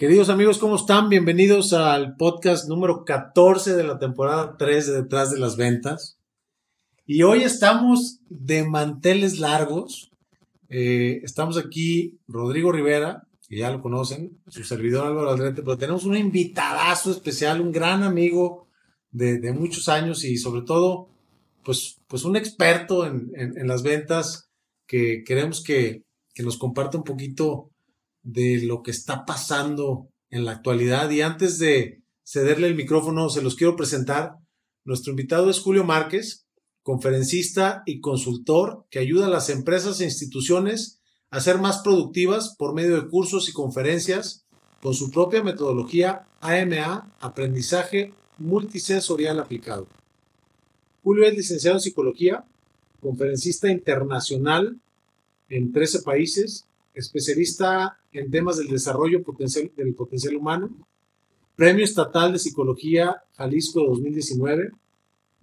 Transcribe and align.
Queridos 0.00 0.30
amigos, 0.30 0.56
¿cómo 0.56 0.76
están? 0.76 1.10
Bienvenidos 1.10 1.74
al 1.74 2.16
podcast 2.16 2.66
número 2.70 3.04
14 3.04 3.76
de 3.76 3.84
la 3.84 3.98
temporada 3.98 4.56
3 4.56 4.86
de 4.86 5.02
Detrás 5.02 5.30
de 5.30 5.38
las 5.38 5.58
Ventas. 5.58 6.18
Y 7.04 7.22
hoy 7.22 7.42
estamos 7.42 8.20
de 8.30 8.66
manteles 8.66 9.40
largos. 9.40 10.10
Eh, 10.70 11.20
estamos 11.22 11.58
aquí, 11.58 12.18
Rodrigo 12.28 12.72
Rivera, 12.72 13.28
que 13.46 13.58
ya 13.58 13.70
lo 13.70 13.82
conocen, 13.82 14.38
su 14.48 14.64
servidor 14.64 15.06
Álvaro 15.06 15.32
Aldrete, 15.32 15.60
pero 15.60 15.76
tenemos 15.76 16.06
un 16.06 16.16
invitadazo 16.16 17.10
especial, 17.10 17.60
un 17.60 17.70
gran 17.70 18.02
amigo 18.02 18.68
de, 19.10 19.52
muchos 19.52 19.90
años 19.90 20.24
y 20.24 20.38
sobre 20.38 20.62
todo, 20.62 21.10
pues, 21.62 22.00
pues 22.06 22.24
un 22.24 22.36
experto 22.36 23.04
en, 23.04 23.68
las 23.68 23.82
ventas 23.82 24.48
que 24.86 25.24
queremos 25.26 25.62
que, 25.62 26.04
que 26.32 26.42
nos 26.42 26.56
comparta 26.56 26.96
un 26.96 27.04
poquito 27.04 27.70
de 28.22 28.62
lo 28.62 28.82
que 28.82 28.90
está 28.90 29.24
pasando 29.24 30.08
en 30.30 30.44
la 30.44 30.52
actualidad. 30.52 31.10
Y 31.10 31.22
antes 31.22 31.58
de 31.58 32.02
cederle 32.24 32.68
el 32.68 32.74
micrófono, 32.74 33.28
se 33.28 33.42
los 33.42 33.56
quiero 33.56 33.76
presentar. 33.76 34.36
Nuestro 34.84 35.10
invitado 35.10 35.50
es 35.50 35.60
Julio 35.60 35.84
Márquez, 35.84 36.46
conferencista 36.82 37.82
y 37.86 38.00
consultor 38.00 38.86
que 38.90 38.98
ayuda 38.98 39.26
a 39.26 39.30
las 39.30 39.50
empresas 39.50 40.00
e 40.00 40.04
instituciones 40.04 41.00
a 41.30 41.40
ser 41.40 41.58
más 41.58 41.78
productivas 41.78 42.56
por 42.58 42.74
medio 42.74 42.96
de 43.00 43.08
cursos 43.08 43.48
y 43.48 43.52
conferencias 43.52 44.46
con 44.82 44.94
su 44.94 45.10
propia 45.10 45.42
metodología 45.42 46.26
AMA, 46.40 47.14
aprendizaje 47.20 48.14
multisensorial 48.38 49.38
aplicado. 49.38 49.86
Julio 51.02 51.24
es 51.26 51.34
licenciado 51.34 51.76
en 51.76 51.82
psicología, 51.82 52.44
conferencista 53.00 53.70
internacional 53.70 54.80
en 55.48 55.72
13 55.72 56.02
países, 56.02 56.66
especialista 56.94 57.99
en 58.12 58.30
temas 58.30 58.58
del 58.58 58.68
desarrollo 58.68 59.22
potencial, 59.22 59.70
del 59.76 59.94
potencial 59.94 60.36
humano, 60.36 60.70
Premio 61.56 61.84
Estatal 61.84 62.32
de 62.32 62.38
Psicología 62.38 63.22
Jalisco 63.36 63.84
2019, 63.84 64.72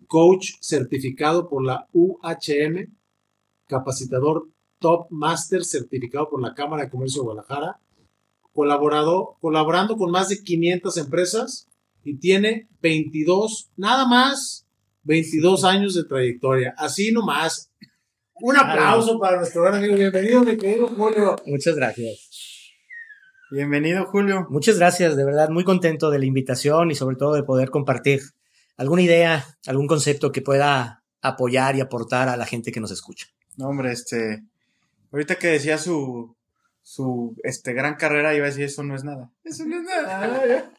coach 0.07 0.53
certificado 0.61 1.47
por 1.47 1.63
la 1.63 1.87
UHM, 1.93 2.91
capacitador 3.67 4.47
Top 4.79 5.07
Master 5.09 5.63
certificado 5.63 6.29
por 6.29 6.41
la 6.41 6.53
Cámara 6.53 6.83
de 6.83 6.89
Comercio 6.89 7.21
de 7.21 7.25
Guadalajara, 7.25 7.79
colaborado, 8.53 9.37
colaborando 9.39 9.97
con 9.97 10.11
más 10.11 10.29
de 10.29 10.41
500 10.41 10.97
empresas 10.97 11.67
y 12.03 12.15
tiene 12.17 12.67
22, 12.81 13.69
nada 13.75 14.07
más, 14.07 14.65
22 15.03 15.63
años 15.63 15.93
de 15.95 16.03
trayectoria. 16.03 16.73
Así 16.77 17.11
nomás, 17.11 17.71
un 18.41 18.57
aplauso 18.57 19.19
para 19.19 19.37
nuestro 19.37 19.63
gran 19.63 19.75
amigo. 19.75 19.95
Bienvenido, 19.95 20.43
mi 20.43 20.57
querido 20.57 20.87
Julio. 20.87 21.35
Muchas 21.45 21.75
gracias. 21.75 22.26
Bienvenido, 23.49 24.05
Julio. 24.07 24.45
Muchas 24.49 24.77
gracias, 24.77 25.15
de 25.15 25.23
verdad, 25.23 25.47
muy 25.47 25.63
contento 25.63 26.11
de 26.11 26.19
la 26.19 26.25
invitación 26.25 26.91
y 26.91 26.95
sobre 26.95 27.15
todo 27.15 27.33
de 27.33 27.43
poder 27.43 27.69
compartir 27.69 28.21
alguna 28.75 29.01
idea, 29.01 29.45
algún 29.67 29.87
concepto 29.87 30.33
que 30.33 30.41
pueda 30.41 31.01
apoyar 31.21 31.77
y 31.77 31.79
aportar 31.79 32.27
a 32.27 32.35
la 32.35 32.45
gente 32.45 32.73
que 32.73 32.81
nos 32.81 32.91
escucha. 32.91 33.27
No, 33.55 33.69
hombre, 33.69 33.93
este, 33.93 34.43
ahorita 35.13 35.35
que 35.35 35.47
decía 35.47 35.77
su, 35.77 36.35
su, 36.81 37.37
este, 37.41 37.71
gran 37.71 37.95
carrera, 37.95 38.35
iba 38.35 38.45
a 38.45 38.49
decir, 38.49 38.65
eso 38.65 38.83
no 38.83 38.95
es 38.95 39.05
nada. 39.05 39.31
Eso 39.45 39.63
no 39.65 39.77
es 39.77 39.83
nada. 39.83 40.69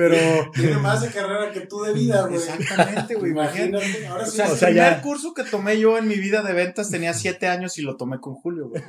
Pero. 0.00 0.50
Tiene 0.54 0.78
más 0.78 1.02
de 1.02 1.10
carrera 1.10 1.52
que 1.52 1.60
tú 1.60 1.82
de 1.82 1.92
vida, 1.92 2.22
güey. 2.26 2.36
Exactamente, 2.36 3.14
güey. 3.16 3.32
Imagínate. 3.32 4.06
Ahora 4.06 4.24
sí. 4.24 4.40
O 4.40 4.56
sea, 4.56 4.68
el 4.68 4.74
primer 4.74 5.00
curso 5.02 5.34
que 5.34 5.44
tomé 5.44 5.78
yo 5.78 5.98
en 5.98 6.08
mi 6.08 6.16
vida 6.16 6.42
de 6.42 6.54
ventas 6.54 6.90
tenía 6.90 7.12
siete 7.12 7.48
años 7.48 7.76
y 7.76 7.82
lo 7.82 7.98
tomé 7.98 8.18
con 8.18 8.34
Julio, 8.34 8.70
güey. 8.70 8.82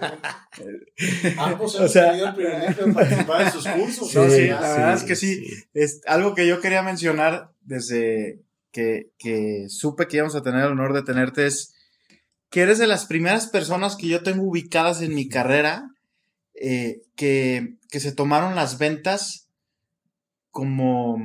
Ambos 1.38 1.76
hemos 1.76 1.92
tenido 1.92 2.28
el 2.28 2.36
privilegio 2.36 2.86
de 2.86 2.94
participar 2.94 3.42
en 3.42 3.52
sus 3.52 3.68
cursos. 3.68 4.10
Sí, 4.10 4.30
sí 4.30 4.48
la 4.48 4.62
verdad 4.62 4.94
es 4.94 5.04
que 5.04 5.16
sí. 5.18 5.46
Es 5.74 6.02
algo 6.08 6.34
que 6.34 6.48
yo 6.48 6.62
quería 6.62 6.82
mencionar 6.82 7.52
desde 7.60 8.40
que, 8.72 9.12
que 9.18 9.66
supe 9.68 10.08
que 10.08 10.18
íbamos 10.18 10.36
a 10.36 10.44
tener 10.44 10.62
el 10.62 10.72
honor 10.72 10.94
de 10.94 11.04
tenerte 11.04 11.46
es 11.46 11.74
que 12.50 12.62
eres 12.62 12.80
de 12.80 12.88
las 12.88 13.06
primeras 13.06 13.48
personas 13.48 13.98
que 13.98 14.08
yo 14.08 14.24
tengo 14.24 14.44
ubicadas 14.44 15.02
en 15.02 15.14
mi 15.14 15.28
carrera 15.28 15.90
eh, 16.54 17.02
que, 17.16 17.76
que 17.90 18.00
se 18.00 18.14
tomaron 18.14 18.56
las 18.56 18.78
ventas 18.78 19.41
como, 20.52 21.18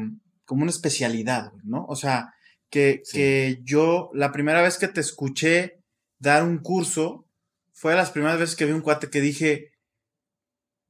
como 0.45 0.63
una 0.63 0.71
especialidad, 0.71 1.53
¿no? 1.65 1.85
O 1.87 1.97
sea, 1.97 2.35
que, 2.71 3.03
que 3.13 3.61
yo 3.63 4.11
la 4.15 4.33
primera 4.33 4.63
vez 4.63 4.79
que 4.79 4.89
te 4.89 5.01
escuché 5.01 5.83
dar 6.19 6.43
un 6.43 6.59
curso 6.59 7.29
fue 7.73 7.93
de 7.93 7.99
las 7.99 8.11
primeras 8.11 8.39
veces 8.39 8.57
que 8.57 8.65
vi 8.65 8.73
un 8.73 8.81
cuate 8.81 9.11
que 9.11 9.21
dije, 9.21 9.73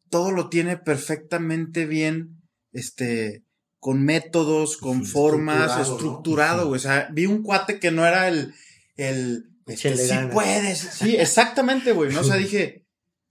todo 0.09 0.31
lo 0.31 0.49
tiene 0.49 0.77
perfectamente 0.77 1.85
bien, 1.85 2.43
este, 2.73 3.45
con 3.81 4.05
métodos, 4.05 4.77
con 4.77 5.05
formas, 5.05 5.81
estructurado, 5.81 6.71
O 6.71 6.79
sea, 6.79 7.09
vi 7.13 7.27
un 7.27 7.43
cuate 7.43 7.81
que 7.81 7.91
no 7.91 8.07
era 8.07 8.29
el, 8.29 8.55
el, 8.97 9.51
este, 9.67 9.97
sí 9.97 10.15
puedes, 10.33 10.79
sí, 10.79 11.17
exactamente, 11.17 11.93
güey, 11.93 12.13
¿no? 12.13 12.21
O 12.21 12.25
sea, 12.25 12.37
dije, 12.37 12.86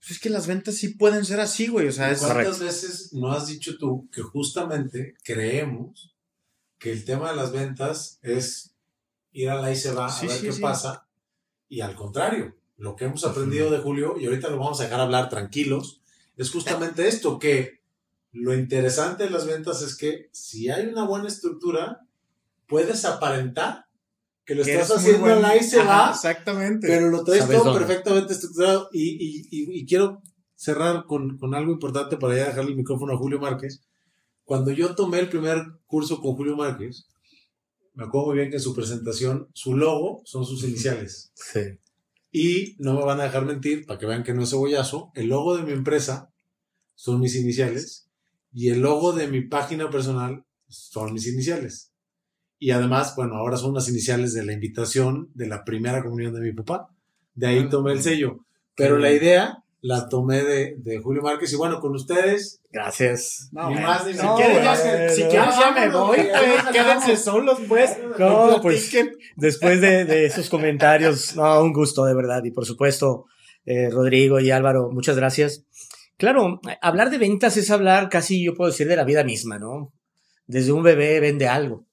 pues 0.06 0.18
es 0.18 0.22
que 0.22 0.30
las 0.30 0.46
ventas 0.46 0.76
sí 0.76 0.90
pueden 0.90 1.24
ser 1.24 1.40
así, 1.40 1.66
güey. 1.66 1.88
O 1.88 1.92
sea, 1.92 2.12
es 2.12 2.20
¿Cuántas 2.20 2.60
veces 2.60 3.12
no 3.12 3.32
has 3.32 3.48
dicho 3.48 3.76
tú 3.76 4.08
que 4.12 4.22
justamente 4.22 5.16
creemos 5.24 6.14
que 6.78 6.92
el 6.92 7.04
tema 7.04 7.30
de 7.30 7.36
las 7.36 7.50
ventas 7.50 8.20
es 8.22 8.76
ir 9.32 9.50
a 9.50 9.60
la 9.60 9.72
y 9.72 9.76
se 9.76 9.90
va 9.90 10.06
a 10.06 10.20
ver 10.20 10.40
qué 10.40 10.52
pasa? 10.60 11.08
Y 11.68 11.80
al 11.80 11.96
contrario, 11.96 12.54
lo 12.76 12.94
que 12.94 13.06
hemos 13.06 13.24
aprendido 13.24 13.68
de 13.68 13.78
Julio, 13.78 14.14
y 14.16 14.26
ahorita 14.26 14.48
lo 14.48 14.58
vamos 14.58 14.78
a 14.78 14.84
dejar 14.84 15.00
hablar 15.00 15.28
tranquilos, 15.28 16.00
es 16.36 16.52
justamente 16.52 17.08
esto, 17.08 17.40
que 17.40 17.80
lo 18.30 18.54
interesante 18.54 19.24
de 19.24 19.30
las 19.30 19.44
ventas 19.44 19.82
es 19.82 19.96
que 19.96 20.28
si 20.30 20.70
hay 20.70 20.86
una 20.86 21.04
buena 21.04 21.26
estructura, 21.26 22.06
puedes 22.68 23.04
aparentar 23.04 23.85
que 24.46 24.54
lo 24.54 24.62
estás 24.62 24.90
haciendo 24.92 25.26
al 25.26 25.42
la 25.42 25.56
y 25.56 25.62
se 25.62 25.82
va. 25.82 26.10
Exactamente. 26.10 26.86
Pero 26.86 27.10
lo 27.10 27.24
traes 27.24 27.48
todo 27.48 27.74
perfectamente 27.74 28.32
estructurado. 28.32 28.88
Y, 28.92 29.48
y, 29.50 29.80
y, 29.80 29.86
quiero 29.86 30.22
cerrar 30.54 31.04
con, 31.06 31.36
con, 31.36 31.54
algo 31.54 31.72
importante 31.72 32.16
para 32.16 32.36
ya 32.36 32.46
dejarle 32.46 32.70
el 32.70 32.76
micrófono 32.76 33.14
a 33.14 33.18
Julio 33.18 33.40
Márquez. 33.40 33.82
Cuando 34.44 34.70
yo 34.70 34.94
tomé 34.94 35.18
el 35.18 35.28
primer 35.28 35.64
curso 35.86 36.20
con 36.20 36.36
Julio 36.36 36.56
Márquez, 36.56 37.08
me 37.94 38.04
acuerdo 38.04 38.28
muy 38.28 38.36
bien 38.36 38.50
que 38.50 38.56
en 38.56 38.62
su 38.62 38.74
presentación, 38.74 39.48
su 39.52 39.76
logo 39.76 40.22
son 40.24 40.46
sus 40.46 40.62
iniciales. 40.62 41.32
Sí. 41.34 41.80
Y 42.30 42.76
no 42.78 42.94
me 42.94 43.04
van 43.04 43.20
a 43.20 43.24
dejar 43.24 43.44
mentir, 43.46 43.84
para 43.84 43.98
que 43.98 44.06
vean 44.06 44.22
que 44.22 44.32
no 44.32 44.44
es 44.44 44.50
cebollazo, 44.50 45.10
el 45.14 45.28
logo 45.28 45.56
de 45.56 45.64
mi 45.64 45.72
empresa 45.72 46.30
son 46.94 47.18
mis 47.20 47.34
iniciales 47.34 48.08
y 48.52 48.68
el 48.68 48.80
logo 48.80 49.12
de 49.12 49.26
mi 49.26 49.40
página 49.40 49.90
personal 49.90 50.44
son 50.68 51.12
mis 51.12 51.26
iniciales. 51.26 51.92
Y 52.58 52.70
además, 52.70 53.14
bueno, 53.16 53.36
ahora 53.36 53.56
son 53.56 53.74
las 53.74 53.88
iniciales 53.88 54.32
de 54.32 54.44
la 54.44 54.52
invitación 54.52 55.30
de 55.34 55.46
la 55.46 55.64
primera 55.64 56.02
comunión 56.02 56.34
de 56.34 56.40
mi 56.40 56.52
papá. 56.52 56.88
De 57.34 57.46
ahí 57.46 57.64
ah, 57.66 57.68
tomé 57.68 57.92
el 57.92 58.02
sello. 58.02 58.40
Pero 58.76 58.98
la 58.98 59.12
idea 59.12 59.62
la 59.82 60.08
tomé 60.08 60.42
de, 60.42 60.74
de 60.78 60.98
Julio 60.98 61.22
Márquez 61.22 61.52
y 61.52 61.56
bueno, 61.56 61.80
con 61.80 61.94
ustedes. 61.94 62.60
Gracias. 62.72 63.48
No, 63.52 63.70
ni 63.70 63.76
más 63.76 64.06
ni 64.06 64.14
si 64.14 64.26
quieres 64.36 64.64
ya, 64.64 65.08
si 65.08 65.22
quieres 65.24 65.54
ya 65.58 65.70
me 65.70 65.88
voy, 65.90 66.16
pues, 66.16 66.64
quédense 66.72 67.16
solos, 67.16 67.58
pues. 67.68 67.96
No, 68.18 68.58
pues 68.62 68.90
después 69.36 69.80
de, 69.80 70.04
de, 70.04 70.26
esos 70.26 70.48
comentarios, 70.48 71.36
no, 71.36 71.62
un 71.62 71.72
gusto 71.72 72.04
de 72.04 72.14
verdad. 72.14 72.42
Y 72.44 72.50
por 72.50 72.66
supuesto, 72.66 73.26
eh, 73.64 73.90
Rodrigo 73.90 74.40
y 74.40 74.50
Álvaro, 74.50 74.90
muchas 74.90 75.16
gracias. 75.16 75.64
Claro, 76.16 76.60
hablar 76.80 77.10
de 77.10 77.18
ventas 77.18 77.56
es 77.56 77.70
hablar 77.70 78.08
casi, 78.08 78.42
yo 78.42 78.54
puedo 78.54 78.70
decir, 78.70 78.88
de 78.88 78.96
la 78.96 79.04
vida 79.04 79.22
misma, 79.22 79.58
¿no? 79.58 79.92
Desde 80.46 80.72
un 80.72 80.82
bebé 80.82 81.20
vende 81.20 81.46
algo. 81.46 81.84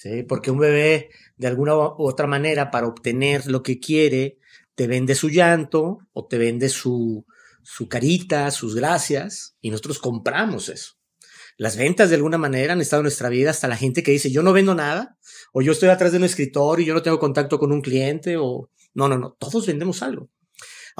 ¿Sí? 0.00 0.22
Porque 0.22 0.50
un 0.50 0.58
bebé, 0.58 1.10
de 1.36 1.46
alguna 1.46 1.76
u 1.76 2.08
otra 2.08 2.26
manera, 2.26 2.70
para 2.70 2.86
obtener 2.86 3.46
lo 3.46 3.62
que 3.62 3.78
quiere, 3.78 4.38
te 4.74 4.86
vende 4.86 5.14
su 5.14 5.28
llanto 5.28 5.98
o 6.12 6.26
te 6.26 6.38
vende 6.38 6.70
su, 6.70 7.26
su 7.62 7.86
carita, 7.86 8.50
sus 8.50 8.74
gracias, 8.74 9.56
y 9.60 9.70
nosotros 9.70 9.98
compramos 9.98 10.70
eso. 10.70 10.94
Las 11.58 11.76
ventas 11.76 12.08
de 12.08 12.16
alguna 12.16 12.38
manera 12.38 12.72
han 12.72 12.80
estado 12.80 13.00
en 13.00 13.04
nuestra 13.04 13.28
vida 13.28 13.50
hasta 13.50 13.68
la 13.68 13.76
gente 13.76 14.02
que 14.02 14.12
dice, 14.12 14.30
yo 14.30 14.42
no 14.42 14.54
vendo 14.54 14.74
nada, 14.74 15.18
o 15.52 15.60
yo 15.60 15.72
estoy 15.72 15.90
atrás 15.90 16.12
de 16.12 16.18
un 16.18 16.24
escritor 16.24 16.80
y 16.80 16.86
yo 16.86 16.94
no 16.94 17.02
tengo 17.02 17.18
contacto 17.18 17.58
con 17.58 17.70
un 17.70 17.82
cliente, 17.82 18.38
o 18.38 18.70
no, 18.94 19.06
no, 19.06 19.18
no, 19.18 19.36
todos 19.38 19.66
vendemos 19.66 20.02
algo. 20.02 20.30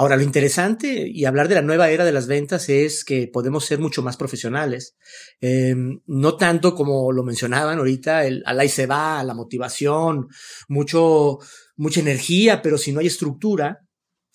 Ahora, 0.01 0.17
lo 0.17 0.23
interesante 0.23 1.11
y 1.13 1.27
hablar 1.27 1.47
de 1.47 1.57
la 1.57 1.61
nueva 1.61 1.91
era 1.91 2.07
de 2.07 2.13
las 2.13 2.27
ventas 2.27 2.71
es 2.71 3.05
que 3.05 3.29
podemos 3.29 3.67
ser 3.67 3.81
mucho 3.81 4.01
más 4.01 4.17
profesionales. 4.17 4.97
Eh, 5.43 5.75
no 6.07 6.37
tanto 6.39 6.75
como 6.75 7.13
lo 7.13 7.23
mencionaban 7.23 7.77
ahorita, 7.77 8.25
el 8.25 8.43
al 8.47 8.61
ahí 8.61 8.71
se 8.71 8.87
va, 8.87 9.23
la 9.23 9.35
motivación, 9.35 10.29
mucho, 10.69 11.37
mucha 11.77 12.01
energía, 12.01 12.63
pero 12.63 12.79
si 12.79 12.93
no 12.93 13.01
hay 13.01 13.09
estructura, 13.09 13.81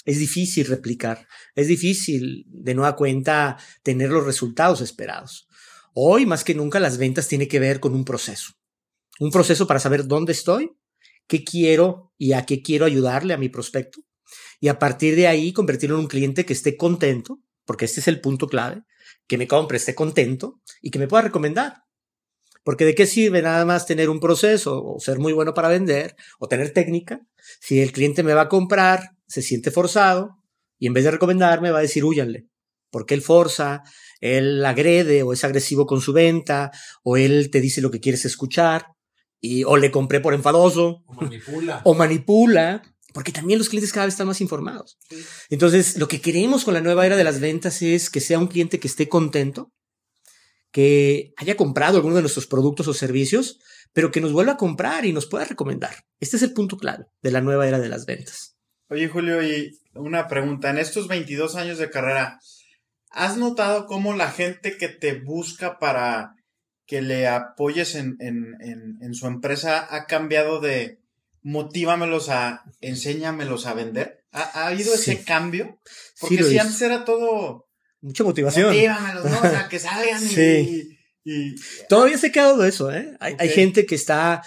es 0.05 0.19
difícil 0.19 0.67
replicar. 0.67 1.25
Es 1.55 1.67
difícil, 1.67 2.45
de 2.47 2.75
nueva 2.75 2.95
cuenta, 2.95 3.57
tener 3.81 4.11
los 4.11 4.23
resultados 4.23 4.81
esperados. 4.81 5.47
Hoy, 5.95 6.27
más 6.27 6.43
que 6.43 6.53
nunca, 6.53 6.79
las 6.79 6.99
ventas 6.99 7.27
tienen 7.27 7.47
que 7.47 7.59
ver 7.59 7.79
con 7.79 7.95
un 7.95 8.05
proceso. 8.05 8.53
Un 9.19 9.31
proceso 9.31 9.65
para 9.65 9.79
saber 9.79 10.05
dónde 10.05 10.33
estoy, 10.33 10.77
qué 11.25 11.43
quiero 11.43 12.13
y 12.19 12.33
a 12.33 12.45
qué 12.45 12.61
quiero 12.61 12.85
ayudarle 12.85 13.33
a 13.33 13.39
mi 13.39 13.49
prospecto 13.49 14.04
y 14.59 14.67
a 14.67 14.79
partir 14.79 15.15
de 15.15 15.27
ahí 15.27 15.53
convertirlo 15.53 15.95
en 15.95 16.01
un 16.01 16.07
cliente 16.07 16.45
que 16.45 16.53
esté 16.53 16.77
contento, 16.77 17.39
porque 17.65 17.85
este 17.85 17.99
es 17.99 18.07
el 18.07 18.21
punto 18.21 18.47
clave, 18.47 18.83
que 19.27 19.37
me 19.37 19.47
compre, 19.47 19.77
esté 19.77 19.95
contento 19.95 20.61
y 20.81 20.91
que 20.91 20.99
me 20.99 21.07
pueda 21.07 21.23
recomendar. 21.23 21.83
Porque 22.63 22.85
de 22.85 22.95
qué 22.95 23.05
sirve 23.05 23.41
nada 23.41 23.63
más 23.65 23.85
tener 23.85 24.09
un 24.09 24.19
proceso 24.19 24.83
o 24.83 24.99
ser 24.99 25.19
muy 25.19 25.33
bueno 25.33 25.53
para 25.53 25.69
vender 25.69 26.15
o 26.39 26.47
tener 26.47 26.73
técnica 26.73 27.21
si 27.59 27.79
el 27.79 27.91
cliente 27.91 28.23
me 28.23 28.33
va 28.33 28.41
a 28.41 28.49
comprar, 28.49 29.11
se 29.27 29.41
siente 29.41 29.71
forzado 29.71 30.41
y 30.79 30.87
en 30.87 30.93
vez 30.93 31.03
de 31.03 31.11
recomendarme 31.11 31.71
va 31.71 31.79
a 31.79 31.83
decir 31.83 32.03
huyanle. 32.03 32.47
Porque 32.89 33.13
él 33.13 33.21
forza, 33.21 33.83
él 34.21 34.65
agrede 34.65 35.23
o 35.23 35.33
es 35.33 35.43
agresivo 35.43 35.85
con 35.85 36.01
su 36.01 36.13
venta 36.13 36.71
o 37.03 37.17
él 37.17 37.49
te 37.51 37.61
dice 37.61 37.81
lo 37.81 37.91
que 37.91 37.99
quieres 37.99 38.25
escuchar 38.25 38.87
y 39.39 39.63
o 39.63 39.77
le 39.77 39.91
compré 39.91 40.21
por 40.21 40.33
enfadoso 40.33 41.03
O 41.05 41.13
manipula. 41.13 41.81
o 41.83 41.93
manipula, 41.93 42.94
porque 43.15 43.31
también 43.31 43.59
los 43.59 43.69
clientes 43.69 43.93
cada 43.93 44.07
vez 44.07 44.13
están 44.13 44.27
más 44.27 44.41
informados. 44.41 44.97
Entonces, 45.49 45.95
lo 45.95 46.09
que 46.09 46.19
queremos 46.19 46.65
con 46.65 46.73
la 46.73 46.81
nueva 46.81 47.05
era 47.05 47.15
de 47.15 47.23
las 47.23 47.39
ventas 47.39 47.81
es 47.81 48.09
que 48.09 48.19
sea 48.19 48.39
un 48.39 48.47
cliente 48.47 48.77
que 48.77 48.89
esté 48.89 49.07
contento, 49.07 49.71
que 50.69 51.33
haya 51.37 51.55
comprado 51.55 51.95
alguno 51.95 52.15
de 52.15 52.21
nuestros 52.21 52.45
productos 52.45 52.89
o 52.89 52.93
servicios, 52.93 53.61
pero 53.93 54.11
que 54.11 54.19
nos 54.19 54.33
vuelva 54.33 54.51
a 54.51 54.57
comprar 54.57 55.05
y 55.05 55.13
nos 55.13 55.27
pueda 55.27 55.45
recomendar. 55.45 55.95
Este 56.19 56.35
es 56.35 56.43
el 56.43 56.51
punto 56.51 56.75
clave 56.75 57.05
de 57.21 57.31
la 57.31 57.39
nueva 57.39 57.65
era 57.65 57.79
de 57.79 57.87
las 57.87 58.05
ventas. 58.05 58.57
Oye, 58.89 59.07
Julio, 59.07 59.41
y 59.41 59.79
una 59.93 60.27
pregunta. 60.27 60.69
En 60.69 60.77
estos 60.77 61.07
22 61.07 61.55
años 61.55 61.77
de 61.77 61.89
carrera, 61.89 62.39
¿has 63.11 63.37
notado 63.37 63.85
cómo 63.85 64.13
la 64.13 64.29
gente 64.29 64.75
que 64.75 64.89
te 64.89 65.21
busca 65.21 65.79
para 65.79 66.35
que 66.85 67.01
le 67.01 67.29
apoyes 67.29 67.95
en, 67.95 68.17
en, 68.19 68.57
en, 68.59 68.97
en 68.99 69.13
su 69.13 69.25
empresa 69.27 69.87
ha 69.89 70.05
cambiado 70.05 70.59
de 70.59 70.99
motívamelos 71.49 72.29
a 72.29 72.63
enséñamelos 72.81 73.67
a 73.67 73.75
vender? 73.75 74.25
¿Ha, 74.31 74.41
ha 74.41 74.67
habido 74.67 74.95
Sí. 74.97 75.11
ese 75.11 75.23
cambio? 75.23 75.79
Porque 76.19 76.43
si 76.43 76.57
antes 76.57 76.81
era 76.81 77.05
todo 77.05 77.67
Mucha 78.01 78.23
motivación. 78.23 78.67
motívamelos, 78.69 79.25
¿no? 79.25 79.37
O 79.37 79.41
sea, 79.41 79.67
que 79.69 79.77
salgan 79.79 80.23
y- 80.23 80.27
Sí. 80.27 80.97
y, 81.23 81.31
y- 81.31 81.55
Todavía 81.87 82.17
se 82.17 82.27
ha 82.27 82.31
quedado 82.31 82.65
eso, 82.65 82.91
¿eh? 82.91 83.15
Hay, 83.19 83.35
hay 83.37 83.49
gente 83.49 83.85
que 83.85 83.93
está, 83.93 84.41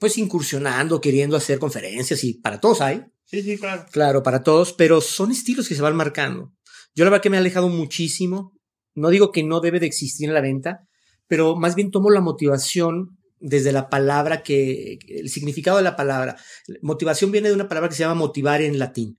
pues, 0.00 0.16
incursionando, 0.16 0.98
queriendo 1.00 1.36
hacer 1.36 1.58
conferencias 1.58 2.24
y 2.24 2.34
para 2.40 2.58
todos 2.58 2.80
hay. 2.80 3.02
Sí, 3.26 3.42
sí, 3.42 3.58
claro. 3.58 3.84
Claro, 3.92 4.22
para 4.22 4.42
todos, 4.42 4.72
pero 4.72 5.02
son 5.02 5.30
estilos 5.30 5.68
que 5.68 5.74
se 5.74 5.82
van 5.82 5.94
marcando. 5.94 6.54
Yo 6.94 7.04
la 7.04 7.10
verdad 7.10 7.22
que 7.22 7.30
me 7.30 7.36
he 7.36 7.40
alejado 7.40 7.68
muchísimo. 7.68 8.52
No 8.94 9.10
digo 9.10 9.30
que 9.30 9.44
no 9.44 9.60
debe 9.60 9.78
de 9.78 9.86
existir 9.86 10.26
en 10.26 10.34
la 10.34 10.40
venta, 10.40 10.80
pero 11.28 11.54
más 11.54 11.74
bien 11.74 11.90
tomo 11.90 12.10
la 12.10 12.20
motivación 12.22 13.18
desde 13.40 13.72
la 13.72 13.88
palabra 13.88 14.42
que, 14.42 14.98
el 15.08 15.28
significado 15.28 15.78
de 15.78 15.82
la 15.82 15.96
palabra. 15.96 16.36
Motivación 16.82 17.32
viene 17.32 17.48
de 17.48 17.54
una 17.54 17.68
palabra 17.68 17.88
que 17.88 17.96
se 17.96 18.02
llama 18.02 18.14
motivar 18.14 18.62
en 18.62 18.78
latín 18.78 19.18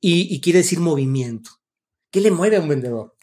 y, 0.00 0.34
y 0.34 0.40
quiere 0.40 0.60
decir 0.60 0.80
movimiento. 0.80 1.50
¿Qué 2.10 2.20
le 2.20 2.30
mueve 2.30 2.56
a 2.56 2.60
un 2.60 2.68
vendedor? 2.68 3.14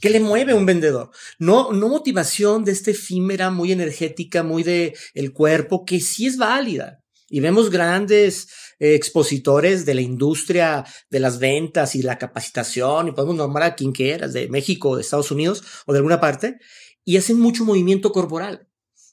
¿Qué 0.00 0.10
le 0.10 0.20
mueve 0.20 0.52
a 0.52 0.56
un 0.56 0.66
vendedor? 0.66 1.10
No, 1.38 1.72
no 1.72 1.88
motivación 1.88 2.64
de 2.64 2.72
esta 2.72 2.92
efímera, 2.92 3.50
muy 3.50 3.72
energética, 3.72 4.42
muy 4.42 4.62
de 4.62 4.96
el 5.14 5.32
cuerpo, 5.32 5.84
que 5.84 6.00
sí 6.00 6.26
es 6.26 6.36
válida. 6.36 7.02
Y 7.28 7.40
vemos 7.40 7.68
grandes 7.68 8.48
eh, 8.78 8.94
expositores 8.94 9.84
de 9.84 9.94
la 9.94 10.00
industria 10.00 10.84
de 11.10 11.20
las 11.20 11.38
ventas 11.40 11.94
y 11.96 12.02
la 12.02 12.16
capacitación, 12.16 13.08
y 13.08 13.12
podemos 13.12 13.36
nombrar 13.36 13.72
a 13.72 13.74
quien 13.74 13.92
quieras, 13.92 14.32
de 14.32 14.48
México, 14.48 14.94
de 14.94 15.02
Estados 15.02 15.30
Unidos 15.30 15.64
o 15.86 15.92
de 15.92 15.98
alguna 15.98 16.20
parte, 16.20 16.58
y 17.04 17.16
hacen 17.16 17.38
mucho 17.38 17.64
movimiento 17.64 18.12
corporal. 18.12 18.67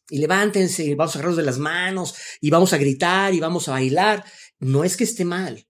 Y 0.09 0.19
levántense, 0.19 0.83
y 0.83 0.93
vamos 0.93 1.15
a 1.15 1.19
agarrarnos 1.19 1.37
de 1.37 1.43
las 1.43 1.57
manos, 1.57 2.15
y 2.41 2.49
vamos 2.49 2.73
a 2.73 2.77
gritar, 2.77 3.33
y 3.33 3.39
vamos 3.39 3.67
a 3.67 3.71
bailar. 3.71 4.23
No 4.59 4.83
es 4.83 4.97
que 4.97 5.03
esté 5.03 5.25
mal, 5.25 5.67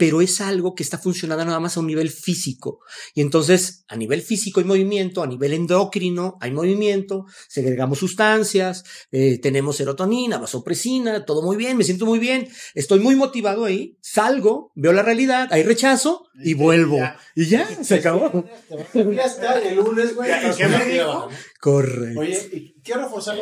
pero 0.00 0.22
es 0.22 0.40
algo 0.40 0.74
que 0.74 0.82
está 0.82 0.96
funcionando 0.96 1.44
nada 1.44 1.60
más 1.60 1.76
a 1.76 1.80
un 1.80 1.86
nivel 1.86 2.08
físico. 2.08 2.80
Y 3.14 3.20
entonces, 3.20 3.84
a 3.86 3.96
nivel 3.96 4.22
físico 4.22 4.58
hay 4.58 4.64
movimiento, 4.64 5.22
a 5.22 5.26
nivel 5.26 5.52
endocrino 5.52 6.38
hay 6.40 6.52
movimiento, 6.52 7.26
segregamos 7.50 7.98
sustancias, 7.98 8.82
eh, 9.12 9.38
tenemos 9.42 9.76
serotonina, 9.76 10.38
vasopresina, 10.38 11.26
todo 11.26 11.42
muy 11.42 11.58
bien, 11.58 11.76
me 11.76 11.84
siento 11.84 12.06
muy 12.06 12.18
bien, 12.18 12.48
estoy 12.74 13.00
muy 13.00 13.14
motivado 13.14 13.66
ahí, 13.66 13.98
salgo, 14.00 14.72
veo 14.74 14.94
la 14.94 15.02
realidad, 15.02 15.48
hay 15.50 15.64
rechazo 15.64 16.30
y 16.42 16.52
Y 16.52 16.54
vuelvo. 16.54 16.96
ya. 16.96 17.18
Y 17.34 17.44
ya, 17.44 17.68
se 17.84 17.96
acabó. 17.96 18.46
Ya 18.94 19.24
está, 19.24 19.58
el 19.58 19.76
lunes, 19.76 20.16
güey. 20.16 20.30
Ya, 20.30 20.40
nos 20.40 20.56
¿qué 20.56 20.66
me 20.66 20.78
motiva, 20.78 20.92
dijo? 20.94 21.12
¿no? 21.12 21.28
Correcto. 21.60 22.20
Oye, 22.20 22.48
y 22.54 22.80
quiero 22.82 23.02
reforzar 23.02 23.36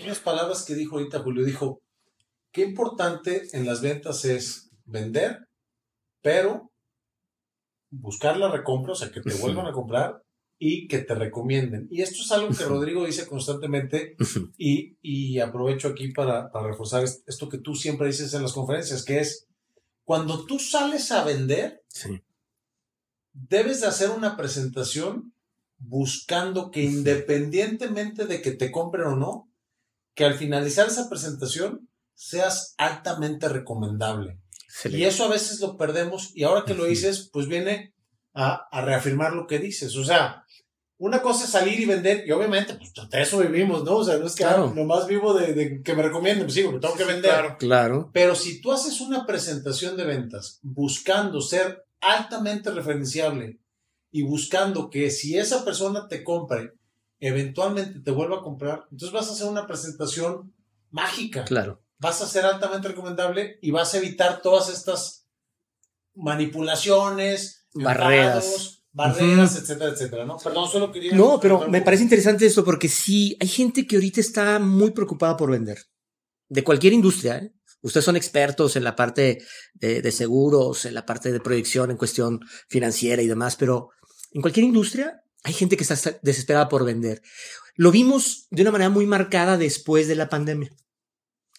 unas 0.00 0.20
palabras 0.20 0.62
que 0.62 0.76
dijo 0.76 0.96
ahorita 0.96 1.18
Julio. 1.24 1.44
Dijo, 1.44 1.82
qué 2.52 2.62
importante 2.62 3.48
en 3.52 3.66
las 3.66 3.80
ventas 3.80 4.24
es 4.24 4.70
vender, 4.84 5.40
pero 6.24 6.72
buscar 7.90 8.38
la 8.38 8.50
recompra, 8.50 8.92
o 8.92 8.96
sea, 8.96 9.10
que 9.12 9.20
te 9.20 9.34
vuelvan 9.34 9.66
a 9.66 9.72
comprar 9.72 10.24
y 10.58 10.88
que 10.88 10.98
te 11.00 11.14
recomienden. 11.14 11.86
Y 11.90 12.00
esto 12.00 12.22
es 12.22 12.32
algo 12.32 12.48
que. 12.56 12.64
Rodrigo 12.64 13.04
dice 13.04 13.26
constantemente 13.26 14.16
y, 14.56 14.96
y 15.02 15.38
aprovecho 15.40 15.88
aquí 15.88 16.08
para, 16.12 16.50
para 16.50 16.68
reforzar 16.68 17.04
est- 17.04 17.28
esto 17.28 17.48
que 17.48 17.58
tú 17.58 17.74
siempre 17.74 18.06
dices 18.06 18.32
en 18.34 18.42
las 18.42 18.52
conferencias, 18.54 19.04
que 19.04 19.18
es, 19.20 19.46
cuando 20.04 20.46
tú 20.46 20.58
sales 20.58 21.12
a 21.12 21.24
vender, 21.24 21.82
Sí. 21.88 22.22
debes 23.32 23.82
de 23.82 23.86
hacer 23.88 24.10
una 24.10 24.36
presentación 24.36 25.34
buscando 25.76 26.70
que 26.70 26.82
independientemente 26.82 28.26
de 28.26 28.40
que 28.40 28.52
te 28.52 28.70
compren 28.72 29.06
o 29.08 29.16
no, 29.16 29.52
que 30.14 30.24
al 30.24 30.34
finalizar 30.34 30.86
esa 30.86 31.08
presentación 31.10 31.90
seas 32.14 32.74
altamente 32.78 33.48
recomendable. 33.48 34.40
Excelente. 34.74 35.02
Y 35.02 35.06
eso 35.06 35.24
a 35.24 35.28
veces 35.28 35.60
lo 35.60 35.76
perdemos 35.76 36.32
y 36.34 36.42
ahora 36.42 36.64
que 36.64 36.74
lo 36.74 36.84
dices, 36.84 37.30
pues 37.32 37.46
viene 37.46 37.94
a, 38.34 38.66
a 38.72 38.80
reafirmar 38.82 39.32
lo 39.32 39.46
que 39.46 39.60
dices. 39.60 39.94
O 39.96 40.04
sea, 40.04 40.44
una 40.98 41.22
cosa 41.22 41.44
es 41.44 41.50
salir 41.50 41.78
y 41.78 41.84
vender 41.86 42.24
y 42.26 42.32
obviamente, 42.32 42.74
pues 42.74 42.92
de 43.10 43.22
eso 43.22 43.38
vivimos, 43.38 43.84
¿no? 43.84 43.96
O 43.98 44.04
sea, 44.04 44.16
no 44.18 44.26
es 44.26 44.34
que 44.34 44.42
Claro. 44.42 44.70
ah, 44.70 44.74
nomás 44.74 45.06
vivo 45.06 45.32
de, 45.34 45.52
de 45.54 45.82
que 45.82 45.94
me 45.94 46.02
recomienden, 46.02 46.44
pues 46.46 46.54
sí, 46.54 46.62
porque 46.64 46.80
tengo 46.80 46.96
que 46.96 47.04
vender. 47.04 47.30
claro. 47.30 47.56
Claro. 47.58 48.10
Pero 48.12 48.34
si 48.34 48.60
tú 48.60 48.72
haces 48.72 49.00
una 49.00 49.26
presentación 49.26 49.96
de 49.96 50.04
ventas 50.04 50.58
buscando 50.62 51.40
ser 51.40 51.84
altamente 52.00 52.70
referenciable 52.70 53.60
y 54.10 54.22
buscando 54.22 54.90
que 54.90 55.10
si 55.10 55.38
esa 55.38 55.64
persona 55.64 56.08
te 56.08 56.24
compre, 56.24 56.72
eventualmente 57.20 58.00
te 58.00 58.10
vuelva 58.10 58.38
a 58.38 58.42
comprar, 58.42 58.84
entonces 58.90 59.12
vas 59.12 59.28
a 59.28 59.32
hacer 59.32 59.46
una 59.48 59.66
presentación 59.66 60.52
mágica. 60.90 61.44
Claro. 61.44 61.83
Vas 61.98 62.20
a 62.20 62.28
ser 62.28 62.44
altamente 62.44 62.88
recomendable 62.88 63.58
y 63.62 63.70
vas 63.70 63.94
a 63.94 63.98
evitar 63.98 64.42
todas 64.42 64.68
estas 64.68 65.28
manipulaciones, 66.14 67.66
Barreras. 67.74 68.44
enfados, 68.44 68.84
barreras, 68.92 69.56
etcétera, 69.56 69.90
etcétera, 69.90 70.24
¿no? 70.24 70.36
Perdón, 70.38 70.68
solo 70.68 70.92
quería... 70.92 71.14
No, 71.14 71.40
pero 71.40 71.68
me 71.68 71.82
parece 71.82 72.04
interesante 72.04 72.46
esto 72.46 72.64
porque 72.64 72.88
sí, 72.88 73.36
hay 73.40 73.48
gente 73.48 73.86
que 73.86 73.96
ahorita 73.96 74.20
está 74.20 74.58
muy 74.58 74.92
preocupada 74.92 75.36
por 75.36 75.50
vender. 75.50 75.78
De 76.48 76.62
cualquier 76.62 76.92
industria, 76.92 77.38
¿eh? 77.38 77.52
Ustedes 77.80 78.06
son 78.06 78.16
expertos 78.16 78.76
en 78.76 78.84
la 78.84 78.96
parte 78.96 79.44
de, 79.74 80.00
de 80.00 80.12
seguros, 80.12 80.86
en 80.86 80.94
la 80.94 81.04
parte 81.04 81.32
de 81.32 81.40
proyección 81.40 81.90
en 81.90 81.98
cuestión 81.98 82.40
financiera 82.66 83.20
y 83.20 83.26
demás, 83.26 83.56
pero 83.56 83.90
en 84.32 84.40
cualquier 84.40 84.64
industria 84.64 85.22
hay 85.42 85.52
gente 85.52 85.76
que 85.76 85.82
está 85.82 86.18
desesperada 86.22 86.70
por 86.70 86.86
vender. 86.86 87.20
Lo 87.76 87.90
vimos 87.90 88.46
de 88.50 88.62
una 88.62 88.70
manera 88.70 88.88
muy 88.88 89.04
marcada 89.04 89.58
después 89.58 90.08
de 90.08 90.14
la 90.14 90.30
pandemia. 90.30 90.70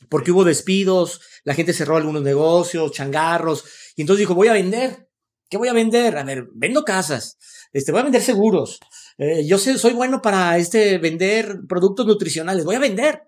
Porque 0.10 0.32
hubo 0.32 0.44
despidos, 0.44 1.22
la 1.44 1.54
gente 1.54 1.74
cerró 1.74 1.98
algunos 1.98 2.22
negocios, 2.22 2.92
changarros, 2.92 3.66
y 3.96 4.02
entonces 4.02 4.20
dijo, 4.20 4.36
voy 4.36 4.48
a 4.48 4.54
vender. 4.54 5.10
¿Qué 5.50 5.58
voy 5.58 5.68
a 5.68 5.74
vender? 5.74 6.18
A 6.18 6.24
ver, 6.24 6.48
vendo 6.54 6.84
casas, 6.84 7.38
este, 7.72 7.92
voy 7.92 8.02
a 8.02 8.06
vender 8.06 8.22
seguros. 8.22 8.80
Eh, 9.18 9.46
yo 9.46 9.58
sé, 9.58 9.78
soy 9.78 9.94
bueno 9.94 10.22
para 10.22 10.58
este 10.58 10.98
vender 10.98 11.60
productos 11.68 12.06
nutricionales, 12.06 12.66
voy 12.66 12.76
a 12.76 12.80
vender. 12.80 13.24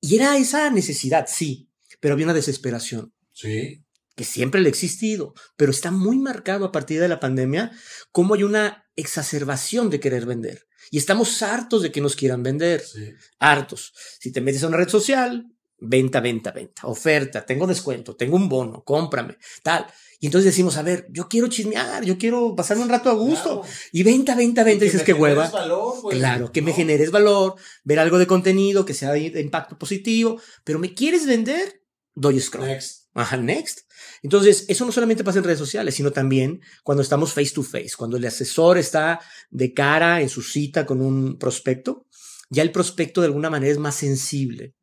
Y 0.00 0.16
era 0.16 0.36
esa 0.36 0.70
necesidad, 0.70 1.26
sí, 1.28 1.68
pero 2.00 2.14
había 2.14 2.26
una 2.26 2.34
desesperación 2.34 3.12
Sí, 3.32 3.84
que 4.16 4.24
siempre 4.24 4.60
le 4.60 4.66
ha 4.66 4.70
existido, 4.70 5.32
pero 5.56 5.70
está 5.70 5.92
muy 5.92 6.18
marcado 6.18 6.64
a 6.64 6.72
partir 6.72 7.00
de 7.00 7.06
la 7.06 7.20
pandemia 7.20 7.70
cómo 8.10 8.34
hay 8.34 8.42
una 8.42 8.90
exacerbación 8.96 9.90
de 9.90 10.00
querer 10.00 10.26
vender. 10.26 10.66
Y 10.90 10.98
estamos 10.98 11.40
hartos 11.42 11.82
de 11.82 11.92
que 11.92 12.00
nos 12.00 12.16
quieran 12.16 12.42
vender, 12.42 12.80
sí. 12.80 13.12
hartos. 13.38 13.92
Si 14.18 14.32
te 14.32 14.40
metes 14.40 14.64
a 14.64 14.66
una 14.66 14.78
red 14.78 14.88
social, 14.88 15.46
venta, 15.80 16.20
venta, 16.20 16.50
venta, 16.50 16.86
oferta, 16.86 17.44
tengo 17.46 17.66
descuento, 17.66 18.16
tengo 18.16 18.36
un 18.36 18.48
bono, 18.48 18.82
cómprame, 18.84 19.38
tal. 19.62 19.86
Y 20.20 20.26
entonces 20.26 20.46
decimos, 20.46 20.76
a 20.76 20.82
ver, 20.82 21.06
yo 21.10 21.28
quiero 21.28 21.46
chismear, 21.46 22.04
yo 22.04 22.18
quiero 22.18 22.56
pasarme 22.56 22.82
un 22.82 22.88
rato 22.88 23.08
a 23.08 23.14
gusto. 23.14 23.60
Claro. 23.60 23.76
Y 23.92 24.02
venta, 24.02 24.34
venta, 24.34 24.64
venta, 24.64 24.84
Y 24.84 24.88
dices 24.88 25.02
me 25.02 25.06
que 25.06 25.12
hueva. 25.14 25.48
valor, 25.48 25.94
Claro, 26.10 26.50
que 26.50 26.60
me 26.62 26.72
¿no? 26.72 26.76
generes 26.76 27.10
valor, 27.12 27.54
ver 27.84 28.00
algo 28.00 28.18
de 28.18 28.26
contenido 28.26 28.84
que 28.84 28.94
sea 28.94 29.12
de 29.12 29.40
impacto 29.40 29.78
positivo, 29.78 30.40
pero 30.64 30.78
me 30.80 30.92
quieres 30.94 31.24
vender, 31.26 31.82
doy 32.14 32.40
scroll. 32.40 32.66
Next. 32.66 33.06
Ajá, 33.14 33.36
next. 33.36 33.80
Entonces, 34.22 34.64
eso 34.68 34.84
no 34.84 34.92
solamente 34.92 35.24
pasa 35.24 35.38
en 35.38 35.44
redes 35.44 35.58
sociales, 35.58 35.94
sino 35.94 36.10
también 36.10 36.60
cuando 36.82 37.02
estamos 37.02 37.32
face 37.32 37.50
to 37.54 37.62
face, 37.62 37.92
cuando 37.96 38.16
el 38.16 38.24
asesor 38.26 38.78
está 38.78 39.20
de 39.50 39.72
cara 39.72 40.20
en 40.20 40.28
su 40.28 40.42
cita 40.42 40.84
con 40.86 41.00
un 41.00 41.38
prospecto, 41.38 42.06
ya 42.50 42.62
el 42.62 42.72
prospecto 42.72 43.20
de 43.20 43.26
alguna 43.28 43.50
manera 43.50 43.72
es 43.72 43.78
más 43.78 43.94
sensible. 43.94 44.74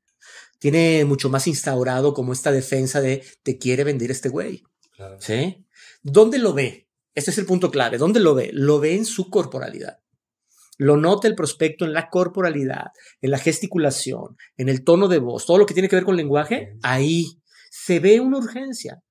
Tiene 0.60 1.06
mucho 1.06 1.30
más 1.30 1.48
instaurado 1.48 2.14
como 2.14 2.34
esta 2.34 2.52
defensa 2.52 3.02
de 3.02 3.24
te 3.44 3.58
quiere 3.58 3.84
vender 3.84 4.12
este 4.12 4.30
güey. 4.30 4.64
Claro. 4.96 5.18
¿Sí? 5.20 5.66
¿Dónde 6.02 6.38
lo 6.38 6.54
ve? 6.54 6.88
Este 7.14 7.32
es 7.32 7.38
el 7.38 7.46
punto 7.46 7.72
clave. 7.72 7.98
¿Dónde 7.98 8.20
lo 8.20 8.36
ve? 8.36 8.50
Lo 8.54 8.80
ve 8.80 8.96
en 8.96 9.06
su 9.06 9.30
corporalidad. 9.30 10.00
lo 10.78 10.98
nota 10.98 11.28
el 11.28 11.36
prospecto 11.36 11.86
en 11.86 11.94
la 11.94 12.10
corporalidad, 12.10 12.88
en 13.22 13.32
la 13.32 13.38
gesticulación, 13.38 14.38
en 14.58 14.70
el 14.70 14.84
tono 14.84 15.08
de 15.08 15.20
voz, 15.20 15.46
todo 15.46 15.58
lo 15.58 15.66
que 15.66 15.74
tiene 15.74 15.90
que 15.90 15.96
ver 15.96 16.06
con 16.06 16.18
lenguaje, 16.18 16.78
ahí 16.84 17.40
se 17.72 18.00
ve 18.00 18.20
una 18.20 18.38
urgencia. 18.38 19.02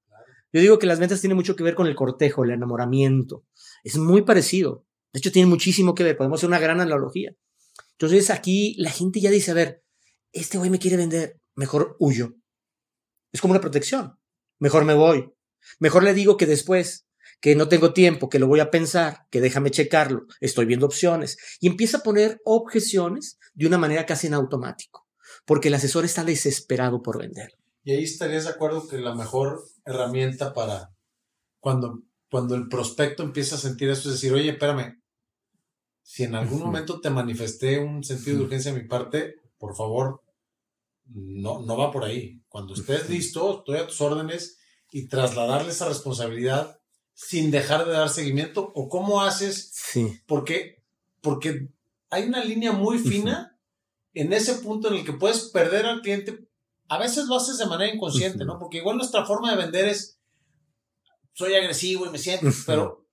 Yo 0.53 0.61
digo 0.61 0.79
que 0.79 0.87
las 0.87 1.01
ventas 1.01 1.21
tienen 1.21 1.37
mucho 1.37 1.57
que 1.57 1.65
ver 1.65 1.75
con 1.75 1.87
el 1.87 1.97
cortejo, 1.97 2.45
el 2.45 2.53
enamoramiento. 2.53 3.45
Es 3.83 3.99
muy 3.99 4.23
parecido. 4.23 4.87
De 5.13 5.19
hecho, 5.19 5.33
tiene 5.33 5.49
muchísimo 5.49 5.95
que 5.95 6.05
ver. 6.05 6.17
Podemos 6.17 6.39
hacer 6.39 6.49
una 6.49 6.61
gran 6.61 6.81
analogía. 6.81 7.35
Entonces, 7.93 8.31
aquí 8.31 8.77
la 8.79 8.91
gente 8.91 9.21
ya 9.21 9.31
dice, 9.31 9.51
a 9.51 9.55
ver, 9.55 9.84
este 10.35 10.59
güey 10.59 10.71
me 10.71 10.79
quiere 10.79 10.97
vender, 10.97 11.41
mejor 11.55 11.97
huyo. 11.99 12.35
Es 13.33 13.41
como 13.41 13.53
una 13.53 13.61
protección. 13.61 14.19
Mejor 14.59 14.85
me 14.85 14.95
voy. 14.95 15.33
Mejor 15.79 16.03
le 16.03 16.15
digo 16.15 16.37
que 16.37 16.47
después, 16.47 17.07
que 17.41 17.55
no 17.55 17.69
tengo 17.69 17.93
tiempo, 17.93 18.29
que 18.29 18.39
lo 18.39 18.47
voy 18.47 18.61
a 18.61 18.71
pensar, 18.71 19.27
que 19.31 19.41
déjame 19.41 19.71
checarlo, 19.71 20.27
estoy 20.41 20.67
viendo 20.67 20.87
opciones. 20.87 21.39
Y 21.61 21.69
empieza 21.69 21.99
a 21.99 22.03
poner 22.03 22.41
objeciones 22.45 23.39
de 23.55 23.67
una 23.67 23.79
manera 23.79 24.07
casi 24.07 24.27
en 24.27 24.35
automático, 24.35 25.07
porque 25.47 25.69
el 25.69 25.75
asesor 25.75 26.05
está 26.05 26.25
desesperado 26.25 27.03
por 27.03 27.19
vender. 27.19 27.53
Y 27.83 27.93
ahí 27.93 28.05
estarías 28.05 28.45
de 28.45 28.51
acuerdo 28.51 28.89
que 28.89 28.99
la 28.99 29.15
mejor 29.15 29.63
herramienta 29.85 30.53
para 30.53 30.95
cuando, 31.61 32.03
cuando 32.31 32.55
el 32.55 32.69
prospecto 32.69 33.23
empieza 33.23 33.57
a 33.57 33.59
sentir 33.59 33.91
eso 33.91 34.09
es 34.09 34.17
decir, 34.17 34.33
oye, 34.33 34.51
espérame, 34.51 35.01
si 36.03 36.25
en 36.25 36.35
algún 36.35 36.61
momento 36.61 37.01
te 37.01 37.11
manifesté 37.11 37.79
un 37.79 38.05
sentido 38.05 38.39
de 38.39 38.45
urgencia 38.45 38.73
de 38.73 38.83
mi 38.83 38.87
parte, 38.87 39.37
por 39.59 39.75
favor, 39.77 40.21
no, 41.07 41.61
no 41.61 41.77
va 41.77 41.91
por 41.91 42.05
ahí. 42.05 42.43
Cuando 42.49 42.75
estés 42.75 43.09
listo, 43.11 43.59
estoy 43.59 43.79
a 43.79 43.87
tus 43.87 44.01
órdenes 44.01 44.59
y 44.91 45.09
trasladarle 45.09 45.71
esa 45.71 45.89
responsabilidad 45.89 46.81
sin 47.13 47.51
dejar 47.51 47.85
de 47.87 47.93
dar 47.93 48.09
seguimiento 48.09 48.73
o 48.75 48.89
cómo 48.89 49.23
haces 49.23 49.71
Sí. 49.73 50.21
porque 50.27 50.83
porque 51.21 51.69
hay 52.11 52.25
una 52.25 52.45
línea 52.45 52.73
muy 52.73 52.99
fina 52.99 53.59
en 54.13 54.33
ese 54.33 54.55
punto 54.57 54.89
en 54.89 54.95
el 54.95 55.05
que 55.05 55.13
puedes 55.13 55.49
perder 55.51 55.87
al 55.87 56.03
cliente 56.03 56.47
a 56.89 56.99
veces 56.99 57.27
lo 57.27 57.37
haces 57.37 57.59
de 57.59 57.67
manera 57.67 57.93
inconsciente, 57.93 58.45
¿no? 58.45 58.59
Porque 58.59 58.79
igual 58.79 58.97
nuestra 58.97 59.25
forma 59.25 59.51
de 59.51 59.57
vender 59.57 59.87
es, 59.87 60.21
soy 61.33 61.55
agresivo 61.55 62.07
y 62.07 62.11
me 62.11 62.19
siento, 62.19 62.47
pero 62.67 63.04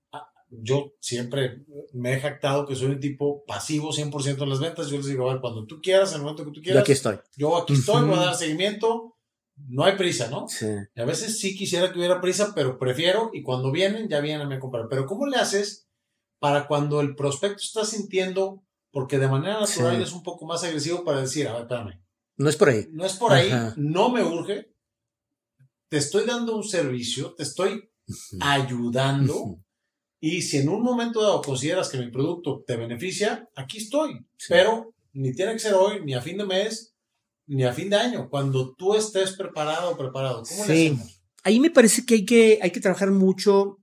yo 0.51 0.93
siempre 1.00 1.63
me 1.93 2.13
he 2.13 2.20
jactado 2.20 2.65
que 2.67 2.75
soy 2.75 2.88
un 2.91 3.00
tipo 3.00 3.43
pasivo 3.46 3.91
100% 3.91 4.43
en 4.43 4.50
las 4.50 4.60
ventas. 4.60 4.88
Yo 4.89 4.98
les 4.98 5.05
digo, 5.08 5.29
a 5.29 5.34
ver, 5.34 5.41
cuando 5.41 5.65
tú 5.65 5.79
quieras, 5.81 6.12
en 6.12 6.17
el 6.17 6.22
momento 6.24 6.43
que 6.46 6.51
tú 6.51 6.58
Yo 6.60 6.63
quieras, 6.63 6.81
aquí 6.81 6.91
estoy. 6.91 7.17
yo 7.38 7.58
aquí 7.58 7.74
estoy, 7.74 8.05
voy 8.05 8.17
a 8.17 8.22
dar 8.25 8.36
seguimiento, 8.36 9.17
no 9.55 9.84
hay 9.86 9.96
prisa, 9.96 10.29
¿no? 10.29 10.48
Sí. 10.48 10.65
Y 10.96 11.01
a 11.01 11.05
veces 11.05 11.39
sí 11.39 11.55
quisiera 11.55 11.91
que 11.91 12.00
hubiera 12.00 12.20
prisa, 12.20 12.51
pero 12.53 12.77
prefiero 12.77 13.29
y 13.34 13.43
cuando 13.43 13.72
vienen, 13.72 14.10
ya 14.10 14.20
vienen 14.20 14.51
a 14.51 14.60
comprar. 14.60 14.88
Pero 14.89 15.05
¿cómo 15.05 15.25
le 15.27 15.38
haces 15.38 15.88
para 16.39 16.67
cuando 16.67 17.00
el 17.01 17.15
prospecto 17.15 17.62
está 17.62 17.86
sintiendo, 17.86 18.63
porque 18.91 19.20
de 19.20 19.27
manera 19.27 19.60
natural 19.60 19.98
Sí. 19.98 20.03
es 20.03 20.12
un 20.12 20.24
poco 20.24 20.46
más 20.46 20.63
agresivo 20.63 21.03
para 21.05 21.22
decir, 21.22 21.48
a 21.48 21.53
ver, 21.53 21.62
espérame, 21.63 22.01
No 22.38 22.50
es 22.50 22.58
por 22.58 22.70
ahí. 22.70 22.88
no 22.91 23.05
es 23.05 23.13
por 23.13 23.31
ahí, 23.31 23.51
Ajá. 23.51 23.74
no 23.77 24.10
me 24.10 24.24
urge, 24.24 24.74
te 25.88 25.98
estoy 25.98 26.25
dando 26.25 26.55
un 26.58 26.63
servicio, 26.63 27.36
te 27.36 27.43
estoy 27.43 27.89
ayudando. 28.39 29.60
Y 30.23 30.43
si 30.43 30.57
en 30.59 30.69
un 30.69 30.83
momento 30.83 31.21
dado 31.21 31.41
consideras 31.41 31.89
que 31.89 31.97
mi 31.97 32.09
producto 32.09 32.63
te 32.65 32.77
beneficia, 32.77 33.49
aquí 33.55 33.79
estoy. 33.79 34.13
Sí. 34.37 34.45
Pero 34.49 34.93
ni 35.13 35.33
tiene 35.33 35.53
que 35.53 35.59
ser 35.59 35.73
hoy, 35.73 36.05
ni 36.05 36.13
a 36.13 36.21
fin 36.21 36.37
de 36.37 36.45
mes, 36.45 36.93
ni 37.47 37.63
a 37.65 37.73
fin 37.73 37.89
de 37.89 37.97
año, 37.97 38.29
cuando 38.29 38.73
tú 38.75 38.93
estés 38.95 39.35
preparado 39.35 39.91
o 39.91 39.97
preparado. 39.97 40.43
¿Cómo 40.47 40.65
le 40.65 40.73
Sí. 40.75 40.87
hacemos? 40.87 41.21
Ahí 41.43 41.59
me 41.59 41.71
parece 41.71 42.05
que 42.05 42.13
hay, 42.13 42.25
que 42.25 42.59
hay 42.61 42.69
que 42.71 42.79
trabajar 42.79 43.09
mucho, 43.11 43.79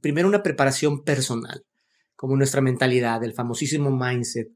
primero 0.00 0.28
una 0.28 0.42
preparación 0.44 1.02
personal, 1.02 1.64
como 2.14 2.36
nuestra 2.36 2.60
mentalidad, 2.60 3.22
el 3.24 3.34
famosísimo 3.34 3.90
mindset. 3.90 4.48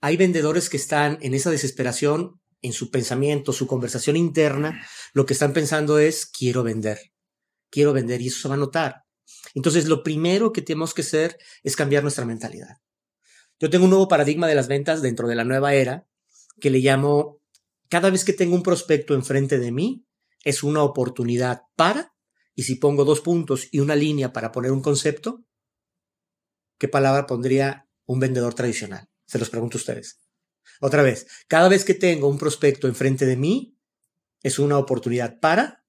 Hay 0.00 0.16
vendedores 0.16 0.70
que 0.70 0.76
están 0.76 1.18
en 1.22 1.34
esa 1.34 1.50
desesperación, 1.50 2.40
en 2.62 2.72
su 2.72 2.90
pensamiento, 2.92 3.52
su 3.52 3.66
conversación 3.66 4.16
interna, 4.16 4.80
lo 5.12 5.26
que 5.26 5.32
están 5.32 5.52
pensando 5.52 5.98
es, 5.98 6.24
quiero 6.26 6.62
vender, 6.62 6.98
quiero 7.68 7.92
vender, 7.92 8.22
y 8.22 8.28
eso 8.28 8.42
se 8.42 8.48
va 8.48 8.54
a 8.54 8.58
notar. 8.58 9.02
Entonces, 9.54 9.86
lo 9.86 10.02
primero 10.02 10.52
que 10.52 10.62
tenemos 10.62 10.94
que 10.94 11.02
hacer 11.02 11.38
es 11.62 11.76
cambiar 11.76 12.02
nuestra 12.02 12.24
mentalidad. 12.24 12.78
Yo 13.58 13.70
tengo 13.70 13.84
un 13.84 13.90
nuevo 13.90 14.08
paradigma 14.08 14.46
de 14.46 14.54
las 14.54 14.68
ventas 14.68 15.02
dentro 15.02 15.28
de 15.28 15.34
la 15.34 15.44
nueva 15.44 15.74
era 15.74 16.06
que 16.60 16.70
le 16.70 16.78
llamo, 16.78 17.40
cada 17.88 18.10
vez 18.10 18.24
que 18.24 18.32
tengo 18.32 18.54
un 18.54 18.62
prospecto 18.62 19.14
enfrente 19.14 19.58
de 19.58 19.72
mí, 19.72 20.06
es 20.44 20.62
una 20.62 20.82
oportunidad 20.82 21.62
para, 21.74 22.14
y 22.54 22.62
si 22.62 22.76
pongo 22.76 23.04
dos 23.04 23.20
puntos 23.20 23.68
y 23.70 23.80
una 23.80 23.94
línea 23.94 24.32
para 24.32 24.52
poner 24.52 24.72
un 24.72 24.80
concepto, 24.80 25.44
¿qué 26.78 26.88
palabra 26.88 27.26
pondría 27.26 27.88
un 28.06 28.20
vendedor 28.20 28.54
tradicional? 28.54 29.08
Se 29.26 29.38
los 29.38 29.50
pregunto 29.50 29.76
a 29.76 29.80
ustedes. 29.80 30.20
Otra 30.80 31.02
vez, 31.02 31.26
cada 31.48 31.68
vez 31.68 31.84
que 31.84 31.94
tengo 31.94 32.28
un 32.28 32.38
prospecto 32.38 32.86
enfrente 32.88 33.26
de 33.26 33.36
mí, 33.36 33.76
es 34.42 34.58
una 34.58 34.78
oportunidad 34.78 35.40
para 35.40 35.84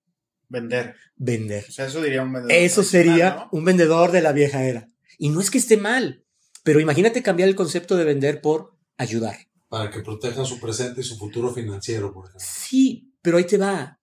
Vender. 0.49 0.95
vender. 1.15 1.65
O 1.67 1.71
sea, 1.71 1.87
eso 1.87 2.01
diría 2.01 2.23
un 2.23 2.33
vendedor. 2.33 2.51
Eso 2.57 2.83
sería 2.83 3.35
¿no? 3.35 3.49
un 3.51 3.65
vendedor 3.65 4.11
de 4.11 4.21
la 4.21 4.31
vieja 4.31 4.63
era. 4.63 4.87
Y 5.17 5.29
no 5.29 5.41
es 5.41 5.51
que 5.51 5.57
esté 5.57 5.77
mal, 5.77 6.23
pero 6.63 6.79
imagínate 6.79 7.23
cambiar 7.23 7.49
el 7.49 7.55
concepto 7.55 7.97
de 7.97 8.05
vender 8.05 8.41
por 8.41 8.75
ayudar. 8.97 9.37
Para 9.69 9.89
que 9.89 10.01
protejan 10.01 10.45
su 10.45 10.59
presente 10.59 11.01
y 11.01 11.03
su 11.03 11.17
futuro 11.17 11.53
financiero, 11.53 12.13
por 12.13 12.25
ejemplo. 12.25 12.47
Sí, 12.47 13.13
pero 13.21 13.37
ahí 13.37 13.45
te 13.45 13.57
va. 13.57 13.99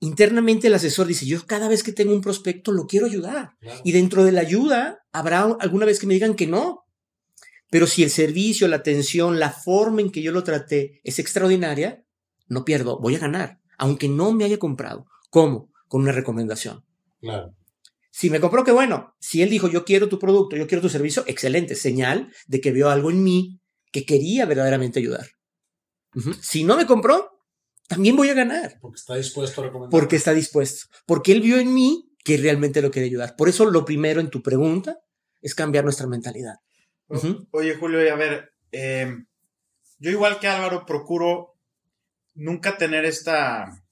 Internamente 0.00 0.68
el 0.68 0.74
asesor 0.74 1.06
dice, 1.06 1.26
yo 1.26 1.44
cada 1.46 1.68
vez 1.68 1.82
que 1.82 1.92
tengo 1.92 2.12
un 2.12 2.20
prospecto 2.20 2.72
lo 2.72 2.86
quiero 2.86 3.06
ayudar. 3.06 3.56
Claro. 3.60 3.80
Y 3.84 3.92
dentro 3.92 4.24
de 4.24 4.32
la 4.32 4.42
ayuda 4.42 5.04
habrá 5.12 5.42
alguna 5.60 5.86
vez 5.86 5.98
que 5.98 6.06
me 6.06 6.14
digan 6.14 6.34
que 6.34 6.46
no. 6.46 6.84
Pero 7.70 7.86
si 7.86 8.02
el 8.02 8.10
servicio, 8.10 8.68
la 8.68 8.76
atención, 8.76 9.38
la 9.38 9.50
forma 9.50 10.00
en 10.00 10.10
que 10.10 10.22
yo 10.22 10.32
lo 10.32 10.44
traté 10.44 11.00
es 11.04 11.18
extraordinaria, 11.18 12.04
no 12.48 12.64
pierdo, 12.64 12.98
voy 12.98 13.16
a 13.16 13.18
ganar, 13.18 13.60
aunque 13.76 14.08
no 14.08 14.32
me 14.32 14.44
haya 14.44 14.58
comprado. 14.58 15.06
¿Cómo? 15.30 15.70
Con 15.88 16.02
una 16.02 16.12
recomendación. 16.12 16.84
Claro. 17.20 17.54
Si 18.10 18.30
me 18.30 18.40
compró, 18.40 18.64
qué 18.64 18.72
bueno. 18.72 19.14
Si 19.20 19.42
él 19.42 19.50
dijo, 19.50 19.68
yo 19.68 19.84
quiero 19.84 20.08
tu 20.08 20.18
producto, 20.18 20.56
yo 20.56 20.66
quiero 20.66 20.82
tu 20.82 20.88
servicio, 20.88 21.24
excelente. 21.26 21.74
Señal 21.74 22.32
de 22.46 22.60
que 22.60 22.72
vio 22.72 22.90
algo 22.90 23.10
en 23.10 23.22
mí 23.22 23.60
que 23.92 24.04
quería 24.04 24.44
verdaderamente 24.46 24.98
ayudar. 24.98 25.26
Si 26.42 26.64
no 26.64 26.76
me 26.76 26.86
compró, 26.86 27.44
también 27.86 28.16
voy 28.16 28.28
a 28.28 28.34
ganar. 28.34 28.78
Porque 28.80 28.96
está 28.96 29.14
dispuesto 29.14 29.60
a 29.60 29.64
recomendar. 29.64 29.90
Porque 29.90 30.16
está 30.16 30.34
dispuesto. 30.34 30.86
Porque 31.06 31.32
él 31.32 31.40
vio 31.40 31.58
en 31.58 31.72
mí 31.72 32.12
que 32.24 32.36
realmente 32.36 32.82
lo 32.82 32.90
quiere 32.90 33.06
ayudar. 33.06 33.36
Por 33.36 33.48
eso 33.48 33.64
lo 33.66 33.84
primero 33.84 34.20
en 34.20 34.30
tu 34.30 34.42
pregunta 34.42 34.98
es 35.40 35.54
cambiar 35.54 35.84
nuestra 35.84 36.06
mentalidad. 36.06 36.56
Ujú. 37.08 37.46
Oye, 37.52 37.74
Julio, 37.76 38.04
y 38.04 38.08
a 38.08 38.16
ver, 38.16 38.52
eh, 38.72 39.16
yo 39.98 40.10
igual 40.10 40.38
que 40.38 40.48
Álvaro 40.48 40.84
procuro 40.84 41.54
nunca 42.34 42.76
tener 42.76 43.04
esta 43.04 43.82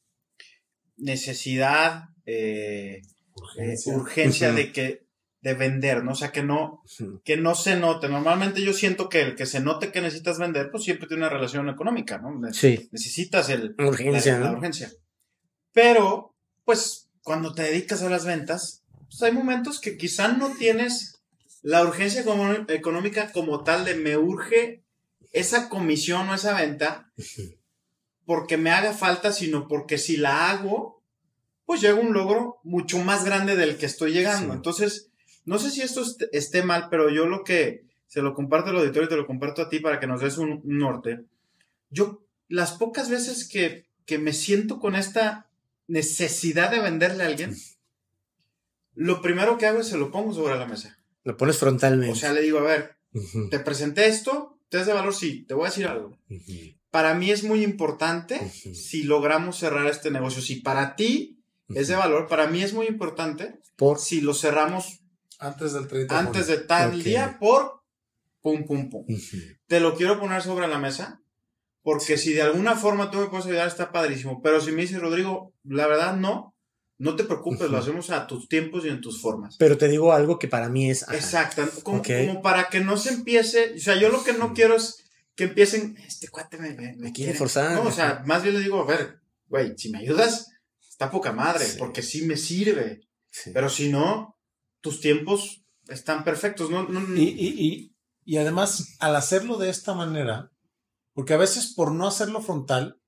necesidad, 0.96 2.04
eh, 2.26 3.02
Urgencia. 3.34 3.92
eh, 3.92 3.96
urgencia 3.96 4.52
de 4.52 4.72
que 4.72 5.06
de 5.42 5.54
vender, 5.54 6.02
¿no? 6.02 6.12
O 6.12 6.14
sea, 6.16 6.32
que 6.32 6.42
no, 6.42 6.82
que 7.24 7.36
no 7.36 7.54
se 7.54 7.76
note. 7.76 8.08
Normalmente 8.08 8.62
yo 8.62 8.72
siento 8.72 9.08
que 9.08 9.20
el 9.22 9.36
que 9.36 9.46
se 9.46 9.60
note 9.60 9.92
que 9.92 10.00
necesitas 10.00 10.38
vender, 10.38 10.70
pues 10.72 10.82
siempre 10.82 11.06
tiene 11.06 11.22
una 11.22 11.28
relación 11.32 11.68
económica, 11.68 12.18
¿no? 12.18 12.36
Ne- 12.36 12.52
Sí. 12.52 12.88
Necesitas 12.90 13.48
el, 13.50 13.74
Urgencia, 13.78 14.40
la, 14.40 14.50
urgencia. 14.50 14.90
Pero, 15.72 16.34
pues, 16.64 17.08
cuando 17.22 17.52
te 17.54 17.62
dedicas 17.62 18.02
a 18.02 18.10
las 18.10 18.24
ventas, 18.24 18.82
pues 19.08 19.22
hay 19.22 19.30
momentos 19.32 19.80
que 19.80 19.96
quizá 19.96 20.28
no 20.28 20.50
tienes 20.58 21.22
la 21.62 21.82
urgencia 21.84 22.24
como- 22.24 22.52
económica 22.68 23.30
como 23.30 23.62
tal 23.62 23.84
de 23.84 23.94
me 23.94 24.16
urge 24.16 24.82
esa 25.32 25.68
comisión 25.68 26.28
o 26.30 26.34
esa 26.34 26.54
venta 26.56 27.12
porque 28.26 28.56
me 28.58 28.70
haga 28.70 28.92
falta, 28.92 29.32
sino 29.32 29.66
porque 29.68 29.96
si 29.98 30.16
la 30.18 30.50
hago, 30.50 31.02
pues 31.64 31.80
llego 31.80 31.98
a 31.98 32.02
un 32.04 32.12
logro 32.12 32.58
mucho 32.64 32.98
más 32.98 33.24
grande 33.24 33.56
del 33.56 33.76
que 33.78 33.86
estoy 33.86 34.12
llegando. 34.12 34.52
Sí. 34.52 34.56
Entonces, 34.56 35.10
no 35.44 35.58
sé 35.58 35.70
si 35.70 35.80
esto 35.80 36.02
est- 36.02 36.24
esté 36.32 36.62
mal, 36.62 36.88
pero 36.90 37.08
yo 37.08 37.26
lo 37.26 37.42
que 37.44 37.84
se 38.08 38.20
lo 38.22 38.34
comparto 38.34 38.70
al 38.70 38.76
auditorio 38.76 39.06
y 39.06 39.08
te 39.08 39.16
lo 39.16 39.26
comparto 39.26 39.62
a 39.62 39.68
ti 39.68 39.78
para 39.80 39.98
que 40.00 40.06
nos 40.06 40.20
des 40.20 40.38
un 40.38 40.60
un 40.64 40.78
norte. 40.78 41.24
Yo, 41.90 42.22
las 42.48 42.72
pocas 42.72 43.08
veces 43.08 43.48
que, 43.48 43.86
que 44.04 44.18
me 44.18 44.32
siento 44.32 44.78
con 44.80 44.94
esta 44.96 45.48
necesidad 45.88 46.70
de 46.70 46.80
venderle 46.80 47.22
a 47.24 47.26
alguien, 47.28 47.56
lo 48.94 49.20
primero 49.22 49.58
que 49.58 49.66
hago 49.66 49.80
es 49.80 49.88
se 49.88 49.98
lo 49.98 50.10
pongo 50.10 50.32
sobre 50.32 50.56
la 50.58 50.66
mesa. 50.66 50.98
Lo 51.24 51.36
pones 51.36 51.58
frontalmente. 51.58 52.12
O 52.12 52.16
sea, 52.16 52.32
le 52.32 52.42
digo, 52.42 52.58
a 52.58 52.62
ver, 52.62 52.96
te 53.50 53.58
presenté 53.60 54.06
esto, 54.06 54.58
te 54.68 54.80
es 54.80 54.86
de 54.86 54.92
valor, 54.92 55.14
sí, 55.14 55.44
te 55.46 55.54
voy 55.54 55.66
a 55.66 55.70
decir 55.70 55.86
algo. 55.86 56.16
Ujú. 56.30 56.52
Para 56.96 57.12
mí 57.12 57.30
es 57.30 57.44
muy 57.44 57.62
importante 57.62 58.50
si 58.50 59.02
logramos 59.02 59.58
cerrar 59.58 59.86
este 59.86 60.10
negocio. 60.10 60.40
Si 60.40 60.62
para 60.62 60.96
ti 60.96 61.42
es 61.68 61.88
de 61.88 61.94
valor, 61.94 62.26
para 62.26 62.46
mí 62.46 62.62
es 62.62 62.72
muy 62.72 62.86
importante 62.86 63.60
Por 63.76 63.98
si 63.98 64.22
lo 64.22 64.32
cerramos 64.32 65.02
Antes 65.38 65.74
del 65.74 65.88
30 65.88 66.18
antes 66.18 66.46
de 66.46 66.56
tal 66.56 66.94
Ok. 66.94 67.04
día 67.04 67.36
por 67.38 67.82
pum, 68.40 68.64
pum, 68.64 68.88
pum. 68.88 69.04
Te 69.66 69.78
lo 69.78 69.94
quiero 69.94 70.18
poner 70.18 70.40
sobre 70.40 70.68
la 70.68 70.78
mesa 70.78 71.20
porque 71.82 72.16
si 72.16 72.32
de 72.32 72.40
alguna 72.40 72.76
forma 72.76 73.10
tú 73.10 73.18
me 73.18 73.26
puedes 73.26 73.44
ayudar 73.44 73.68
está 73.68 73.92
padrísimo. 73.92 74.40
Pero 74.40 74.62
si 74.62 74.72
me 74.72 74.80
dices, 74.80 74.98
Rodrigo, 74.98 75.52
la 75.64 75.86
verdad 75.86 76.16
no, 76.16 76.56
no 76.96 77.14
te 77.14 77.24
preocupes, 77.24 77.68
lo 77.68 77.76
hacemos 77.76 78.08
a 78.08 78.26
tus 78.26 78.48
tiempos 78.48 78.86
y 78.86 78.88
en 78.88 79.02
tus 79.02 79.20
formas. 79.20 79.56
Pero 79.58 79.76
te 79.76 79.88
digo 79.88 80.14
algo 80.14 80.38
que 80.38 80.48
para 80.48 80.70
mí 80.70 80.90
es... 80.90 81.02
Exacto, 81.12 81.62
como, 81.82 82.02
como, 82.02 82.40
para 82.40 82.70
que 82.70 82.80
no 82.80 82.96
se 82.96 83.10
empiece, 83.10 83.74
o 83.76 83.80
sea, 83.80 84.00
yo 84.00 84.08
lo 84.08 84.24
que 84.24 84.32
no 84.32 84.54
quiero 84.54 84.76
es 84.76 85.05
que 85.36 85.44
empiecen, 85.44 85.96
este 85.98 86.28
cuate 86.28 86.56
me, 86.56 86.96
me, 86.96 87.12
quiere 87.12 87.34
forzar. 87.34 87.74
No, 87.74 87.82
o 87.82 87.92
sea, 87.92 88.22
más 88.24 88.42
bien 88.42 88.54
le 88.54 88.62
digo, 88.62 88.80
a 88.80 88.86
ver, 88.86 89.20
güey, 89.48 89.74
si 89.76 89.90
me 89.90 89.98
ayudas, 89.98 90.50
está 90.80 91.10
poca 91.10 91.32
madre, 91.32 91.66
porque 91.78 92.02
sí 92.02 92.22
me 92.22 92.38
sirve. 92.38 93.02
Pero 93.52 93.68
si 93.68 93.90
no, 93.90 94.38
tus 94.80 95.00
tiempos 95.00 95.62
están 95.88 96.24
perfectos. 96.24 96.70
No, 96.70 96.88
Y, 97.14 97.22
y, 97.22 97.94
y, 98.24 98.36
además, 98.38 98.96
al 98.98 99.14
hacerlo 99.14 99.58
de 99.58 99.68
esta 99.68 99.92
manera, 99.92 100.50
porque 101.12 101.34
a 101.34 101.38
veces 101.38 101.74
por 101.74 101.92
no 101.92 102.08
hacerlo 102.08 102.40
frontal, 102.40 102.98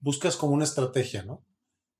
buscas 0.00 0.36
como 0.36 0.54
una 0.54 0.64
estrategia, 0.64 1.24
¿no? 1.24 1.44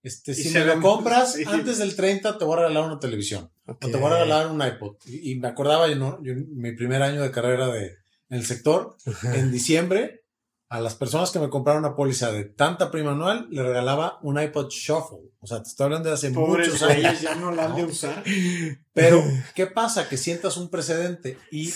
Este, 0.02 0.34
si 0.34 0.48
me 0.50 0.64
lo 0.64 0.80
compras 0.80 1.36
antes 1.46 1.76
del 1.78 1.94
30, 1.94 2.38
te 2.38 2.44
voy 2.46 2.54
a 2.54 2.62
regalar 2.62 2.84
una 2.84 2.98
televisión. 2.98 3.50
O 3.66 3.74
te 3.74 3.96
voy 3.98 4.06
a 4.06 4.14
regalar 4.14 4.46
un 4.46 4.62
iPod. 4.62 4.96
Y, 5.06 5.34
me 5.34 5.48
acordaba, 5.48 5.86
yo, 5.86 5.96
¿no? 5.96 6.22
yo, 6.22 6.32
mi 6.34 6.72
primer 6.72 7.02
año 7.02 7.20
de 7.20 7.30
carrera 7.30 7.68
de, 7.68 7.98
en 8.28 8.38
el 8.38 8.44
sector, 8.44 8.96
en 9.22 9.52
diciembre, 9.52 10.26
a 10.68 10.80
las 10.80 10.96
personas 10.96 11.30
que 11.30 11.38
me 11.38 11.48
compraron 11.48 11.84
una 11.84 11.94
póliza 11.94 12.32
de 12.32 12.44
tanta 12.44 12.90
prima 12.90 13.12
anual, 13.12 13.46
le 13.50 13.62
regalaba 13.62 14.18
un 14.22 14.40
iPod 14.40 14.68
Shuffle. 14.68 15.30
O 15.38 15.46
sea, 15.46 15.62
te 15.62 15.68
estoy 15.68 15.84
hablando 15.84 16.08
de 16.08 16.14
hace 16.14 16.30
muchos 16.30 16.82
años. 16.82 17.20
ya 17.20 17.36
no 17.36 17.52
la 17.52 17.66
han 17.66 17.76
de 17.76 17.84
usar. 17.84 18.24
Pero, 18.92 19.22
¿qué 19.54 19.66
pasa? 19.66 20.08
Que 20.08 20.16
sientas 20.16 20.56
un 20.56 20.68
precedente. 20.68 21.38
Y 21.52 21.72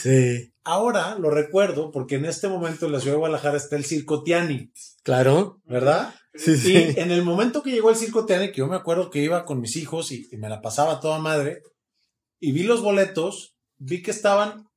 ahora 0.64 1.16
lo 1.18 1.30
recuerdo 1.30 1.92
porque 1.92 2.16
en 2.16 2.24
este 2.24 2.48
momento 2.48 2.86
en 2.86 2.92
la 2.92 3.00
ciudad 3.00 3.14
de 3.14 3.20
Guadalajara 3.20 3.56
está 3.56 3.76
el 3.76 3.84
Circo 3.84 4.24
Tiani. 4.24 4.72
Claro. 5.04 5.60
¿Verdad? 5.66 6.12
Sí, 6.34 6.56
sí. 6.56 6.72
Y 6.72 7.00
en 7.00 7.12
el 7.12 7.22
momento 7.22 7.62
que 7.62 7.70
llegó 7.70 7.90
el 7.90 7.96
Circo 7.96 8.26
Tiani, 8.26 8.50
que 8.50 8.58
yo 8.58 8.66
me 8.66 8.76
acuerdo 8.76 9.10
que 9.10 9.22
iba 9.22 9.44
con 9.44 9.60
mis 9.60 9.76
hijos 9.76 10.10
y, 10.10 10.28
me 10.32 10.48
la 10.48 10.60
pasaba 10.62 10.98
toda 10.98 11.18
madre, 11.18 11.62
y 12.40 12.50
vi 12.50 12.64
los 12.64 12.82
boletos, 12.82 13.54
vi 13.78 14.02
que 14.02 14.10
estaban 14.10 14.68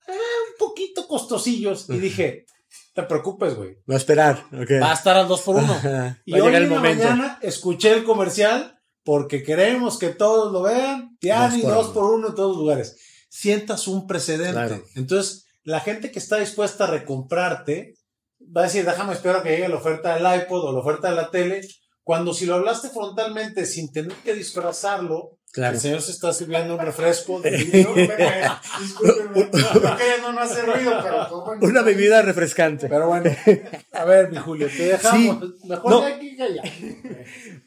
costosillos 1.14 1.92
y 1.92 2.00
dije, 2.00 2.48
te 2.96 3.04
preocupes, 3.04 3.56
güey. 3.56 3.78
Va 3.88 3.94
a 3.94 3.98
esperar. 3.98 4.46
Va 4.52 4.90
a 4.90 4.94
estar 4.96 5.16
al 5.16 5.28
2 5.28 5.42
por 5.42 5.58
1 5.58 5.82
Y 6.26 6.40
hoy 6.40 6.56
en 6.56 6.70
la 6.72 6.80
mañana 6.80 7.40
escuché 7.44 7.94
el 7.94 8.04
comercial 8.04 8.80
porque 9.04 9.44
queremos 9.44 10.00
que 10.00 10.10
todos 10.10 10.52
lo 10.52 10.64
vean. 10.64 11.16
Tiani, 11.20 11.62
2 11.62 11.88
por 11.90 12.06
1 12.16 12.30
en 12.30 12.34
todos 12.36 12.56
los 12.56 12.58
lugares. 12.58 12.98
Sientas 13.30 13.88
un 13.88 14.08
precedente. 14.08 14.84
Entonces, 14.96 15.46
la 15.64 15.82
gente 15.82 16.12
que 16.12 16.18
está 16.18 16.38
dispuesta 16.38 16.86
a 16.86 16.88
recomprarte 16.88 17.94
va 18.42 18.62
a 18.62 18.64
decir, 18.64 18.84
déjame 18.84 19.14
esperar 19.14 19.44
que 19.44 19.50
llegue 19.50 19.70
la 19.70 19.76
oferta 19.76 20.16
del 20.16 20.42
iPod 20.42 20.64
o 20.66 20.72
la 20.72 20.80
oferta 20.80 21.12
de 21.12 21.16
la 21.16 21.30
tele. 21.30 21.62
Cuando 22.02 22.34
si 22.34 22.48
lo 22.48 22.56
hablaste 22.56 22.90
frontalmente 22.90 23.68
sin 23.68 23.92
tener 23.92 24.18
que 24.24 24.34
disfrazarlo, 24.34 25.38
Claro. 25.54 25.76
El 25.76 25.82
señor 25.82 26.02
se 26.02 26.12
está 26.12 26.34
sirviendo 26.34 26.74
un 26.74 26.80
refresco 26.80 27.40
de 27.40 27.52
no, 30.24 30.40
hace 30.40 30.64
ruido, 30.64 31.00
pero 31.04 31.46
Una 31.62 31.84
bebida 31.84 32.24
refrescante. 32.24 32.90
Pero 32.90 33.08
bueno, 33.08 33.30
a 33.92 34.04
ver, 34.04 34.32
mi 34.32 34.38
Julio, 34.38 34.68
te 34.68 34.86
dejamos. 34.86 35.64
Mejor 35.64 36.06
de 36.06 36.14
aquí 36.14 36.36
que 36.36 36.42
allá. 36.42 36.64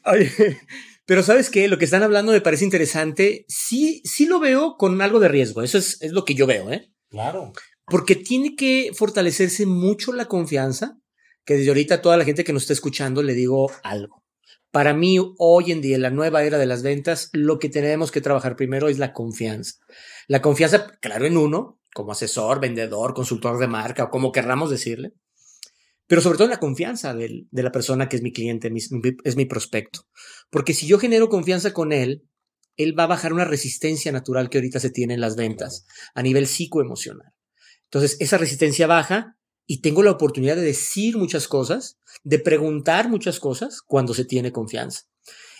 Oye, 0.03 0.59
pero 1.05 1.23
¿sabes 1.23 1.49
qué? 1.49 1.69
Lo 1.69 1.77
que 1.77 1.85
están 1.85 2.03
hablando 2.03 2.33
me 2.33 2.41
parece 2.41 2.65
interesante. 2.65 3.45
Sí, 3.47 4.01
sí 4.03 4.25
lo 4.25 4.41
veo 4.41 4.75
con 4.75 5.01
algo 5.01 5.21
de 5.21 5.29
riesgo. 5.29 5.63
Eso 5.63 5.77
es, 5.77 6.01
es 6.01 6.11
lo 6.11 6.25
que 6.25 6.35
yo 6.35 6.45
veo, 6.45 6.69
¿eh? 6.69 6.91
Claro. 7.09 7.53
Porque 7.85 8.15
tiene 8.15 8.57
que 8.57 8.91
fortalecerse 8.93 9.65
mucho 9.65 10.11
la 10.11 10.25
confianza, 10.25 10.99
que 11.45 11.53
desde 11.53 11.69
ahorita 11.69 12.01
toda 12.01 12.17
la 12.17 12.25
gente 12.25 12.43
que 12.43 12.51
nos 12.51 12.63
está 12.63 12.73
escuchando 12.73 13.23
le 13.23 13.33
digo 13.33 13.71
algo. 13.81 14.26
Para 14.71 14.93
mí, 14.93 15.17
hoy 15.37 15.71
en 15.71 15.81
día, 15.81 15.95
en 15.95 16.01
la 16.01 16.09
nueva 16.09 16.43
era 16.43 16.57
de 16.57 16.65
las 16.65 16.83
ventas, 16.83 17.29
lo 17.33 17.57
que 17.57 17.69
tenemos 17.69 18.11
que 18.11 18.21
trabajar 18.21 18.55
primero 18.55 18.89
es 18.89 18.99
la 18.99 19.13
confianza. 19.13 19.75
La 20.27 20.41
confianza, 20.41 20.87
claro, 20.99 21.25
en 21.25 21.37
uno, 21.37 21.79
como 21.93 22.11
asesor, 22.11 22.59
vendedor, 22.59 23.13
consultor 23.13 23.57
de 23.59 23.67
marca 23.67 24.05
o 24.05 24.09
como 24.09 24.31
querramos 24.31 24.69
decirle, 24.69 25.13
pero 26.05 26.21
sobre 26.21 26.37
todo 26.37 26.45
en 26.45 26.51
la 26.51 26.59
confianza 26.59 27.13
de, 27.13 27.47
la 27.51 27.71
persona 27.71 28.07
que 28.07 28.15
es 28.15 28.21
mi 28.21 28.31
cliente, 28.31 28.71
es 29.23 29.35
mi 29.35 29.45
prospecto. 29.45 30.01
Porque 30.49 30.73
si 30.73 30.87
yo 30.87 30.99
genero 30.99 31.27
confianza 31.27 31.73
con 31.73 31.91
él, 31.91 32.23
él 32.77 32.97
va 32.97 33.03
a 33.03 33.07
bajar 33.07 33.33
una 33.33 33.45
resistencia 33.45 34.11
natural 34.11 34.49
que 34.49 34.59
ahorita 34.59 34.79
se 34.79 34.91
tiene 34.91 35.15
en 35.15 35.21
las 35.21 35.35
ventas 35.35 35.85
a 36.13 36.21
nivel 36.21 36.47
psicoemocional. 36.47 37.33
Entonces, 37.85 38.17
esa 38.19 38.37
resistencia 38.37 38.87
baja 38.87 39.36
y 39.67 39.81
tengo 39.81 40.01
la 40.01 40.11
oportunidad 40.11 40.55
de 40.55 40.63
decir 40.63 41.17
muchas 41.17 41.47
cosas, 41.47 41.99
de 42.23 42.39
preguntar 42.39 43.09
muchas 43.09 43.39
cosas 43.39 43.81
cuando 43.81 44.13
se 44.13 44.25
tiene 44.25 44.51
confianza. 44.51 45.01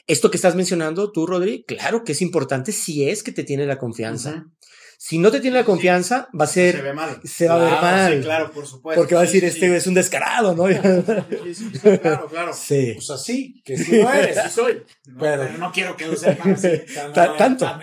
Esto 0.08 0.32
que 0.32 0.38
estás 0.38 0.56
mencionando 0.56 1.12
tú, 1.12 1.28
Rodri, 1.28 1.66
claro 1.68 2.06
que 2.06 2.14
es 2.14 2.22
importante 2.22 2.72
si 2.72 3.10
es 3.10 3.22
que 3.22 3.34
te 3.34 3.44
tiene 3.44 3.66
la 3.66 3.78
confianza. 3.78 4.50
Si 5.00 5.20
no 5.20 5.30
te 5.30 5.40
tiene 5.40 5.58
la 5.58 5.64
confianza, 5.64 6.28
va 6.40 6.46
a 6.46 6.48
ser. 6.48 6.78
Se 6.78 6.82
ve 6.82 6.92
mal. 6.92 7.22
Se 7.24 7.48
va 7.48 7.56
a 7.56 7.58
ver 7.60 7.82
mal. 7.82 8.14
Sí, 8.16 8.22
claro, 8.24 8.52
por 8.52 8.66
supuesto. 8.66 9.00
Porque 9.00 9.14
va 9.14 9.22
a 9.22 9.26
decir, 9.26 9.46
este 9.46 9.76
es 9.76 9.86
un 9.86 9.94
descarado, 9.94 10.56
¿no? 10.56 10.68
Sí, 10.68 10.76
claro, 12.02 12.28
claro. 12.32 12.52
Sí. 12.52 12.94
Pues 12.96 13.12
así, 13.12 13.62
que 13.64 13.78
sí 13.78 14.02
lo 14.02 14.12
eres. 14.12 14.42
Sí 14.46 14.50
soy. 14.50 14.84
pero, 15.20 15.56
no 15.60 15.72
quiero 15.72 15.96
que 15.96 16.08
lo 16.08 16.16
sepan 16.16 16.54
así. 16.54 16.82
Tanto. 17.38 17.80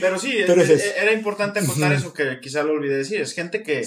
Pero 0.00 0.18
sí, 0.20 0.36
era 0.38 1.12
importante 1.12 1.64
contar 1.66 1.92
eso 1.92 2.12
que 2.12 2.38
quizá 2.40 2.62
lo 2.62 2.74
olvidé 2.74 2.98
decir. 2.98 3.20
Es 3.20 3.34
gente 3.34 3.64
que, 3.64 3.84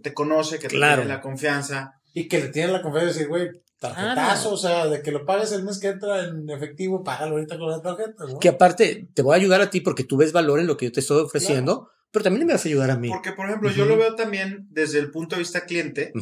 te 0.00 0.14
conoce, 0.14 0.60
que 0.60 0.68
te 0.68 0.76
tiene 0.76 1.04
la 1.06 1.20
confianza. 1.20 2.00
Y 2.14 2.28
que 2.28 2.40
le 2.40 2.48
tiene 2.48 2.72
la 2.72 2.82
confianza 2.82 3.06
de 3.06 3.12
decir, 3.12 3.28
güey, 3.28 3.50
tarjetazo, 3.78 4.52
o 4.52 4.56
sea, 4.56 4.86
de 4.86 5.02
que 5.02 5.10
lo 5.10 5.26
pagues 5.26 5.52
el 5.52 5.64
mes 5.64 5.78
que 5.78 5.88
entra 5.88 6.24
en 6.24 6.48
efectivo, 6.48 7.02
págalo 7.02 7.32
ahorita 7.32 7.58
con 7.58 7.70
la 7.70 7.82
tarjeta, 7.82 8.24
Que 8.40 8.48
aparte, 8.48 9.08
te 9.12 9.22
voy 9.22 9.34
a 9.34 9.36
ayudar 9.36 9.60
a 9.60 9.70
ti 9.70 9.80
porque 9.80 10.04
tú 10.04 10.16
ves 10.16 10.32
valor 10.32 10.60
en 10.60 10.66
lo 10.66 10.76
que 10.76 10.86
yo 10.86 10.92
te 10.92 11.00
estoy 11.00 11.22
ofreciendo, 11.22 11.90
pero 12.10 12.22
también 12.22 12.46
me 12.46 12.52
vas 12.52 12.64
a 12.64 12.68
ayudar 12.68 12.90
a 12.90 12.96
mí. 12.96 13.08
Porque, 13.08 13.32
por 13.32 13.46
ejemplo, 13.46 13.70
yo 13.70 13.84
lo 13.84 13.96
veo 13.96 14.14
también 14.14 14.66
desde 14.70 14.98
el 14.98 15.10
punto 15.10 15.34
de 15.34 15.40
vista 15.40 15.64
cliente, 15.64 16.12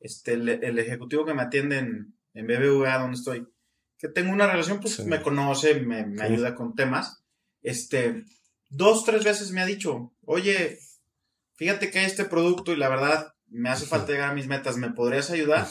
este, 0.00 0.34
el, 0.34 0.78
ejecutivo 0.78 1.24
que 1.24 1.34
me 1.34 1.42
atiende 1.42 1.78
en, 1.78 2.14
en, 2.34 2.46
BBVA, 2.46 2.98
donde 2.98 3.16
estoy, 3.16 3.48
que 3.98 4.08
tengo 4.08 4.32
una 4.32 4.46
relación, 4.46 4.80
pues 4.80 5.04
me 5.04 5.20
conoce, 5.20 5.80
me, 5.80 6.06
me 6.06 6.22
ayuda 6.22 6.54
con 6.54 6.74
temas, 6.74 7.24
este, 7.62 8.24
dos, 8.70 9.04
tres 9.04 9.24
veces 9.24 9.50
me 9.50 9.60
ha 9.60 9.66
dicho, 9.66 10.12
oye, 10.24 10.78
fíjate 11.54 11.90
que 11.90 11.98
hay 11.98 12.06
este 12.06 12.24
producto 12.24 12.72
y 12.72 12.76
la 12.76 12.88
verdad 12.88 13.34
me 13.50 13.70
hace 13.70 13.86
falta 13.86 14.12
llegar 14.12 14.30
a 14.30 14.34
mis 14.34 14.46
metas, 14.46 14.76
¿me 14.76 14.90
podrías 14.90 15.30
ayudar? 15.30 15.66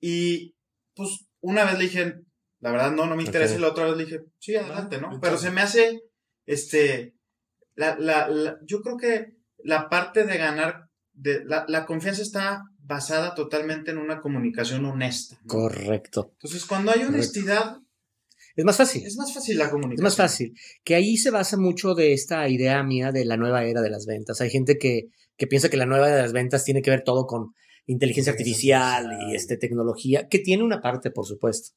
Y 0.00 0.54
pues 0.94 1.26
una 1.40 1.64
vez 1.64 1.78
le 1.78 1.84
dije, 1.84 2.14
la 2.60 2.72
verdad 2.72 2.92
no, 2.92 3.06
no 3.06 3.16
me 3.16 3.22
interesa, 3.22 3.54
y 3.54 3.58
la 3.58 3.68
otra 3.68 3.84
vez 3.84 3.96
le 3.96 4.04
dije, 4.04 4.20
sí, 4.38 4.56
adelante, 4.56 5.00
¿no? 5.00 5.20
Pero 5.20 5.36
se 5.38 5.50
me 5.50 5.60
hace, 5.60 6.02
este, 6.46 7.14
la, 7.74 7.96
la, 7.98 8.58
yo 8.66 8.80
creo 8.80 8.96
que 8.96 9.36
la 9.58 9.88
parte 9.88 10.24
de 10.24 10.38
ganar, 10.38 10.88
de, 11.12 11.44
la, 11.44 11.64
la 11.68 11.86
confianza 11.86 12.22
está 12.22 12.62
basada 12.78 13.34
totalmente 13.34 13.90
en 13.90 13.98
una 13.98 14.20
comunicación 14.20 14.84
honesta. 14.84 15.38
Correcto. 15.46 16.30
Entonces, 16.32 16.64
cuando 16.64 16.92
hay 16.92 17.02
honestidad... 17.04 17.78
Es 18.56 18.64
más 18.64 18.76
fácil. 18.76 19.04
Es 19.04 19.16
más 19.16 19.32
fácil 19.32 19.58
la 19.58 19.70
comunicación. 19.70 19.98
Es 19.98 20.02
más 20.02 20.16
fácil. 20.16 20.54
Que 20.84 20.94
ahí 20.94 21.16
se 21.16 21.30
basa 21.30 21.56
mucho 21.56 21.94
de 21.94 22.12
esta 22.12 22.48
idea 22.48 22.82
mía 22.82 23.10
de 23.10 23.24
la 23.24 23.36
nueva 23.36 23.64
era 23.64 23.82
de 23.82 23.90
las 23.90 24.06
ventas. 24.06 24.40
Hay 24.40 24.50
gente 24.50 24.78
que, 24.78 25.08
que 25.36 25.46
piensa 25.46 25.68
que 25.68 25.76
la 25.76 25.86
nueva 25.86 26.08
era 26.08 26.16
de 26.16 26.22
las 26.22 26.32
ventas 26.32 26.64
tiene 26.64 26.82
que 26.82 26.90
ver 26.90 27.02
todo 27.02 27.26
con 27.26 27.54
inteligencia 27.86 28.32
artificial 28.32 29.10
y 29.28 29.34
este, 29.34 29.56
tecnología, 29.56 30.28
que 30.28 30.38
tiene 30.38 30.62
una 30.62 30.80
parte, 30.80 31.10
por 31.10 31.26
supuesto. 31.26 31.74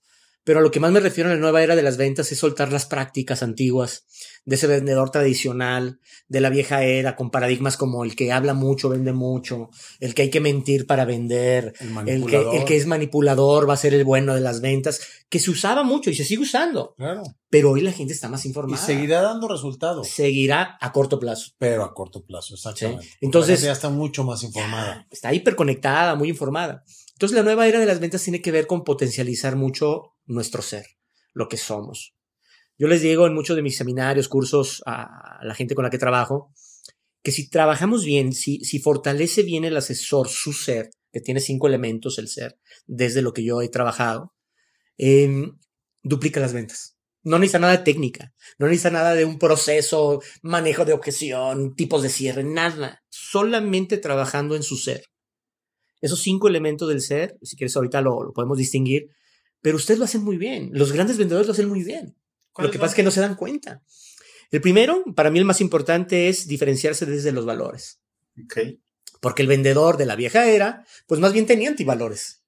Pero 0.48 0.60
a 0.60 0.62
lo 0.62 0.72
que 0.72 0.80
más 0.80 0.94
me 0.94 1.02
refiero 1.02 1.30
en 1.30 1.36
la 1.36 1.42
nueva 1.42 1.62
era 1.62 1.76
de 1.76 1.84
las 1.84 1.98
ventas 1.98 2.32
es 2.32 2.40
soltar 2.40 2.72
las 2.72 2.86
prácticas 2.86 3.44
antiguas 3.44 4.06
de 4.46 4.56
ese 4.56 4.66
vendedor 4.66 5.10
tradicional, 5.10 6.00
de 6.30 6.40
la 6.40 6.50
vieja 6.50 6.86
era, 6.86 7.18
con 7.18 7.32
paradigmas 7.32 7.76
como 7.76 8.06
el 8.06 8.16
que 8.16 8.32
habla 8.32 8.54
mucho, 8.54 8.88
vende 8.88 9.12
mucho, 9.12 9.72
el 10.00 10.16
que 10.16 10.22
hay 10.22 10.30
que 10.30 10.40
mentir 10.40 10.88
para 10.88 11.04
vender, 11.04 11.74
el, 12.06 12.26
que, 12.26 12.38
el 12.54 12.64
que 12.64 12.78
es 12.78 12.86
manipulador 12.86 13.68
va 13.68 13.74
a 13.74 13.78
ser 13.78 13.94
el 13.94 14.06
bueno 14.06 14.36
de 14.36 14.40
las 14.40 14.62
ventas, 14.62 15.02
que 15.28 15.40
se 15.40 15.52
usaba 15.52 15.84
mucho 15.84 16.12
y 16.12 16.16
se 16.16 16.24
sigue 16.24 16.44
usando. 16.44 16.96
Claro. 16.96 17.24
Pero 17.50 17.72
hoy 17.72 17.82
la 17.82 17.92
gente 17.92 18.14
está 18.14 18.30
más 18.30 18.46
informada. 18.46 18.82
Y 18.82 18.86
seguirá 18.86 19.22
dando 19.22 19.50
resultados. 19.50 20.08
Seguirá 20.08 20.78
a 20.80 20.94
corto 20.94 21.20
plazo. 21.20 21.52
Pero 21.58 21.84
a 21.84 21.94
corto 21.94 22.24
plazo, 22.24 22.54
exactamente. 22.54 23.06
Entonces. 23.20 23.60
ya 23.60 23.74
está 23.74 23.90
mucho 23.90 24.24
más 24.24 24.44
informada. 24.44 25.08
Está 25.12 25.34
hiperconectada, 25.34 26.16
muy 26.16 26.30
informada. 26.30 26.86
Entonces 27.12 27.36
la 27.36 27.44
nueva 27.44 27.68
era 27.68 27.82
de 27.82 27.86
las 27.86 28.00
ventas 28.00 28.24
tiene 28.24 28.42
que 28.42 28.52
ver 28.52 28.66
con 28.66 28.86
potencializar 28.86 29.58
mucho 29.58 30.14
nuestro 30.28 30.62
ser, 30.62 30.86
lo 31.34 31.50
que 31.50 31.58
somos. 31.58 32.16
Yo 32.78 32.88
les 32.88 33.02
digo 33.02 33.26
en 33.26 33.34
muchos 33.34 33.56
de 33.56 33.64
mis 33.64 33.76
seminarios, 33.76 34.28
cursos, 34.28 34.84
a 34.86 35.40
la 35.44 35.56
gente 35.56 35.74
con 35.74 35.84
la 35.84 35.90
que 35.90 35.98
trabajo, 35.98 36.54
que 37.28 37.34
si 37.34 37.50
trabajamos 37.50 38.06
bien, 38.06 38.32
si, 38.32 38.64
si 38.64 38.80
fortalece 38.80 39.44
bien 39.44 39.66
el 39.66 39.76
asesor 39.76 40.30
su 40.30 40.54
ser, 40.54 40.92
que 41.12 41.20
tiene 41.20 41.42
cinco 41.42 41.68
elementos 41.68 42.20
el 42.20 42.30
ser, 42.30 42.58
desde 42.86 43.22
lo 43.22 43.34
que 43.34 43.44
yo 43.44 43.62
he 43.62 43.68
trabajado, 43.68 44.34
em, 44.98 45.58
duplica 46.04 46.40
las 46.40 46.54
ventas. 46.54 46.96
No 47.24 47.38
necesita 47.38 47.60
nada 47.60 47.76
de 47.76 47.84
técnica, 47.84 48.34
no 48.58 48.68
necesita 48.68 48.92
nada 48.92 49.14
de 49.14 49.26
un 49.26 49.40
proceso, 49.40 50.22
manejo 50.42 50.86
de 50.86 50.94
objeción, 50.94 51.76
tipos 51.76 52.02
de 52.02 52.08
cierre, 52.08 52.46
nada. 52.46 53.04
Solamente 53.10 53.98
trabajando 53.98 54.56
en 54.56 54.64
su 54.64 54.78
ser. 54.78 55.04
Esos 56.00 56.22
cinco 56.22 56.48
elementos 56.48 56.88
del 56.88 57.02
ser, 57.02 57.38
si 57.42 57.58
quieres 57.58 57.76
ahorita 57.76 58.00
lo, 58.00 58.24
lo 58.24 58.32
podemos 58.32 58.58
distinguir, 58.58 59.10
pero 59.62 59.78
ustedes 59.78 60.00
lo 60.00 60.06
hacen 60.06 60.24
muy 60.24 60.38
bien. 60.38 60.70
Los 60.74 60.92
grandes 60.92 61.18
vendedores 61.18 61.48
lo 61.48 61.54
hacen 61.54 61.70
muy 61.70 61.84
bien. 61.84 62.16
Lo 62.58 62.72
que 62.72 62.80
pasa 62.80 62.92
es 62.92 62.96
que 62.96 63.04
no 63.04 63.12
se 63.12 63.22
dan 63.22 63.36
cuenta. 63.36 63.84
El 64.52 64.62
primero, 64.62 65.04
para 65.16 65.30
mí 65.30 65.40
el 65.40 65.46
más 65.46 65.62
importante 65.62 66.30
es 66.30 66.48
diferenciarse 66.48 67.06
desde 67.06 67.32
los 67.32 67.46
valores. 67.46 68.00
Ok. 68.44 68.58
Porque 69.20 69.42
el 69.42 69.48
vendedor 69.48 69.98
de 69.98 70.06
la 70.06 70.16
vieja 70.16 70.48
era, 70.48 70.86
pues 71.06 71.20
más 71.20 71.34
bien 71.34 71.46
tenía 71.46 71.70
antivalores. 71.70 72.44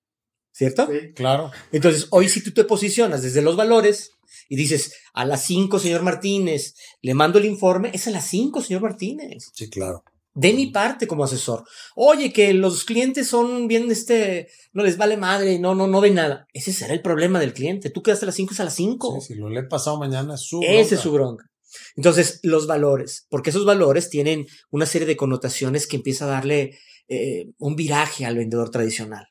¿Cierto? 0.51 0.87
Sí. 0.91 1.13
Claro. 1.13 1.51
Entonces, 1.71 2.07
hoy 2.09 2.27
si 2.27 2.43
tú 2.43 2.51
te 2.51 2.63
posicionas 2.63 3.21
desde 3.21 3.41
los 3.41 3.55
valores 3.55 4.11
y 4.47 4.55
dices, 4.55 4.95
a 5.13 5.25
las 5.25 5.43
5, 5.45 5.79
señor 5.79 6.01
Martínez, 6.01 6.75
le 7.01 7.13
mando 7.13 7.39
el 7.39 7.45
informe, 7.45 7.91
es 7.93 8.07
a 8.07 8.11
las 8.11 8.27
5, 8.27 8.61
señor 8.61 8.81
Martínez. 8.81 9.51
Sí, 9.53 9.69
claro. 9.69 10.03
De 10.33 10.53
mi 10.53 10.67
parte 10.67 11.07
como 11.07 11.23
asesor. 11.23 11.63
Oye, 11.95 12.31
que 12.31 12.53
los 12.53 12.85
clientes 12.85 13.27
son 13.27 13.67
bien, 13.67 13.91
este, 13.91 14.47
no 14.73 14.83
les 14.83 14.95
vale 14.95 15.17
madre, 15.17 15.59
no, 15.59 15.75
no, 15.75 15.87
no 15.87 16.01
ven 16.01 16.15
nada. 16.15 16.47
Ese 16.53 16.71
será 16.71 16.93
el 16.93 17.01
problema 17.01 17.39
del 17.39 17.53
cliente. 17.53 17.89
Tú 17.89 18.03
quedaste 18.03 18.25
a 18.25 18.27
las 18.27 18.35
5, 18.35 18.53
es 18.53 18.59
a 18.59 18.65
las 18.65 18.75
5. 18.75 19.19
Sí, 19.19 19.33
si 19.33 19.35
lo 19.35 19.49
le 19.49 19.61
he 19.61 19.63
pasado 19.63 19.97
mañana 19.99 20.35
es 20.35 20.41
su. 20.41 20.61
Ese 20.63 20.95
es 20.95 21.01
su 21.01 21.11
bronca. 21.11 21.49
Entonces, 21.95 22.39
los 22.43 22.67
valores, 22.67 23.27
porque 23.29 23.49
esos 23.49 23.65
valores 23.65 24.09
tienen 24.09 24.47
una 24.71 24.85
serie 24.85 25.07
de 25.07 25.17
connotaciones 25.17 25.87
que 25.87 25.97
empieza 25.97 26.25
a 26.25 26.29
darle 26.29 26.77
eh, 27.07 27.51
un 27.57 27.75
viraje 27.75 28.25
al 28.25 28.37
vendedor 28.37 28.69
tradicional. 28.69 29.27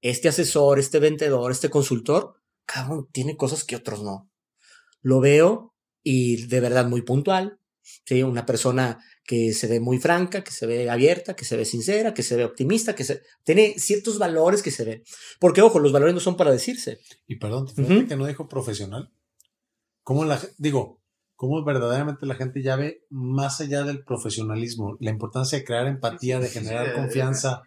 Este 0.00 0.28
asesor, 0.28 0.78
este 0.78 0.98
vendedor, 0.98 1.50
este 1.50 1.70
consultor, 1.70 2.34
cabrón, 2.66 3.08
tiene 3.12 3.36
cosas 3.36 3.64
que 3.64 3.76
otros 3.76 4.02
no. 4.02 4.30
Lo 5.00 5.20
veo 5.20 5.74
y 6.02 6.46
de 6.46 6.60
verdad 6.60 6.86
muy 6.86 7.02
puntual. 7.02 7.58
¿sí? 7.82 8.22
Una 8.22 8.46
persona 8.46 8.98
que 9.26 9.52
se 9.54 9.66
ve 9.66 9.80
muy 9.80 9.98
franca, 9.98 10.44
que 10.44 10.50
se 10.50 10.66
ve 10.66 10.90
abierta, 10.90 11.34
que 11.34 11.44
se 11.46 11.56
ve 11.56 11.64
sincera, 11.64 12.12
que 12.12 12.22
se 12.22 12.36
ve 12.36 12.44
optimista, 12.44 12.94
que 12.94 13.04
se, 13.04 13.22
tiene 13.42 13.74
ciertos 13.78 14.18
valores 14.18 14.62
que 14.62 14.70
se 14.70 14.84
ven. 14.84 15.02
Porque, 15.40 15.62
ojo, 15.62 15.78
los 15.78 15.92
valores 15.92 16.14
no 16.14 16.20
son 16.20 16.36
para 16.36 16.50
decirse. 16.52 17.00
Y 17.26 17.36
perdón, 17.36 17.66
fíjate 17.68 17.96
Ujú. 18.00 18.06
que 18.08 18.16
no 18.16 18.26
dijo 18.26 18.48
profesional. 18.48 19.10
¿Cómo 20.02 20.24
la 20.26 20.38
digo, 20.58 21.00
cómo 21.36 21.64
verdaderamente 21.64 22.26
la 22.26 22.34
gente 22.34 22.62
ya 22.62 22.76
ve 22.76 23.04
más 23.08 23.60
allá 23.60 23.82
del 23.84 24.04
profesionalismo, 24.04 24.96
la 25.00 25.10
importancia 25.10 25.58
de 25.58 25.64
crear 25.64 25.86
empatía, 25.86 26.38
de 26.40 26.48
Sí, 26.48 26.52
sí, 26.52 26.58
generar 26.60 26.88
de- 26.88 26.94
confianza, 26.94 27.62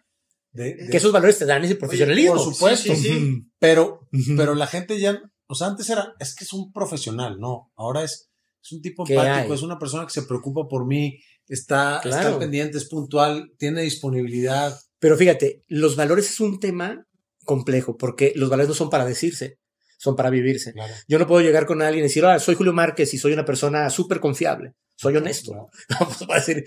de, 0.52 0.74
de- 0.76 0.88
Que 0.90 0.96
esos 0.98 1.12
valores 1.12 1.38
te 1.38 1.46
dan 1.46 1.64
ese 1.64 1.74
profesionalismo. 1.74 2.34
por 2.36 2.54
supuesto. 2.54 2.94
Sí, 2.94 3.02
sí, 3.02 3.08
sí. 3.08 3.42
Pero, 3.58 4.06
Ujú. 4.12 4.36
pero 4.36 4.54
la 4.54 4.66
gente 4.68 4.98
ya, 5.00 5.20
o 5.48 5.54
sea, 5.56 5.66
antes 5.66 5.90
era, 5.90 6.14
es 6.20 6.34
que 6.36 6.44
es 6.44 6.52
un 6.52 6.72
profesional, 6.72 7.38
no, 7.40 7.72
ahora 7.76 8.04
es, 8.04 8.30
es 8.62 8.72
un 8.72 8.80
tipo 8.80 9.04
¿Qué 9.04 9.14
empático, 9.14 9.52
hay? 9.52 9.56
es 9.56 9.62
una 9.62 9.78
persona 9.78 10.04
que 10.06 10.12
se 10.12 10.22
preocupa 10.22 10.68
por 10.68 10.86
mí, 10.86 11.18
está, 11.48 11.96
está 11.96 12.08
Claro. 12.20 12.38
pendiente, 12.38 12.78
es 12.78 12.84
puntual, 12.86 13.52
tiene 13.58 13.82
disponibilidad. 13.82 14.78
Pero 14.98 15.16
fíjate, 15.16 15.62
los 15.68 15.96
valores 15.96 16.28
es 16.30 16.40
un 16.40 16.58
tema 16.60 17.06
complejo 17.44 17.96
porque 17.96 18.32
los 18.36 18.50
valores 18.50 18.68
no 18.68 18.74
son 18.74 18.90
para 18.90 19.04
decirse, 19.06 19.58
son 19.98 20.14
para 20.16 20.30
vivirse. 20.30 20.72
Claro. 20.72 20.92
Yo 21.08 21.18
no 21.18 21.26
puedo 21.26 21.40
llegar 21.42 21.66
con 21.66 21.82
alguien 21.82 22.04
y 22.04 22.08
decir, 22.08 22.24
ah, 22.26 22.38
soy 22.38 22.54
Julio 22.54 22.72
Márquez 22.72 23.12
y 23.14 23.18
soy 23.18 23.32
una 23.32 23.44
persona 23.44 23.88
súper 23.90 24.20
confiable, 24.20 24.74
soy 24.96 25.16
honesto. 25.16 25.52
No, 25.54 25.68
pues 26.06 26.28
va 26.28 26.34
a 26.36 26.38
decir, 26.38 26.64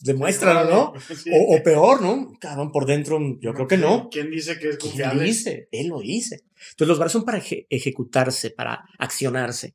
demuéstralo, 0.00 0.70
¿no? 0.70 0.92
Sí. 1.16 1.30
O, 1.32 1.56
o 1.56 1.62
peor, 1.62 2.02
¿no? 2.02 2.32
Cabrón, 2.40 2.70
por 2.72 2.86
dentro, 2.86 3.18
yo 3.40 3.52
creo 3.54 3.66
que 3.66 3.76
no. 3.76 4.08
¿Quién 4.10 4.30
dice 4.30 4.58
que 4.58 4.70
es 4.70 4.76
¿Quién 4.78 4.90
confiable? 4.92 5.24
dice? 5.24 5.68
Él 5.72 5.88
lo 5.88 6.00
dice. 6.00 6.40
Entonces 6.70 6.88
los 6.88 6.98
valores 6.98 7.12
son 7.12 7.24
para 7.24 7.38
eje- 7.38 7.66
ejecutarse, 7.70 8.50
para 8.50 8.84
accionarse. 8.98 9.74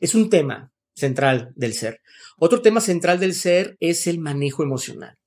Es 0.00 0.14
un 0.14 0.30
tema 0.30 0.71
central 0.94 1.52
del 1.56 1.74
ser. 1.74 2.00
Otro 2.38 2.62
tema 2.62 2.80
central 2.80 3.20
del 3.20 3.34
ser 3.34 3.76
es 3.80 4.06
el 4.06 4.18
manejo 4.18 4.62
emocional. 4.62 5.18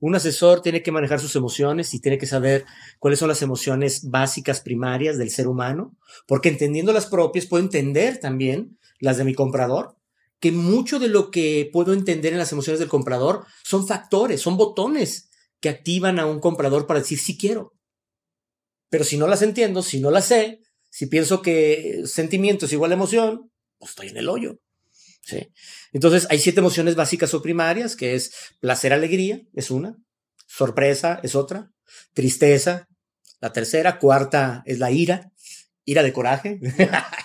Un 0.00 0.14
asesor 0.14 0.60
tiene 0.60 0.82
que 0.82 0.92
manejar 0.92 1.20
sus 1.20 1.34
emociones 1.36 1.94
y 1.94 2.00
tiene 2.00 2.18
que 2.18 2.26
saber 2.26 2.64
cuáles 2.98 3.18
son 3.18 3.28
las 3.28 3.40
emociones 3.42 4.10
básicas 4.10 4.60
primarias 4.60 5.16
del 5.16 5.30
ser 5.30 5.48
humano, 5.48 5.96
porque 6.26 6.50
entendiendo 6.50 6.92
las 6.92 7.06
propias 7.06 7.46
puedo 7.46 7.64
entender 7.64 8.18
también 8.20 8.78
las 9.00 9.16
de 9.16 9.24
mi 9.24 9.34
comprador, 9.34 9.96
que 10.40 10.52
mucho 10.52 10.98
de 10.98 11.08
lo 11.08 11.30
que 11.30 11.70
puedo 11.72 11.94
entender 11.94 12.32
en 12.32 12.38
las 12.38 12.52
emociones 12.52 12.80
del 12.80 12.88
comprador 12.88 13.46
son 13.62 13.86
factores, 13.86 14.42
son 14.42 14.58
botones 14.58 15.30
que 15.60 15.70
activan 15.70 16.18
a 16.18 16.26
un 16.26 16.40
comprador 16.40 16.86
para 16.86 17.00
decir 17.00 17.18
sí 17.18 17.38
quiero. 17.38 17.72
Pero 18.90 19.04
si 19.04 19.16
no 19.16 19.26
las 19.26 19.40
entiendo, 19.40 19.82
si 19.82 20.00
no 20.00 20.10
las 20.10 20.26
sé, 20.26 20.60
si 20.90 21.06
pienso 21.06 21.40
que 21.40 22.02
sentimiento 22.04 22.66
es 22.66 22.72
igual 22.74 22.90
a 22.90 22.94
emoción, 22.94 23.50
pues 23.78 23.92
estoy 23.92 24.08
en 24.08 24.18
el 24.18 24.28
hoyo. 24.28 24.60
¿Sí? 25.26 25.52
Entonces, 25.92 26.26
hay 26.30 26.38
siete 26.38 26.60
emociones 26.60 26.94
básicas 26.94 27.34
o 27.34 27.42
primarias, 27.42 27.96
que 27.96 28.14
es 28.14 28.32
placer, 28.60 28.92
alegría, 28.92 29.42
es 29.54 29.70
una, 29.70 29.96
sorpresa 30.46 31.20
es 31.22 31.34
otra, 31.34 31.70
tristeza, 32.12 32.88
la 33.40 33.52
tercera, 33.52 33.98
cuarta 33.98 34.62
es 34.66 34.78
la 34.78 34.90
ira, 34.90 35.32
ira 35.84 36.02
de 36.02 36.12
coraje. 36.12 36.60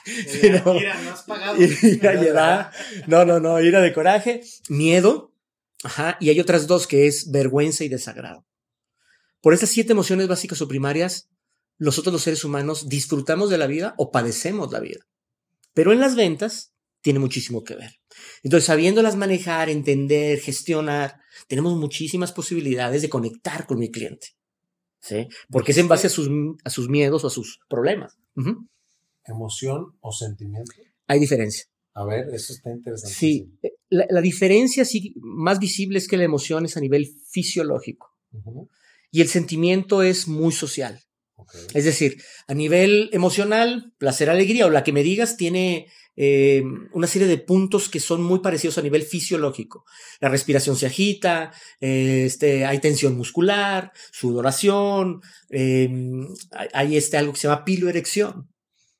Sí, 0.05 0.39
Mira, 0.41 0.63
no. 0.65 0.73
mira, 0.73 0.99
no 1.01 1.11
has 1.11 1.21
pagado. 1.21 1.57
ira. 1.61 2.71
No, 3.05 3.25
no, 3.25 3.39
no, 3.39 3.61
ira 3.61 3.79
de 3.79 3.93
coraje, 3.93 4.41
miedo, 4.67 5.35
ajá, 5.83 6.17
y 6.19 6.29
hay 6.29 6.39
otras 6.39 6.65
dos 6.65 6.87
que 6.87 7.05
es 7.05 7.29
vergüenza 7.29 7.83
y 7.83 7.89
desagrado. 7.89 8.47
Por 9.39 9.53
estas 9.53 9.69
siete 9.69 9.91
emociones 9.91 10.27
básicas 10.27 10.61
o 10.61 10.67
primarias, 10.67 11.29
nosotros 11.77 12.11
los 12.11 12.23
seres 12.23 12.43
humanos 12.43 12.89
disfrutamos 12.89 13.51
de 13.51 13.59
la 13.59 13.67
vida 13.67 13.93
o 13.97 14.09
padecemos 14.09 14.71
la 14.71 14.79
vida. 14.79 15.05
Pero 15.73 15.93
en 15.93 15.99
las 15.99 16.15
ventas 16.15 16.73
tiene 17.01 17.19
muchísimo 17.19 17.63
que 17.63 17.75
ver. 17.75 17.91
Entonces, 18.43 18.65
sabiéndolas 18.65 19.15
manejar, 19.15 19.69
entender, 19.69 20.39
gestionar, 20.39 21.19
tenemos 21.47 21.77
muchísimas 21.77 22.31
posibilidades 22.31 23.01
de 23.01 23.09
conectar 23.09 23.65
con 23.65 23.79
mi 23.79 23.89
cliente. 23.89 24.29
¿Sí? 25.01 25.27
Porque 25.49 25.71
es 25.71 25.77
en 25.77 25.87
base 25.87 26.07
a 26.07 26.09
sus, 26.09 26.29
a 26.63 26.69
sus 26.69 26.89
miedos 26.89 27.23
o 27.23 27.27
a 27.27 27.29
sus 27.29 27.59
problemas. 27.69 28.17
Emoción 29.23 29.97
o 30.01 30.11
sentimiento. 30.11 30.71
Hay 31.07 31.19
diferencia. 31.19 31.65
A 31.93 32.05
ver, 32.05 32.27
eso 32.33 32.53
está 32.53 32.71
interesante. 32.71 33.15
Sí, 33.15 33.51
eh, 33.63 33.71
la, 33.89 34.05
la 34.09 34.21
diferencia 34.21 34.85
sí, 34.85 35.13
más 35.17 35.59
visible 35.59 35.97
es 35.97 36.07
que 36.07 36.17
la 36.17 36.23
emoción 36.23 36.65
es 36.65 36.77
a 36.77 36.81
nivel 36.81 37.07
fisiológico 37.29 38.13
y 39.11 39.21
el 39.21 39.27
sentimiento 39.27 40.03
es 40.03 40.27
muy 40.27 40.51
social. 40.51 40.99
Es 41.73 41.85
decir, 41.85 42.21
a 42.47 42.53
nivel 42.53 43.09
emocional, 43.13 43.93
placer, 43.97 44.29
alegría 44.29 44.65
o 44.65 44.69
la 44.69 44.83
que 44.83 44.93
me 44.93 45.03
digas 45.03 45.37
tiene 45.37 45.87
eh, 46.15 46.63
una 46.91 47.07
serie 47.07 47.29
de 47.29 47.37
puntos 47.37 47.87
que 47.87 48.01
son 48.01 48.21
muy 48.21 48.39
parecidos 48.39 48.77
a 48.77 48.81
nivel 48.81 49.03
fisiológico. 49.03 49.85
La 50.19 50.27
respiración 50.27 50.75
se 50.75 50.85
agita, 50.85 51.53
eh, 51.79 52.23
este, 52.25 52.65
hay 52.65 52.79
tensión 52.79 53.15
muscular, 53.15 53.93
sudoración, 54.11 55.21
eh, 55.49 55.89
hay 56.73 56.97
este, 56.97 57.17
algo 57.17 57.33
que 57.33 57.39
se 57.39 57.47
llama 57.47 57.63
piloerección. 57.63 58.49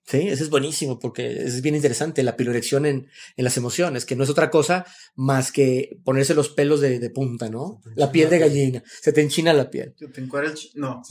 Sí, 0.09 0.27
eso 0.27 0.43
es 0.43 0.49
buenísimo 0.49 0.97
porque 0.97 1.31
es 1.43 1.61
bien 1.61 1.75
interesante 1.75 2.23
la 2.23 2.35
piloerección 2.35 2.87
en, 2.87 3.07
en 3.37 3.43
las 3.43 3.57
emociones, 3.57 4.05
que 4.05 4.15
no 4.15 4.23
es 4.23 4.29
otra 4.31 4.49
cosa 4.49 4.83
más 5.15 5.51
que 5.51 5.99
ponerse 6.03 6.33
los 6.33 6.49
pelos 6.49 6.81
de, 6.81 6.97
de 6.97 7.09
punta, 7.11 7.47
¿no? 7.49 7.79
Se 7.83 7.91
te 7.91 7.99
La 7.99 8.11
piel 8.11 8.29
de 8.31 8.39
gallina, 8.39 8.83
se 9.01 9.13
te 9.13 9.21
enchina 9.21 9.53
la 9.53 9.69
piel. 9.69 9.93
Te 10.11 10.19
encuera 10.21 10.47
el 10.47 10.55
chi- 10.55 10.71
No. 10.73 11.01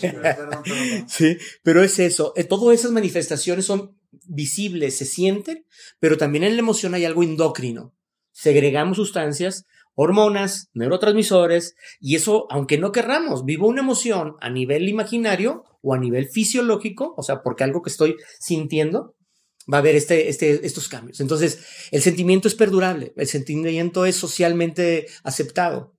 Perdón, 0.00 0.62
perdón. 0.62 0.62
Sí, 1.08 1.36
pero 1.62 1.82
es 1.82 1.98
eso. 1.98 2.32
eh, 2.36 2.44
Todas 2.44 2.78
esas 2.80 2.90
manifestaciones 2.92 3.66
son 3.66 3.98
visibles, 4.26 4.96
se 4.96 5.04
sienten, 5.04 5.66
pero 6.00 6.16
también 6.16 6.44
en 6.44 6.54
la 6.54 6.60
emoción 6.60 6.94
hay 6.94 7.04
algo 7.04 7.22
endocrino. 7.22 7.94
Segregamos 8.32 8.96
sustancias, 8.96 9.66
hormonas, 10.00 10.68
neurotransmisores, 10.74 11.74
y 11.98 12.14
eso, 12.14 12.46
aunque 12.50 12.78
no 12.78 12.92
querramos, 12.92 13.44
vivo 13.44 13.66
una 13.66 13.80
emoción 13.80 14.36
a 14.40 14.48
nivel 14.48 14.88
imaginario 14.88 15.64
o 15.82 15.92
a 15.92 15.98
nivel 15.98 16.28
fisiológico, 16.28 17.14
o 17.16 17.22
sea, 17.24 17.42
porque 17.42 17.64
algo 17.64 17.82
que 17.82 17.90
estoy 17.90 18.14
sintiendo, 18.38 19.16
va 19.70 19.78
a 19.78 19.80
haber 19.80 19.96
este, 19.96 20.28
este, 20.28 20.64
estos 20.64 20.88
cambios. 20.88 21.18
Entonces, 21.18 21.58
el 21.90 22.00
sentimiento 22.00 22.46
es 22.46 22.54
perdurable, 22.54 23.12
el 23.16 23.26
sentimiento 23.26 24.06
es 24.06 24.14
socialmente 24.14 25.08
aceptado. 25.24 25.96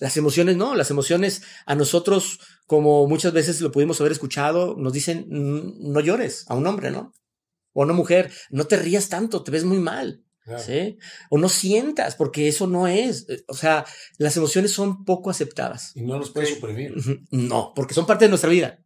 Las 0.00 0.16
emociones 0.16 0.56
no, 0.56 0.74
las 0.74 0.90
emociones 0.90 1.42
a 1.66 1.74
nosotros, 1.74 2.40
como 2.66 3.06
muchas 3.06 3.34
veces 3.34 3.60
lo 3.60 3.70
pudimos 3.70 4.00
haber 4.00 4.12
escuchado, 4.12 4.76
nos 4.78 4.94
dicen, 4.94 5.26
"Mm, 5.28 5.92
no 5.92 6.00
llores 6.00 6.46
a 6.48 6.54
un 6.54 6.66
hombre, 6.66 6.90
¿no? 6.90 7.12
O 7.74 7.82
a 7.82 7.84
una 7.84 7.92
mujer, 7.94 8.32
no 8.48 8.64
te 8.64 8.78
rías 8.78 9.10
tanto, 9.10 9.44
te 9.44 9.50
ves 9.50 9.64
muy 9.64 9.78
mal, 9.78 10.24
Claro. 10.44 10.62
¿sí? 10.62 10.98
O 11.30 11.38
no 11.38 11.48
sientas, 11.48 12.16
porque 12.16 12.48
eso 12.48 12.66
no 12.66 12.86
es. 12.88 13.26
eh, 13.28 13.44
O 13.48 13.54
sea, 13.54 13.84
las 14.18 14.36
emociones 14.36 14.72
son 14.72 15.04
poco 15.04 15.30
aceptadas. 15.30 15.92
Y 15.94 16.02
no 16.02 16.18
los 16.18 16.30
puedes 16.30 16.50
suprimir. 16.54 16.94
No, 17.30 17.72
porque 17.74 17.94
son 17.94 18.06
parte 18.06 18.24
de 18.24 18.28
nuestra 18.30 18.50
vida. 18.50 18.78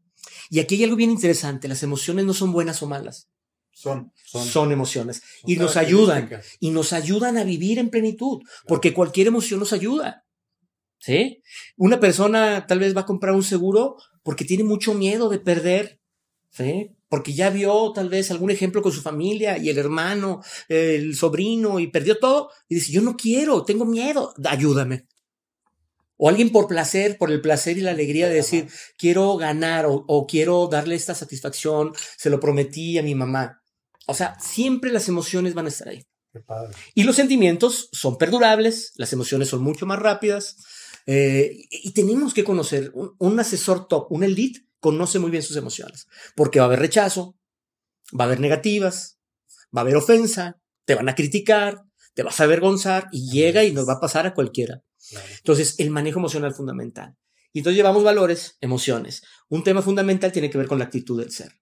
Y 0.51 0.61
aquí 0.61 0.75
hay 0.77 0.85
algo 0.85 0.97
bien 0.97 1.11
interesante, 1.11 1.67
las 1.69 1.83
emociones 1.83 2.25
no 2.25 2.35
son 2.35 2.53
buenas 2.53 2.83
o 2.83 2.87
malas, 2.87 3.29
Son. 3.73 4.13
son, 4.25 4.45
Son, 4.47 4.71
emociones 4.73 5.17
son 5.41 5.51
y 5.51 5.57
nos 5.57 5.77
ayudan 5.77 6.31
y 6.61 6.71
nos 6.71 6.93
ayudan 6.93 7.37
a 7.37 7.43
vivir 7.45 7.79
en 7.79 7.91
plenitud, 7.91 8.43
porque 8.69 8.93
cualquier 8.95 9.27
emoción 9.29 9.59
nos 9.61 9.73
ayuda. 9.73 10.25
¿Sí? 10.99 11.43
Una 11.77 11.99
persona 12.01 12.67
tal 12.67 12.79
vez 12.79 12.97
va 12.97 13.03
a 13.03 13.07
comprar 13.07 13.35
un 13.35 13.43
seguro 13.43 13.97
porque 14.23 14.45
tiene 14.45 14.65
mucho 14.65 14.95
miedo 14.95 15.29
de 15.29 15.39
perder, 15.41 16.01
¿sí? 16.57 16.91
Porque 17.09 17.35
ya 17.35 17.51
vio 17.51 17.93
tal 17.93 18.09
vez 18.09 18.31
algún 18.31 18.51
ejemplo 18.51 18.83
con 18.83 18.93
su 18.93 19.01
familia 19.03 19.59
y 19.59 19.69
el 19.69 19.79
hermano, 19.79 20.43
el 20.69 21.15
sobrino 21.15 21.79
y 21.79 21.87
perdió 21.89 22.19
todo 22.19 22.51
y 22.69 22.77
dice, 22.77 22.93
yo 22.93 23.03
no 23.03 23.17
quiero, 23.17 23.65
tengo 23.65 23.85
miedo, 23.85 24.35
ayúdame. 24.45 25.07
O 26.17 26.29
alguien 26.31 26.51
por 26.51 26.67
placer, 26.67 27.19
por 27.19 27.31
el 27.31 27.43
placer 27.43 27.77
y 27.77 27.83
la 27.83 27.91
alegría 27.91 28.29
de 28.29 28.37
decir, 28.37 28.69
quiero 28.97 29.37
ganar 29.37 29.85
o, 29.87 30.05
o 30.09 30.27
quiero 30.27 30.67
darle 30.67 30.95
esta 30.95 31.15
satisfacción, 31.15 31.93
se 32.17 32.31
lo 32.31 32.41
prometí 32.41 32.97
a 32.97 33.03
mi 33.03 33.15
mamá. 33.15 33.63
O 34.07 34.15
sea, 34.15 34.39
siempre 34.41 34.91
las 34.91 35.09
emociones 35.09 35.53
van 35.55 35.67
a 35.67 35.69
estar 35.69 35.89
ahí. 35.89 36.05
Qué 36.33 36.41
padre. 36.41 36.75
Y 36.95 37.05
los 37.05 37.17
sentimientos 37.17 37.89
son 37.93 38.17
perdurables, 38.17 38.93
las 38.97 39.13
emociones 39.13 39.49
son 39.49 39.63
mucho 39.63 39.85
más 39.87 39.99
rápidas. 39.99 40.57
eh, 41.07 41.55
y 41.71 41.93
tenemos 41.93 42.35
que 42.35 42.45
conocer, 42.45 42.91
un, 42.95 43.15
un 43.19 43.39
asesor 43.39 43.87
top, 43.87 44.11
un 44.11 44.25
elite, 44.25 44.66
conoce 44.81 45.19
muy 45.19 45.31
bien 45.31 45.43
sus 45.43 45.57
emociones. 45.57 46.07
Porque 46.35 46.59
va 46.59 46.67
a 46.67 46.69
haber 46.69 46.81
rechazo, 46.81 47.37
va 48.19 48.25
a 48.25 48.27
haber 48.27 48.41
negativas, 48.41 49.19
va 49.77 49.81
a 49.81 49.83
haber 49.83 49.97
ofensa, 49.97 50.61
te 50.85 50.95
van 50.95 51.09
a 51.09 51.15
criticar, 51.15 51.83
te 52.15 52.23
vas 52.23 52.41
a 52.41 52.45
avergonzar 52.45 53.09
y 53.13 53.31
llega 53.31 53.65
y 53.65 53.73
nos 53.73 53.89
va 53.89 53.95
a 53.95 54.01
pasar 54.01 54.27
a 54.27 54.35
cualquiera. 54.35 54.83
Entonces, 55.39 55.79
el 55.79 55.91
manejo 55.91 56.19
emocional 56.19 56.51
es 56.51 56.57
fundamental. 56.57 57.17
Y 57.53 57.61
entonces 57.61 57.77
llevamos 57.77 58.05
valores, 58.05 58.59
emociones. 58.61 59.23
Un 59.49 59.65
tema 59.65 59.83
fundamental 59.83 60.33
tiene 60.33 60.51
que 60.51 60.59
ver 60.59 60.67
con 60.67 60.79
la 60.79 60.85
actitud 60.85 61.19
del 61.19 61.31
ser. 61.31 61.53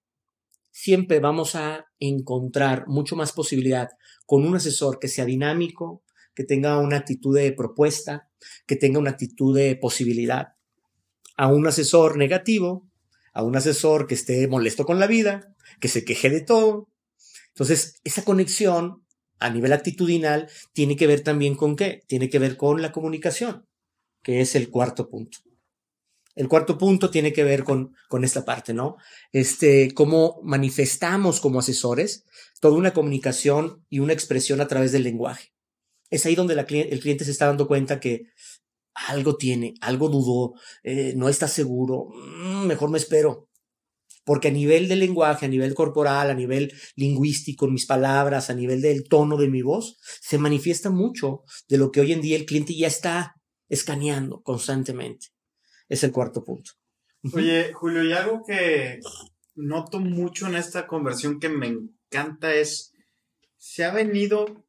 Siempre 0.71 1.19
vamos 1.19 1.55
a 1.55 1.85
encontrar 1.99 2.85
mucho 2.87 3.15
más 3.15 3.31
posibilidad 3.31 3.89
con 4.25 4.45
un 4.45 4.55
asesor 4.55 4.99
que 4.99 5.07
sea 5.07 5.23
dinámico, 5.23 6.03
que 6.33 6.43
tenga 6.43 6.79
una 6.79 6.97
actitud 6.97 7.33
de 7.33 7.53
propuesta, 7.53 8.29
que 8.67 8.75
tenga 8.75 8.99
una 8.99 9.11
actitud 9.11 9.55
de 9.55 9.77
posibilidad, 9.77 10.55
a 11.37 11.47
un 11.47 11.65
asesor 11.67 12.17
negativo, 12.17 12.89
a 13.35 13.43
un 13.43 13.55
asesor 13.55 14.07
que 14.07 14.15
esté 14.15 14.47
molesto 14.47 14.85
con 14.85 14.97
la 14.97 15.07
vida, 15.07 15.53
que 15.79 15.89
se 15.89 16.05
queje 16.05 16.29
de 16.29 16.41
todo. 16.41 16.87
Entonces, 17.49 17.99
esa 18.05 18.23
conexión 18.23 19.05
a 19.39 19.49
nivel 19.49 19.73
actitudinal 19.73 20.49
tiene 20.73 20.95
que 20.95 21.05
ver 21.05 21.21
también 21.21 21.55
con 21.55 21.75
qué? 21.75 22.01
Tiene 22.07 22.29
que 22.29 22.39
ver 22.39 22.55
con 22.55 22.81
la 22.81 22.93
comunicación, 22.93 23.67
que 24.23 24.39
es 24.39 24.55
el 24.55 24.69
cuarto 24.69 25.09
punto. 25.09 25.39
El 26.33 26.47
cuarto 26.47 26.77
punto 26.77 27.09
tiene 27.09 27.33
que 27.33 27.43
ver 27.43 27.65
con, 27.65 27.93
con 28.07 28.23
esta 28.23 28.45
parte, 28.45 28.73
¿no? 28.73 28.95
Este, 29.33 29.93
cómo 29.93 30.39
manifestamos 30.41 31.41
como 31.41 31.59
asesores 31.59 32.23
toda 32.61 32.77
una 32.77 32.93
comunicación 32.93 33.85
y 33.89 33.99
una 33.99 34.13
expresión 34.13 34.61
a 34.61 34.67
través 34.67 34.93
del 34.93 35.03
lenguaje. 35.03 35.53
Es 36.09 36.25
ahí 36.25 36.35
donde 36.35 36.53
el 36.53 36.99
cliente 37.01 37.25
se 37.25 37.31
está 37.31 37.47
dando 37.47 37.67
cuenta 37.67 37.99
que 37.99 38.27
algo 38.95 39.35
tiene, 39.35 39.73
algo 39.81 40.09
dudó, 40.09 40.53
eh, 40.83 41.13
no 41.15 41.29
está 41.29 41.47
seguro, 41.47 42.07
mm, 42.09 42.65
mejor 42.65 42.89
me 42.89 42.97
espero. 42.97 43.49
Porque 44.23 44.47
a 44.47 44.51
nivel 44.51 44.87
del 44.87 44.99
lenguaje, 44.99 45.45
a 45.45 45.49
nivel 45.49 45.75
corporal, 45.75 46.31
a 46.31 46.33
nivel 46.33 46.73
lingüístico, 46.95 47.67
en 47.67 47.73
mis 47.73 47.85
palabras, 47.85 48.49
a 48.49 48.55
nivel 48.55 48.81
del 48.81 49.07
tono 49.07 49.37
de 49.37 49.49
mi 49.49 49.61
voz, 49.61 49.99
se 50.01 50.39
manifiesta 50.39 50.89
mucho 50.89 51.43
de 51.67 51.77
lo 51.77 51.91
que 51.91 51.99
hoy 51.99 52.11
en 52.11 52.21
día 52.21 52.35
el 52.35 52.45
cliente 52.45 52.75
ya 52.75 52.87
está 52.87 53.35
escaneando 53.69 54.41
constantemente. 54.41 55.27
Es 55.87 56.03
el 56.03 56.11
cuarto 56.11 56.43
punto. 56.43 56.71
Oye, 57.33 57.71
Julio, 57.73 58.03
y 58.03 58.13
algo 58.13 58.43
que 58.45 58.99
noto 59.53 59.99
mucho 59.99 60.47
en 60.47 60.55
esta 60.55 60.87
conversión 60.87 61.39
que 61.39 61.49
me 61.49 61.67
encanta 61.67 62.53
es, 62.53 62.93
se 63.57 63.83
ha 63.83 63.93
venido 63.93 64.64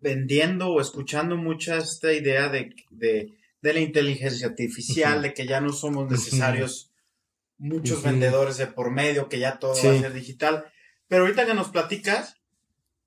vendiendo 0.00 0.68
o 0.68 0.80
escuchando 0.80 1.36
mucha 1.36 1.78
esta 1.78 2.12
idea 2.12 2.48
de, 2.48 2.74
de, 2.90 3.32
de 3.60 3.72
la 3.72 3.80
inteligencia 3.80 4.46
artificial, 4.48 5.22
de 5.22 5.34
que 5.34 5.46
ya 5.46 5.60
no 5.60 5.72
somos 5.72 6.10
necesarios 6.10 6.90
muchos 7.58 8.02
vendedores 8.02 8.56
de 8.56 8.66
por 8.66 8.90
medio, 8.90 9.28
que 9.28 9.38
ya 9.38 9.58
todo 9.58 9.74
Sí. 9.74 9.86
va 9.86 9.94
a 9.94 9.98
ser 10.00 10.12
digital. 10.12 10.64
Pero 11.08 11.22
ahorita 11.22 11.46
que 11.46 11.54
nos 11.54 11.68
platicas, 11.68 12.36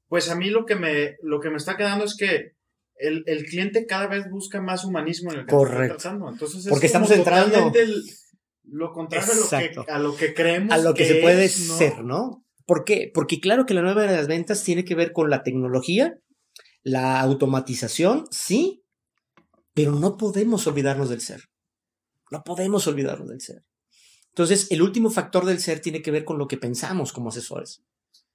pues 0.07 0.29
a 0.29 0.35
mí 0.35 0.49
lo 0.49 0.65
que 0.65 0.75
me, 0.75 1.15
lo 1.21 1.39
que 1.39 1.49
me 1.49 1.57
está 1.57 1.75
quedando 1.77 2.05
es 2.05 2.15
que 2.15 2.53
el, 2.97 3.23
el 3.25 3.45
cliente 3.45 3.85
cada 3.85 4.07
vez 4.07 4.29
busca 4.29 4.61
más 4.61 4.85
humanismo 4.85 5.31
en 5.31 5.39
el 5.39 5.45
que 5.45 5.51
está 5.51 5.57
Correcto. 5.57 5.97
tratando. 5.97 6.29
Entonces 6.29 6.65
es 6.65 6.69
Porque 6.69 6.85
estamos 6.85 7.11
entrando- 7.11 7.71
el- 7.75 8.03
lo 8.67 8.91
contrario 8.93 9.31
a 9.31 9.35
lo, 9.35 9.49
que, 9.49 9.91
a 9.91 9.99
lo 9.99 10.15
que 10.15 10.33
creemos. 10.33 10.73
a 10.73 10.77
lo 10.79 10.93
que, 10.93 11.05
se 11.05 11.15
puede 11.15 11.45
es, 11.45 11.67
¿no? 11.67 11.77
ser, 11.77 12.03
¿no? 12.03 12.43
¿Por 12.65 12.83
qué? 12.83 13.11
Porque 13.13 13.39
claro 13.39 13.65
que 13.65 13.75
la 13.75 13.81
nueva 13.83 14.03
era 14.03 14.13
de 14.13 14.17
las 14.17 14.27
ventas 14.27 14.63
tiene 14.63 14.83
que 14.85 14.95
ver 14.95 15.11
con 15.11 15.29
la 15.29 15.43
tecnología, 15.43 16.17
la 16.85 17.19
automatización, 17.19 18.27
sí, 18.29 18.85
pero 19.73 19.91
no 19.91 20.17
podemos 20.17 20.67
olvidarnos 20.67 21.09
del 21.09 21.19
ser. 21.19 21.41
No 22.29 22.43
podemos 22.43 22.85
olvidarnos 22.85 23.27
del 23.27 23.41
ser. 23.41 23.65
Entonces, 24.29 24.67
el 24.69 24.83
último 24.83 25.09
factor 25.09 25.45
del 25.45 25.59
ser 25.59 25.79
tiene 25.79 26.03
que 26.03 26.11
ver 26.11 26.23
con 26.23 26.37
lo 26.37 26.47
que 26.47 26.57
pensamos 26.57 27.11
como 27.11 27.29
asesores, 27.29 27.81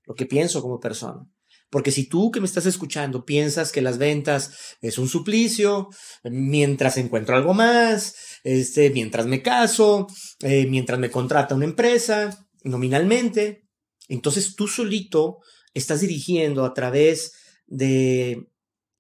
lo 0.05 0.15
que 0.15 0.27
pienso 0.27 0.63
como 0.63 0.81
persona. 0.81 1.31
Porque 1.71 1.93
si 1.93 2.09
tú 2.09 2.33
que 2.33 2.41
me 2.41 2.47
estás 2.47 2.67
escuchando 2.67 3.25
piensas 3.25 3.71
que 3.71 3.83
las 3.83 3.99
ventas 3.99 4.77
es 4.81 4.99
un 4.99 5.09
suplicio, 5.09 5.89
mientras 6.25 6.97
encuentro 6.97 7.37
algo 7.37 7.55
más, 7.55 8.17
este, 8.43 8.91
mientras 8.91 9.27
me 9.27 9.43
caso, 9.43 10.09
eh, 10.41 10.67
mientras 10.67 10.99
me 10.99 11.11
contrata 11.11 11.55
una 11.55 11.67
empresa, 11.67 12.49
nominalmente, 12.65 13.69
entonces 14.09 14.57
tú 14.57 14.67
solito 14.67 15.39
estás 15.73 16.01
dirigiendo 16.01 16.65
a 16.65 16.75
través 16.75 17.33
de, 17.71 18.51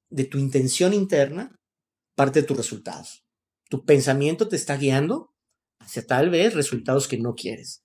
de 0.08 0.24
tu 0.24 0.38
intención 0.38 0.94
interna 0.94 1.60
parte 2.14 2.40
de 2.40 2.46
tus 2.46 2.56
resultados. 2.56 3.24
Tu 3.68 3.84
pensamiento 3.84 4.48
te 4.48 4.56
está 4.56 4.76
guiando 4.76 5.34
hacia 5.78 6.06
tal 6.06 6.30
vez 6.30 6.54
resultados 6.54 7.06
que 7.06 7.18
no 7.18 7.34
quieres. 7.34 7.84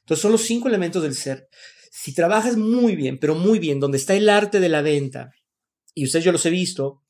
Entonces 0.00 0.22
son 0.22 0.32
los 0.32 0.42
cinco 0.42 0.68
elementos 0.68 1.02
del 1.02 1.14
ser. 1.14 1.48
Si 1.90 2.14
trabajas 2.14 2.56
muy 2.56 2.94
bien, 2.94 3.18
pero 3.18 3.34
muy 3.34 3.58
bien, 3.58 3.80
donde 3.80 3.98
está 3.98 4.14
el 4.14 4.28
arte 4.28 4.60
de 4.60 4.68
la 4.68 4.82
venta, 4.82 5.32
y 5.94 6.04
ustedes 6.04 6.24
yo 6.24 6.32
los 6.32 6.44
he 6.44 6.50
visto, 6.50 7.02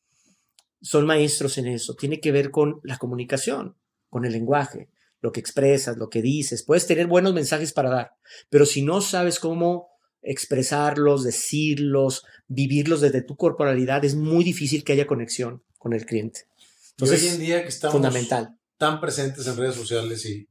son 0.81 1.07
maestros 1.07 1.59
en 1.59 1.67
eso, 1.67 1.95
tiene 1.95 2.21
que 2.21 2.33
ver 2.33 2.51
con 2.51 2.81
la 2.85 2.97
comunicación, 2.97 3.77
con 4.09 4.25
el 4.25 4.33
lenguaje, 4.33 4.89
lo 5.21 5.33
que 5.33 5.41
expresas, 5.41 5.97
lo 5.97 6.09
que 6.09 6.23
dices. 6.23 6.65
Puedes 6.65 6.87
tener 6.87 7.07
buenos 7.07 7.35
mensajes 7.35 7.73
para 7.73 7.91
dar, 7.91 8.13
pero 8.49 8.65
si 8.65 8.83
no 8.83 9.01
sabes 9.01 9.41
cómo 9.41 9.89
expresarlos, 10.23 11.25
decirlos, 11.25 12.25
vivirlos 12.49 13.01
desde 13.01 13.23
tu 13.23 13.37
corporalidad, 13.37 14.05
es 14.05 14.15
muy 14.15 14.45
difícil 14.45 14.85
que 14.85 14.93
haya 14.93 15.07
conexión 15.07 15.63
con 15.79 15.93
el 15.93 16.05
cliente. 16.07 16.49
Entonces, 16.91 17.23
y 17.23 17.27
hoy 17.27 17.35
en 17.35 17.41
día 17.41 17.63
que 17.63 17.69
estamos 17.69 17.93
fundamental. 17.93 18.59
tan 18.79 19.01
presentes 19.01 19.47
en 19.47 19.57
redes 19.57 19.75
sociales 19.75 20.25
y 20.27 20.49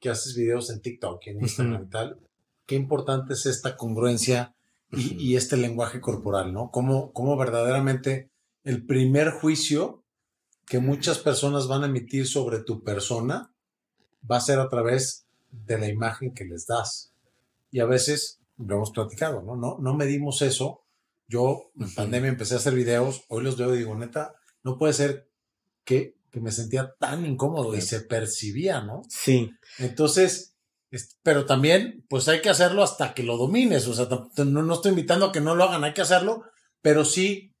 que 0.00 0.10
haces 0.10 0.34
videos 0.34 0.70
en 0.70 0.80
TikTok 0.80 1.26
y 1.26 1.30
en 1.30 1.40
Instagram 1.42 1.84
y 1.84 1.90
tal, 1.90 2.20
qué 2.66 2.74
importante 2.74 3.34
es 3.34 3.46
esta 3.46 3.76
congruencia 3.76 4.54
y, 4.92 5.14
y 5.22 5.36
este 5.36 5.56
lenguaje 5.56 6.00
corporal, 6.00 6.52
¿no? 6.52 6.70
Cómo, 6.70 7.12
cómo 7.12 7.36
verdaderamente 7.36 8.30
el 8.64 8.84
primer 8.84 9.30
juicio 9.30 10.02
que 10.66 10.80
muchas 10.80 11.18
personas 11.18 11.68
van 11.68 11.84
a 11.84 11.86
emitir 11.86 12.26
sobre 12.26 12.58
tu 12.58 12.82
persona 12.82 13.52
va 14.28 14.38
a 14.38 14.40
ser 14.40 14.58
a 14.58 14.68
través 14.68 15.26
de 15.50 15.78
la 15.78 15.88
imagen 15.88 16.34
que 16.34 16.44
les 16.44 16.66
das. 16.66 17.12
Y 17.70 17.80
a 17.80 17.86
veces, 17.86 18.40
lo 18.58 18.76
hemos 18.76 18.90
platicado, 18.90 19.42
¿no? 19.42 19.56
No, 19.56 19.78
no 19.80 19.94
medimos 19.94 20.42
eso. 20.42 20.82
Yo 21.28 21.70
en 21.78 21.92
pandemia 21.94 22.28
empecé 22.30 22.54
a 22.54 22.58
hacer 22.58 22.74
videos, 22.74 23.24
hoy 23.28 23.42
los 23.42 23.56
veo 23.56 23.74
y 23.74 23.78
digo, 23.78 23.94
neta, 23.96 24.34
no 24.62 24.78
puede 24.78 24.92
ser 24.92 25.28
que, 25.84 26.16
que 26.30 26.40
me 26.40 26.52
sentía 26.52 26.94
tan 26.98 27.26
incómodo 27.26 27.74
y 27.76 27.80
se 27.80 28.00
percibía, 28.00 28.80
¿no? 28.82 29.02
Sí, 29.08 29.50
Entonces, 29.78 30.54
es- 30.90 31.18
pero 31.22 31.44
también, 31.46 32.04
pues 32.08 32.28
hay 32.28 32.40
que 32.40 32.48
hacerlo 32.48 32.82
hasta 32.84 33.12
que 33.14 33.24
lo 33.24 33.36
domines. 33.36 33.86
O 33.88 33.94
sea, 33.94 34.08
no, 34.44 34.62
no 34.62 34.74
estoy 34.74 34.90
invitando 34.90 35.26
a 35.26 35.32
que 35.32 35.40
no 35.40 35.54
lo 35.56 35.64
hagan, 35.64 35.82
hay 35.84 35.94
que 35.94 36.02
hacerlo, 36.02 36.44
pero 36.80 37.04
sí, 37.04 37.52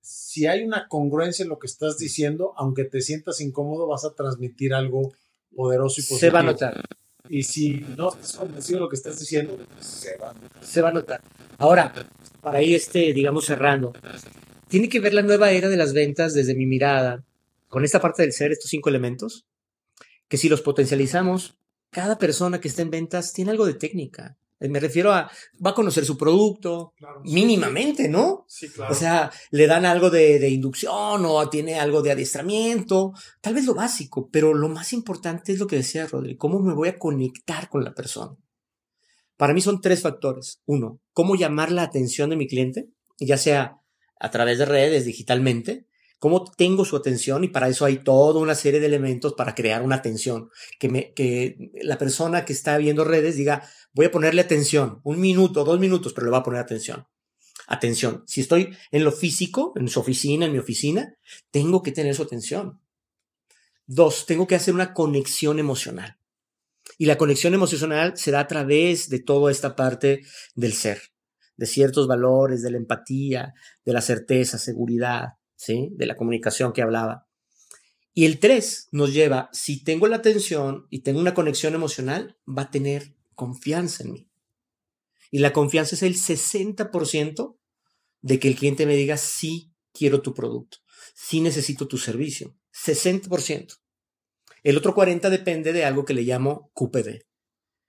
si 0.00 0.46
hay 0.46 0.62
una 0.64 0.88
congruencia 0.88 1.42
en 1.42 1.48
lo 1.50 1.58
que 1.58 1.66
estás 1.66 1.98
diciendo, 1.98 2.52
aunque 2.56 2.84
te 2.84 3.00
sientas 3.02 3.40
incómodo, 3.40 3.86
vas 3.86 4.04
a 4.04 4.14
transmitir 4.14 4.72
algo 4.74 5.12
poderoso 5.54 6.00
y 6.00 6.04
positivo. 6.04 6.18
se 6.20 6.30
va 6.30 6.40
a 6.40 6.42
notar. 6.42 6.84
Y 7.28 7.42
si 7.42 7.84
no 7.96 8.10
estás 8.10 8.36
convencido 8.36 8.78
de 8.78 8.82
lo 8.84 8.88
que 8.88 8.96
estás 8.96 9.18
diciendo, 9.18 9.58
se 9.80 10.16
va 10.18 10.34
se 10.60 10.82
va 10.82 10.90
a 10.90 10.92
notar. 10.92 11.20
Ahora, 11.58 11.92
para 12.40 12.62
ir, 12.62 12.74
este, 12.76 13.12
digamos, 13.12 13.46
cerrando, 13.46 13.92
tiene 14.68 14.88
que 14.88 15.00
ver 15.00 15.14
la 15.14 15.22
nueva 15.22 15.50
era 15.50 15.68
de 15.68 15.76
las 15.76 15.92
ventas 15.92 16.34
desde 16.34 16.54
mi 16.54 16.66
mirada, 16.66 17.24
con 17.68 17.84
esta 17.84 18.00
parte 18.00 18.22
del 18.22 18.32
ser, 18.32 18.52
estos 18.52 18.70
cinco 18.70 18.88
elementos, 18.88 19.46
que 20.28 20.36
si 20.36 20.48
los 20.48 20.62
potencializamos, 20.62 21.56
cada 21.90 22.18
persona 22.18 22.60
que 22.60 22.68
está 22.68 22.82
en 22.82 22.90
ventas 22.90 23.32
tiene 23.32 23.52
algo 23.52 23.66
de 23.66 23.74
técnica. 23.74 24.36
Eh, 24.64 24.68
Me 24.68 24.80
refiero 24.80 25.12
a, 25.12 25.30
va 25.64 25.70
a 25.70 25.74
conocer 25.74 26.04
su 26.04 26.16
producto, 26.16 26.94
mínimamente, 27.24 28.08
¿no? 28.08 28.44
Sí, 28.48 28.68
claro. 28.68 28.92
O 28.92 28.94
sea, 28.94 29.30
le 29.50 29.66
dan 29.66 29.84
algo 29.84 30.10
de, 30.10 30.38
de 30.38 30.48
inducción 30.48 31.24
o 31.24 31.48
tiene 31.50 31.78
algo 31.78 32.02
de 32.02 32.12
adiestramiento, 32.12 33.12
tal 33.40 33.54
vez 33.54 33.66
lo 33.66 33.74
básico, 33.74 34.28
pero 34.32 34.54
lo 34.54 34.68
más 34.68 34.92
importante 34.92 35.52
es 35.52 35.58
lo 35.58 35.66
que 35.66 35.76
decía 35.76 36.06
Rodri, 36.06 36.36
cómo 36.36 36.60
me 36.60 36.74
voy 36.74 36.88
a 36.88 36.98
conectar 36.98 37.68
con 37.68 37.84
la 37.84 37.94
persona. 37.94 38.36
Para 39.36 39.52
mí 39.52 39.60
son 39.60 39.80
tres 39.80 40.00
factores. 40.00 40.62
Uno, 40.64 41.00
cómo 41.12 41.34
llamar 41.34 41.72
la 41.72 41.82
atención 41.82 42.30
de 42.30 42.36
mi 42.36 42.46
cliente, 42.46 42.88
ya 43.18 43.36
sea 43.36 43.76
a 44.18 44.30
través 44.30 44.58
de 44.58 44.64
redes, 44.64 45.04
digitalmente, 45.04 45.86
cómo 46.18 46.44
tengo 46.44 46.86
su 46.86 46.96
atención 46.96 47.44
y 47.44 47.48
para 47.48 47.68
eso 47.68 47.84
hay 47.84 47.98
toda 47.98 48.40
una 48.40 48.54
serie 48.54 48.80
de 48.80 48.86
elementos 48.86 49.34
para 49.34 49.54
crear 49.54 49.82
una 49.82 49.96
atención, 49.96 50.48
que, 50.78 50.88
me, 50.88 51.12
que 51.12 51.56
la 51.82 51.98
persona 51.98 52.46
que 52.46 52.54
está 52.54 52.78
viendo 52.78 53.04
redes 53.04 53.36
diga, 53.36 53.68
voy 53.94 54.06
a 54.06 54.10
ponerle 54.10 54.42
atención, 54.42 55.00
un 55.04 55.20
minuto, 55.20 55.64
dos 55.64 55.80
minutos, 55.80 56.12
pero 56.12 56.26
le 56.26 56.32
va 56.32 56.38
a 56.38 56.42
poner 56.42 56.60
atención. 56.60 57.06
Atención, 57.66 58.24
si 58.26 58.42
estoy 58.42 58.76
en 58.90 59.04
lo 59.04 59.12
físico, 59.12 59.72
en 59.76 59.88
su 59.88 60.00
oficina, 60.00 60.44
en 60.44 60.52
mi 60.52 60.58
oficina, 60.58 61.16
tengo 61.50 61.82
que 61.82 61.92
tener 61.92 62.14
su 62.14 62.22
atención. 62.22 62.80
Dos, 63.86 64.26
tengo 64.26 64.46
que 64.46 64.56
hacer 64.56 64.74
una 64.74 64.92
conexión 64.92 65.58
emocional. 65.58 66.18
Y 66.98 67.06
la 67.06 67.16
conexión 67.16 67.54
emocional 67.54 68.16
se 68.16 68.30
da 68.30 68.40
a 68.40 68.48
través 68.48 69.08
de 69.08 69.20
toda 69.20 69.50
esta 69.50 69.76
parte 69.76 70.22
del 70.54 70.74
ser, 70.74 71.00
de 71.56 71.66
ciertos 71.66 72.06
valores, 72.06 72.62
de 72.62 72.70
la 72.70 72.76
empatía, 72.76 73.54
de 73.84 73.92
la 73.92 74.00
certeza, 74.00 74.58
seguridad, 74.58 75.34
¿sí? 75.56 75.88
De 75.92 76.06
la 76.06 76.16
comunicación 76.16 76.72
que 76.72 76.82
hablaba. 76.82 77.26
Y 78.12 78.26
el 78.26 78.38
3 78.38 78.90
nos 78.92 79.12
lleva, 79.12 79.48
si 79.52 79.82
tengo 79.82 80.06
la 80.06 80.16
atención 80.16 80.86
y 80.90 81.00
tengo 81.00 81.20
una 81.20 81.34
conexión 81.34 81.74
emocional, 81.74 82.36
va 82.46 82.62
a 82.62 82.70
tener 82.70 83.13
confianza 83.34 84.04
en 84.04 84.12
mí. 84.12 84.30
Y 85.30 85.38
la 85.38 85.52
confianza 85.52 85.94
es 85.94 86.02
el 86.02 86.14
60% 86.14 87.58
de 88.20 88.38
que 88.38 88.48
el 88.48 88.56
cliente 88.56 88.86
me 88.86 88.96
diga, 88.96 89.16
sí 89.16 89.72
quiero 89.92 90.22
tu 90.22 90.34
producto, 90.34 90.78
sí 91.14 91.40
necesito 91.40 91.88
tu 91.88 91.98
servicio. 91.98 92.56
60%. 92.72 93.78
El 94.62 94.76
otro 94.78 94.94
40% 94.94 95.28
depende 95.28 95.72
de 95.72 95.84
algo 95.84 96.04
que 96.04 96.14
le 96.14 96.22
llamo 96.22 96.70
QPD. 96.74 97.26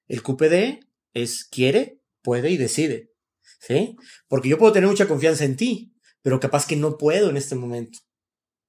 El 0.07 0.21
QPD 0.21 0.85
es 1.13 1.45
quiere, 1.45 2.01
puede 2.21 2.51
y 2.51 2.57
decide. 2.57 3.11
¿Sí? 3.59 3.95
Porque 4.27 4.49
yo 4.49 4.57
puedo 4.57 4.73
tener 4.73 4.89
mucha 4.89 5.07
confianza 5.07 5.45
en 5.45 5.55
ti, 5.55 5.93
pero 6.21 6.39
capaz 6.39 6.67
que 6.67 6.75
no 6.75 6.97
puedo 6.97 7.29
en 7.29 7.37
este 7.37 7.55
momento. 7.55 7.99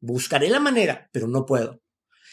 Buscaré 0.01 0.49
la 0.49 0.61
manera, 0.61 1.11
pero 1.13 1.27
no 1.27 1.45
puedo. 1.45 1.83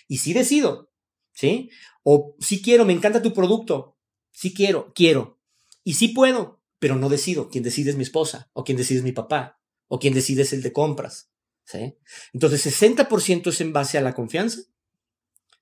Y 0.07 0.19
sí 0.19 0.33
decido, 0.33 0.91
¿sí? 1.33 1.69
O 2.03 2.35
sí 2.39 2.61
quiero, 2.61 2.85
me 2.85 2.93
encanta 2.93 3.21
tu 3.21 3.33
producto. 3.33 3.92
Sí 4.33 4.53
quiero, 4.53 4.91
quiero. 4.93 5.39
Y 5.85 5.93
sí 5.93 6.09
puedo, 6.09 6.61
pero 6.79 6.97
no 6.97 7.07
decido. 7.07 7.49
Quien 7.49 7.63
decide 7.63 7.91
es 7.91 7.95
mi 7.95 8.03
esposa, 8.03 8.49
o 8.51 8.65
quien 8.65 8.77
decide 8.77 8.97
es 8.97 9.05
mi 9.05 9.13
papá, 9.13 9.61
o 9.87 9.99
quien 9.99 10.13
decide 10.13 10.41
es 10.41 10.51
el 10.51 10.61
de 10.61 10.73
compras. 10.73 11.29
¿sí? 11.63 11.95
Entonces, 12.33 12.65
60% 12.65 13.47
es 13.47 13.61
en 13.61 13.71
base 13.71 13.97
a 13.97 14.01
la 14.01 14.13
confianza, 14.13 14.59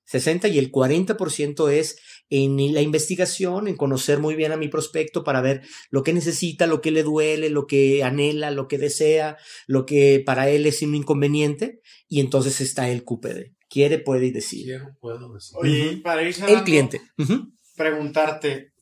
60 0.05 0.49
y 0.49 0.59
el 0.59 0.71
40% 0.71 1.71
es 1.71 1.97
en 2.29 2.73
la 2.73 2.81
investigación, 2.81 3.67
en 3.67 3.77
conocer 3.77 4.19
muy 4.19 4.35
bien 4.35 4.51
a 4.51 4.57
mi 4.57 4.67
prospecto 4.67 5.23
para 5.23 5.41
ver 5.41 5.61
lo 5.89 6.03
que 6.03 6.11
necesita, 6.11 6.67
lo 6.67 6.81
que 6.81 6.91
le 6.91 7.03
duele, 7.03 7.49
lo 7.49 7.65
que 7.65 8.03
anhela, 8.03 8.51
lo 8.51 8.67
que 8.67 8.77
desea, 8.77 9.37
lo 9.67 9.85
que 9.85 10.21
para 10.25 10.49
él 10.49 10.65
es 10.65 10.81
un 10.81 10.95
inconveniente 10.95 11.81
y 12.09 12.19
entonces 12.19 12.59
está 12.59 12.89
el 12.89 13.05
QPD. 13.05 13.53
Quiere, 13.69 13.99
puede 13.99 14.25
y 14.27 14.31
decide. 14.31 14.63
Quiero, 14.65 14.97
puedo, 14.99 15.33
decir. 15.33 15.57
Oye, 15.57 15.97
para 16.03 16.23
ir 16.23 16.35
El 16.45 16.63
cliente. 16.63 17.01
Ujú. 17.17 17.53
Preguntarte, 17.75 18.73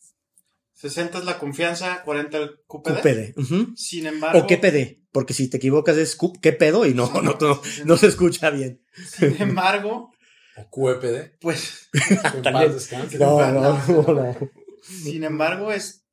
60 0.73 1.19
es 1.19 1.25
la 1.25 1.37
confianza, 1.39 2.03
40 2.03 2.37
el 2.37 2.49
QPD. 2.67 3.33
QPD. 3.33 3.75
Sin 3.75 4.05
embargo, 4.07 4.39
O 4.39 4.47
qué 4.47 4.57
PD, 4.57 5.01
porque 5.11 5.33
si 5.33 5.49
te 5.49 5.57
equivocas 5.57 5.97
es 5.97 6.17
qué 6.41 6.53
pedo 6.53 6.85
y 6.85 6.93
no, 6.93 7.11
no, 7.21 7.37
no, 7.39 7.61
no 7.85 7.97
se 7.97 8.07
escucha 8.07 8.49
bien. 8.49 8.81
sin 8.95 9.41
embargo, 9.41 10.11
O 10.57 10.69
QEPD. 10.69 11.37
pues, 11.41 11.89
que 11.91 12.13
en 12.37 12.41
También. 12.43 12.53
paz 12.65 12.73
descanse. 12.73 13.17
No, 13.19 13.39
no, 13.51 13.87
no, 13.87 14.13
no. 14.13 14.37
sin 14.81 15.23
embargo, 15.23 15.71
es 15.71 16.05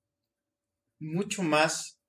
mucho 0.98 1.42
más 1.42 2.00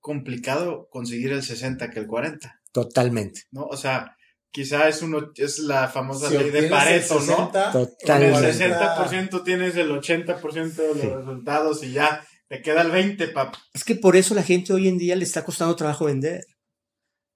complicado 0.00 0.88
conseguir 0.90 1.32
el 1.32 1.42
60 1.42 1.90
que 1.90 1.98
el 2.00 2.06
40, 2.06 2.60
Totalmente, 2.72 3.42
¿no? 3.50 3.64
O 3.64 3.76
sea, 3.76 4.15
quizá 4.56 4.88
es 4.88 5.02
uno, 5.02 5.32
es 5.36 5.58
la 5.58 5.86
famosa 5.88 6.30
Si 6.30 6.38
ley 6.38 6.48
de 6.50 6.60
el 6.60 6.68
Pareto, 6.70 7.14
¿no? 7.16 7.20
60, 7.20 7.72
Con 7.72 7.82
el 7.82 7.88
totalmente. 7.98 8.52
60% 8.54 9.44
tienes 9.44 9.76
el 9.76 9.90
80% 9.90 10.74
de 10.82 10.88
los 10.88 11.00
Sí. 11.02 11.08
resultados 11.08 11.82
y 11.84 11.92
ya 11.92 12.26
te 12.48 12.62
queda 12.62 12.80
el 12.80 12.90
20, 12.90 13.28
papá. 13.28 13.58
Es 13.74 13.84
que 13.84 13.96
por 13.96 14.16
eso 14.16 14.34
la 14.34 14.42
gente 14.42 14.72
hoy 14.72 14.88
en 14.88 14.96
día 14.96 15.14
le 15.14 15.24
está 15.24 15.44
costando 15.44 15.76
trabajo 15.76 16.06
vender. 16.06 16.40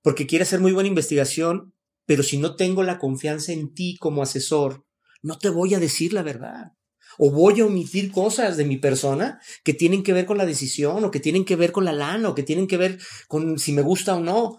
Porque 0.03 0.27
quiere 0.27 0.45
hacer 0.45 0.61
muy 0.61 0.73
buena 0.73 0.89
investigación, 0.89 1.75
pero 2.07 2.23
si 2.23 2.39
no 2.39 2.57
tengo 2.57 2.83
la 2.83 2.99
confianza 2.99 3.53
en 3.53 3.75
ti 3.75 3.99
como 4.01 4.23
asesor, 4.23 4.87
no 5.23 5.37
te 5.37 5.51
voy 5.51 5.75
a 5.75 5.79
decir 5.79 6.15
la 6.15 6.23
verdad. 6.23 6.73
O 7.19 7.31
voy 7.31 7.61
a 7.61 7.67
omitir 7.67 8.13
cosas 8.13 8.57
de 8.57 8.65
mi 8.65 8.79
persona 8.79 9.41
que 9.63 9.75
tienen 9.75 10.03
que 10.03 10.15
ver 10.15 10.25
con 10.25 10.39
la 10.39 10.47
decisión, 10.47 11.05
o 11.05 11.11
que 11.11 11.21
tienen 11.21 11.45
que 11.45 11.57
ver 11.57 11.71
con 11.71 11.85
la 11.85 11.93
lana, 11.93 12.31
o 12.31 12.35
que 12.35 12.45
tienen 12.45 12.67
que 12.67 12.79
ver 12.79 12.99
con 13.29 13.59
si 13.59 13.73
me 13.73 13.83
gusta 13.83 14.15
o 14.17 14.21
no. 14.21 14.57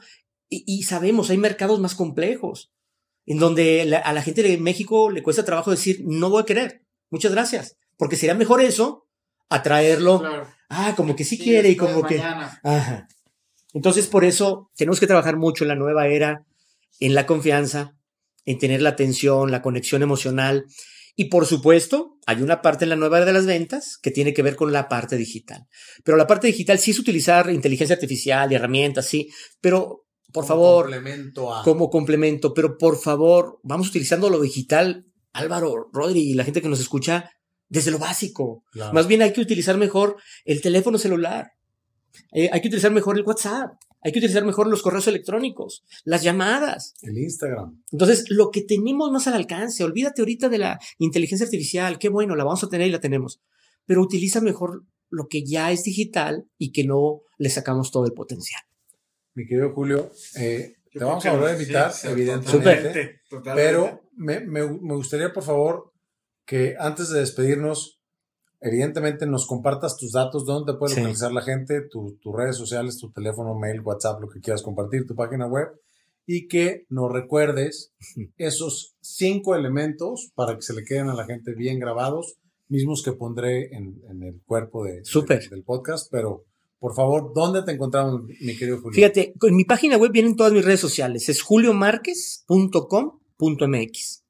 Y, 0.51 0.63
y 0.67 0.83
sabemos, 0.83 1.29
hay 1.31 1.37
mercados 1.37 1.79
más 1.79 1.95
complejos, 1.95 2.71
en 3.25 3.39
donde 3.39 3.85
la- 3.85 3.99
a 3.99 4.11
la 4.13 4.21
gente 4.21 4.43
de 4.43 4.57
México 4.57 5.09
le 5.09 5.23
cuesta 5.23 5.45
trabajo 5.45 5.71
decir, 5.71 6.01
no 6.05 6.29
voy 6.29 6.41
a 6.43 6.45
querer, 6.45 6.83
muchas 7.09 7.31
gracias. 7.31 7.77
Porque 7.97 8.17
sería 8.17 8.35
mejor 8.35 8.61
eso, 8.61 9.07
atraerlo 9.49 10.19
Claro. 10.19 10.47
Ah, 10.69 10.93
como 10.95 11.15
que 11.15 11.23
sí, 11.23 11.37
quiere 11.37 11.69
y 11.69 11.75
como 11.75 12.03
que... 12.03 12.19
Ajá. 12.21 13.07
Entonces, 13.73 14.07
por 14.07 14.23
eso 14.25 14.69
tenemos 14.75 14.99
que 14.99 15.07
trabajar 15.07 15.37
mucho 15.37 15.63
en 15.63 15.69
la 15.69 15.75
nueva 15.75 16.07
era, 16.07 16.45
en 16.99 17.13
la 17.13 17.25
confianza, 17.25 17.95
en 18.45 18.57
tener 18.57 18.81
la 18.81 18.89
atención, 18.89 19.51
la 19.51 19.61
conexión 19.61 20.01
emocional. 20.01 20.65
Y 21.15 21.25
por 21.25 21.45
supuesto, 21.45 22.17
hay 22.25 22.41
una 22.41 22.61
parte 22.61 22.85
en 22.85 22.89
la 22.89 22.95
nueva 22.95 23.17
era 23.17 23.25
de 23.25 23.33
las 23.33 23.45
ventas 23.45 23.97
que 24.01 24.11
tiene 24.11 24.33
que 24.33 24.43
ver 24.43 24.55
con 24.55 24.71
la 24.71 24.87
parte 24.87 25.17
digital. 25.17 25.67
Pero 26.05 26.17
la 26.17 26.25
parte 26.27 26.47
digital 26.47 26.79
sí 26.79 26.91
es 26.91 26.99
utilizar 26.99 27.49
inteligencia 27.49 27.95
artificial 27.95 28.49
y 28.51 28.55
herramientas, 28.55 29.05
sí, 29.07 29.29
pero 29.59 30.00
por 30.31 30.45
como 30.45 30.47
favor, 30.47 30.83
Complemento 30.85 31.53
a. 31.53 31.63
como 31.63 31.89
complemento, 31.89 32.53
pero 32.53 32.77
por 32.77 32.97
favor, 32.97 33.59
vamos 33.63 33.89
utilizando 33.89 34.29
lo 34.29 34.39
digital, 34.39 35.05
Álvaro, 35.33 35.89
Rodri 35.91 36.21
y 36.21 36.33
la 36.33 36.43
gente 36.43 36.61
que 36.61 36.69
nos 36.69 36.79
escucha, 36.79 37.31
desde 37.69 37.91
lo 37.91 37.99
básico. 37.99 38.63
Claro. 38.71 38.93
Más 38.93 39.07
bien 39.07 39.21
hay 39.21 39.33
que 39.33 39.41
utilizar 39.41 39.77
mejor 39.77 40.17
el 40.45 40.61
teléfono 40.61 40.97
celular. 40.97 41.51
Eh, 42.33 42.49
hay 42.51 42.61
que 42.61 42.67
utilizar 42.67 42.91
mejor 42.91 43.17
el 43.17 43.23
WhatsApp. 43.23 43.71
Hay 44.03 44.11
que 44.11 44.19
utilizar 44.19 44.43
mejor 44.43 44.67
los 44.67 44.81
correos 44.81 45.07
electrónicos, 45.07 45.83
las 46.05 46.23
llamadas. 46.23 46.95
El 47.01 47.19
Instagram. 47.19 47.83
Entonces, 47.91 48.25
lo 48.29 48.49
que 48.49 48.61
tenemos 48.63 49.11
más 49.11 49.27
al 49.27 49.35
alcance, 49.35 49.83
olvídate 49.83 50.21
ahorita 50.21 50.49
de 50.49 50.57
la 50.57 50.79
inteligencia 50.97 51.45
artificial, 51.45 51.99
qué 51.99 52.09
bueno, 52.09 52.35
la 52.35 52.43
vamos 52.43 52.63
a 52.63 52.69
tener 52.69 52.87
y 52.87 52.91
la 52.91 52.99
tenemos, 52.99 53.41
pero 53.85 54.01
utiliza 54.01 54.41
mejor 54.41 54.85
lo 55.09 55.27
que 55.27 55.43
ya 55.45 55.71
es 55.71 55.83
digital 55.83 56.45
y 56.57 56.71
que 56.71 56.83
no 56.83 57.21
le 57.37 57.49
sacamos 57.51 57.91
todo 57.91 58.05
el 58.05 58.13
potencial. 58.13 58.61
Mi 59.33 59.45
querido 59.47 59.71
Julio, 59.73 60.11
eh, 60.37 60.73
te 60.91 61.03
vamos 61.03 61.25
a 61.25 61.31
volver 61.33 61.49
a 61.51 61.53
invitar, 61.61 61.91
sí, 61.93 62.07
evidentemente. 62.07 62.57
totalmente, 62.59 63.21
totalmente. 63.29 63.69
Pero 63.69 64.01
me, 64.17 64.39
me- 64.41 64.67
me 64.81 64.95
gustaría, 64.95 65.31
por 65.31 65.43
favor, 65.43 65.91
que 66.45 66.75
antes 66.77 67.09
de 67.09 67.19
despedirnos, 67.19 68.01
evidentemente 68.59 69.25
nos 69.25 69.47
compartas 69.47 69.95
tus 69.97 70.11
datos, 70.11 70.45
dónde 70.45 70.73
te 70.73 70.77
puede 70.77 70.93
Sí. 70.95 70.99
localizar 70.99 71.31
la 71.31 71.41
gente, 71.41 71.81
tu- 71.89 72.17
tus 72.21 72.35
redes 72.35 72.57
sociales, 72.57 72.97
tu 72.97 73.11
teléfono, 73.11 73.57
mail, 73.57 73.81
WhatsApp, 73.81 74.19
lo 74.21 74.27
que 74.29 74.41
quieras 74.41 74.63
compartir, 74.63 75.05
tu 75.07 75.15
página 75.15 75.47
web, 75.47 75.69
y 76.27 76.47
que 76.47 76.85
nos 76.89 77.11
recuerdes 77.11 77.93
esos 78.37 78.95
cinco 79.01 79.55
elementos 79.55 80.31
para 80.35 80.55
que 80.55 80.61
se 80.61 80.73
le 80.73 80.83
queden 80.83 81.09
a 81.09 81.15
la 81.15 81.25
gente 81.25 81.53
bien 81.55 81.79
grabados, 81.79 82.35
mismos 82.67 83.01
que 83.03 83.13
pondré 83.13 83.73
en, 83.75 84.01
en 84.09 84.23
el 84.23 84.41
cuerpo 84.45 84.83
de, 84.83 85.01
de- 85.01 85.47
del 85.49 85.63
podcast, 85.63 86.07
pero 86.11 86.43
por 86.81 86.95
favor, 86.95 87.31
¿dónde 87.35 87.61
te 87.61 87.73
encontramos, 87.73 88.23
mi 88.41 88.57
querido 88.57 88.81
Julio? 88.81 88.95
Fíjate, 88.95 89.35
en 89.39 89.55
mi 89.55 89.65
página 89.65 89.97
web 89.97 90.11
vienen 90.11 90.35
todas 90.35 90.51
mis 90.51 90.65
redes 90.65 90.79
sociales. 90.79 91.29
Es 91.29 91.43
juliomarquez.com.mx. 91.43 94.23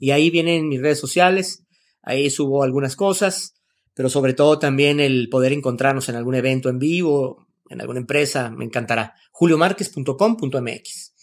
Y 0.00 0.10
ahí 0.10 0.30
vienen 0.30 0.68
mis 0.68 0.80
redes 0.80 0.98
sociales. 0.98 1.62
Ahí 2.02 2.28
subo 2.30 2.64
algunas 2.64 2.96
cosas, 2.96 3.54
pero 3.94 4.08
sobre 4.10 4.34
todo 4.34 4.58
también 4.58 4.98
el 4.98 5.28
poder 5.30 5.52
encontrarnos 5.52 6.08
en 6.08 6.16
algún 6.16 6.34
evento 6.34 6.68
en 6.68 6.80
vivo, 6.80 7.46
en 7.68 7.80
alguna 7.80 8.00
empresa, 8.00 8.50
me 8.50 8.64
encantará. 8.64 9.14
juliomarquez.com.mx. 9.30 11.14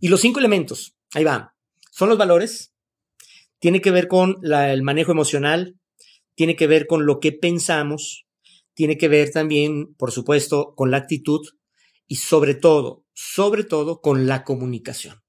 Y 0.00 0.08
los 0.08 0.20
cinco 0.20 0.38
elementos, 0.38 0.94
ahí 1.12 1.24
va. 1.24 1.56
Son 1.90 2.08
los 2.08 2.18
valores, 2.18 2.72
tiene 3.58 3.80
que 3.80 3.90
ver 3.90 4.06
con 4.06 4.36
la- 4.42 4.72
el 4.72 4.82
manejo 4.82 5.10
emocional, 5.12 5.76
tiene 6.36 6.54
que 6.54 6.68
ver 6.68 6.86
con 6.86 7.04
lo 7.04 7.18
que 7.18 7.32
pensamos, 7.32 8.26
tiene 8.80 8.96
que 8.96 9.08
ver 9.08 9.30
también, 9.30 9.94
por 9.96 10.10
supuesto, 10.10 10.72
con 10.74 10.90
la 10.90 10.96
actitud 10.96 11.46
y 12.08 12.16
sobre 12.16 12.54
todo, 12.54 13.04
sobre 13.12 13.62
todo, 13.62 14.00
con 14.00 14.26
la 14.26 14.42
comunicación. 14.42 15.20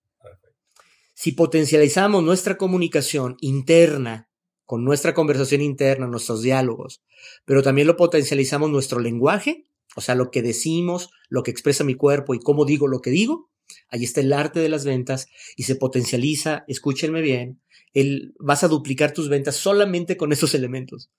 Si 1.14 1.34
potencializamos 1.34 2.24
nuestra 2.24 2.58
comunicación 2.58 3.36
interna, 3.42 4.30
con 4.64 4.86
nuestra 4.86 5.14
conversación 5.14 5.60
interna, 5.60 6.08
nuestros 6.08 6.42
diálogos, 6.42 7.04
pero 7.44 7.62
también 7.62 7.88
lo 7.88 7.98
potencializamos 7.98 8.70
nuestro 8.70 9.02
lenguaje, 9.02 9.66
o 9.98 10.00
sea, 10.00 10.16
lo 10.16 10.32
que 10.32 10.42
decimos, 10.42 11.10
lo 11.28 11.44
que 11.44 11.52
expresa 11.52 11.84
mi 11.84 11.96
cuerpo 11.96 12.34
y 12.34 12.40
cómo 12.40 12.64
digo 12.64 12.88
lo 12.88 13.02
que 13.02 13.10
digo, 13.10 13.50
ahí 13.90 14.06
está 14.06 14.22
el 14.22 14.32
arte 14.32 14.62
de 14.62 14.70
las 14.70 14.86
ventas 14.86 15.28
y 15.58 15.64
se 15.64 15.76
potencializa, 15.76 16.64
escúchenme 16.70 17.20
bien, 17.20 17.60
el, 17.94 18.34
vas 18.40 18.64
a 18.64 18.70
duplicar 18.70 19.12
tus 19.12 19.28
ventas 19.28 19.58
solamente 19.58 20.16
con 20.16 20.32
esos 20.32 20.56
elementos. 20.56 21.10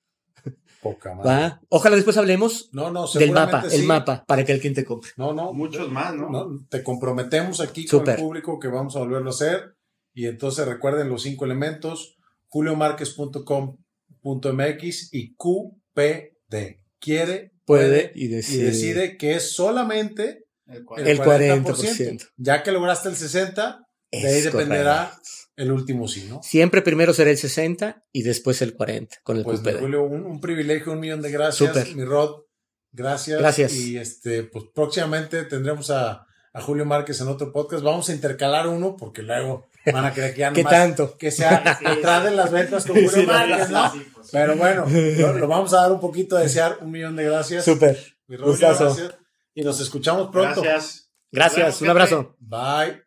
Poca 0.82 1.14
madre. 1.14 1.30
¿va? 1.30 1.60
Ojalá 1.68 1.94
después 1.94 2.16
hablemos 2.16 2.68
No, 2.72 2.90
no, 2.90 3.06
del 3.06 3.30
mapa, 3.30 3.62
el 3.70 3.84
mapa, 3.84 4.24
para 4.26 4.44
que 4.44 4.50
el 4.52 4.58
cliente 4.58 4.84
compre. 4.84 5.12
No, 5.16 5.32
no. 5.32 5.52
Muchos 5.52 5.88
más, 5.88 6.12
¿no? 6.14 6.28
¿no? 6.28 6.58
Te 6.68 6.82
comprometemos 6.82 7.60
aquí 7.60 7.86
con 7.86 8.00
Súper. 8.00 8.16
el 8.16 8.20
público 8.20 8.58
que 8.58 8.66
vamos 8.66 8.96
a 8.96 8.98
volverlo 8.98 9.30
a 9.30 9.32
hacer. 9.32 9.76
Y 10.12 10.26
entonces 10.26 10.66
recuerden 10.66 11.08
los 11.08 11.22
cinco 11.22 11.44
elementos: 11.44 12.16
juliomarquez.com.mx 12.48 15.14
y 15.14 15.34
QPD. 15.36 16.80
Quiere, 16.98 17.52
Puede 17.64 18.12
y 18.14 18.24
y 18.24 18.28
decide. 18.28 18.64
decide 18.66 19.16
que 19.16 19.34
es 19.36 19.54
solamente 19.54 20.44
El 20.66 20.84
El 20.98 21.20
40%. 21.20 22.28
Ya 22.36 22.62
que 22.62 22.72
lograste 22.72 23.08
el 23.08 23.16
60, 23.16 23.86
de 24.10 24.26
ahí 24.28 24.40
dependerá 24.40 25.10
correcto. 25.10 25.28
El 25.56 25.70
último 25.72 26.08
sí, 26.08 26.26
¿no? 26.28 26.42
Siempre 26.42 26.82
primero 26.82 27.12
será 27.12 27.30
el 27.30 27.38
60 27.38 28.04
y 28.12 28.22
después 28.22 28.62
el 28.62 28.74
40 28.74 29.16
con 29.22 29.36
el 29.36 29.44
Pues. 29.44 29.60
Julio, 29.60 30.02
un, 30.04 30.24
un 30.24 30.40
privilegio, 30.40 30.92
un 30.92 31.00
millón 31.00 31.22
de 31.22 31.30
gracias. 31.30 31.94
Mi 31.94 32.04
Rod, 32.04 32.42
gracias. 32.90 33.38
Gracias. 33.40 33.74
Y 33.74 33.98
este, 33.98 34.44
pues 34.44 34.64
próximamente 34.74 35.44
tendremos 35.44 35.90
a, 35.90 36.26
a 36.52 36.60
Julio 36.60 36.84
Márquez 36.84 37.20
en 37.20 37.28
otro 37.28 37.52
podcast. 37.52 37.82
Vamos 37.82 38.08
a 38.08 38.12
intercalar 38.14 38.66
uno 38.68 38.96
porque 38.96 39.22
luego 39.22 39.68
van 39.92 40.04
a 40.04 40.12
creer 40.12 40.32
que 40.34 40.40
ya 40.40 40.52
¿Qué 40.54 40.62
nomás 40.62 40.78
tanto? 40.78 41.16
que 41.18 41.30
sea 41.30 41.78
detrás 41.86 42.24
de 42.24 42.30
las 42.30 42.50
ventas 42.50 42.86
con 42.86 42.94
Julio 42.94 43.10
Sí, 43.10 43.26
Márquez, 43.26 43.70
¿no? 43.70 43.92
Sí, 43.92 44.06
pues, 44.14 44.28
Pero 44.32 44.56
bueno, 44.56 44.86
lo, 44.88 45.32
lo 45.34 45.48
vamos 45.48 45.72
a 45.74 45.82
dar 45.82 45.92
un 45.92 46.00
poquito 46.00 46.36
a 46.36 46.40
desear. 46.42 46.78
Un 46.80 46.90
millón 46.90 47.16
de 47.16 47.24
gracias. 47.24 47.64
Súper. 47.64 47.98
Mi 48.26 48.36
Rod, 48.36 48.58
gracias. 48.58 49.14
Y 49.54 49.62
nos 49.62 49.80
escuchamos 49.80 50.30
pronto. 50.30 50.62
Gracias. 50.62 51.10
Gracias. 51.30 51.66
Vemos, 51.66 51.82
Un 51.82 51.88
abrazo. 51.90 52.36
Bye. 52.40 53.01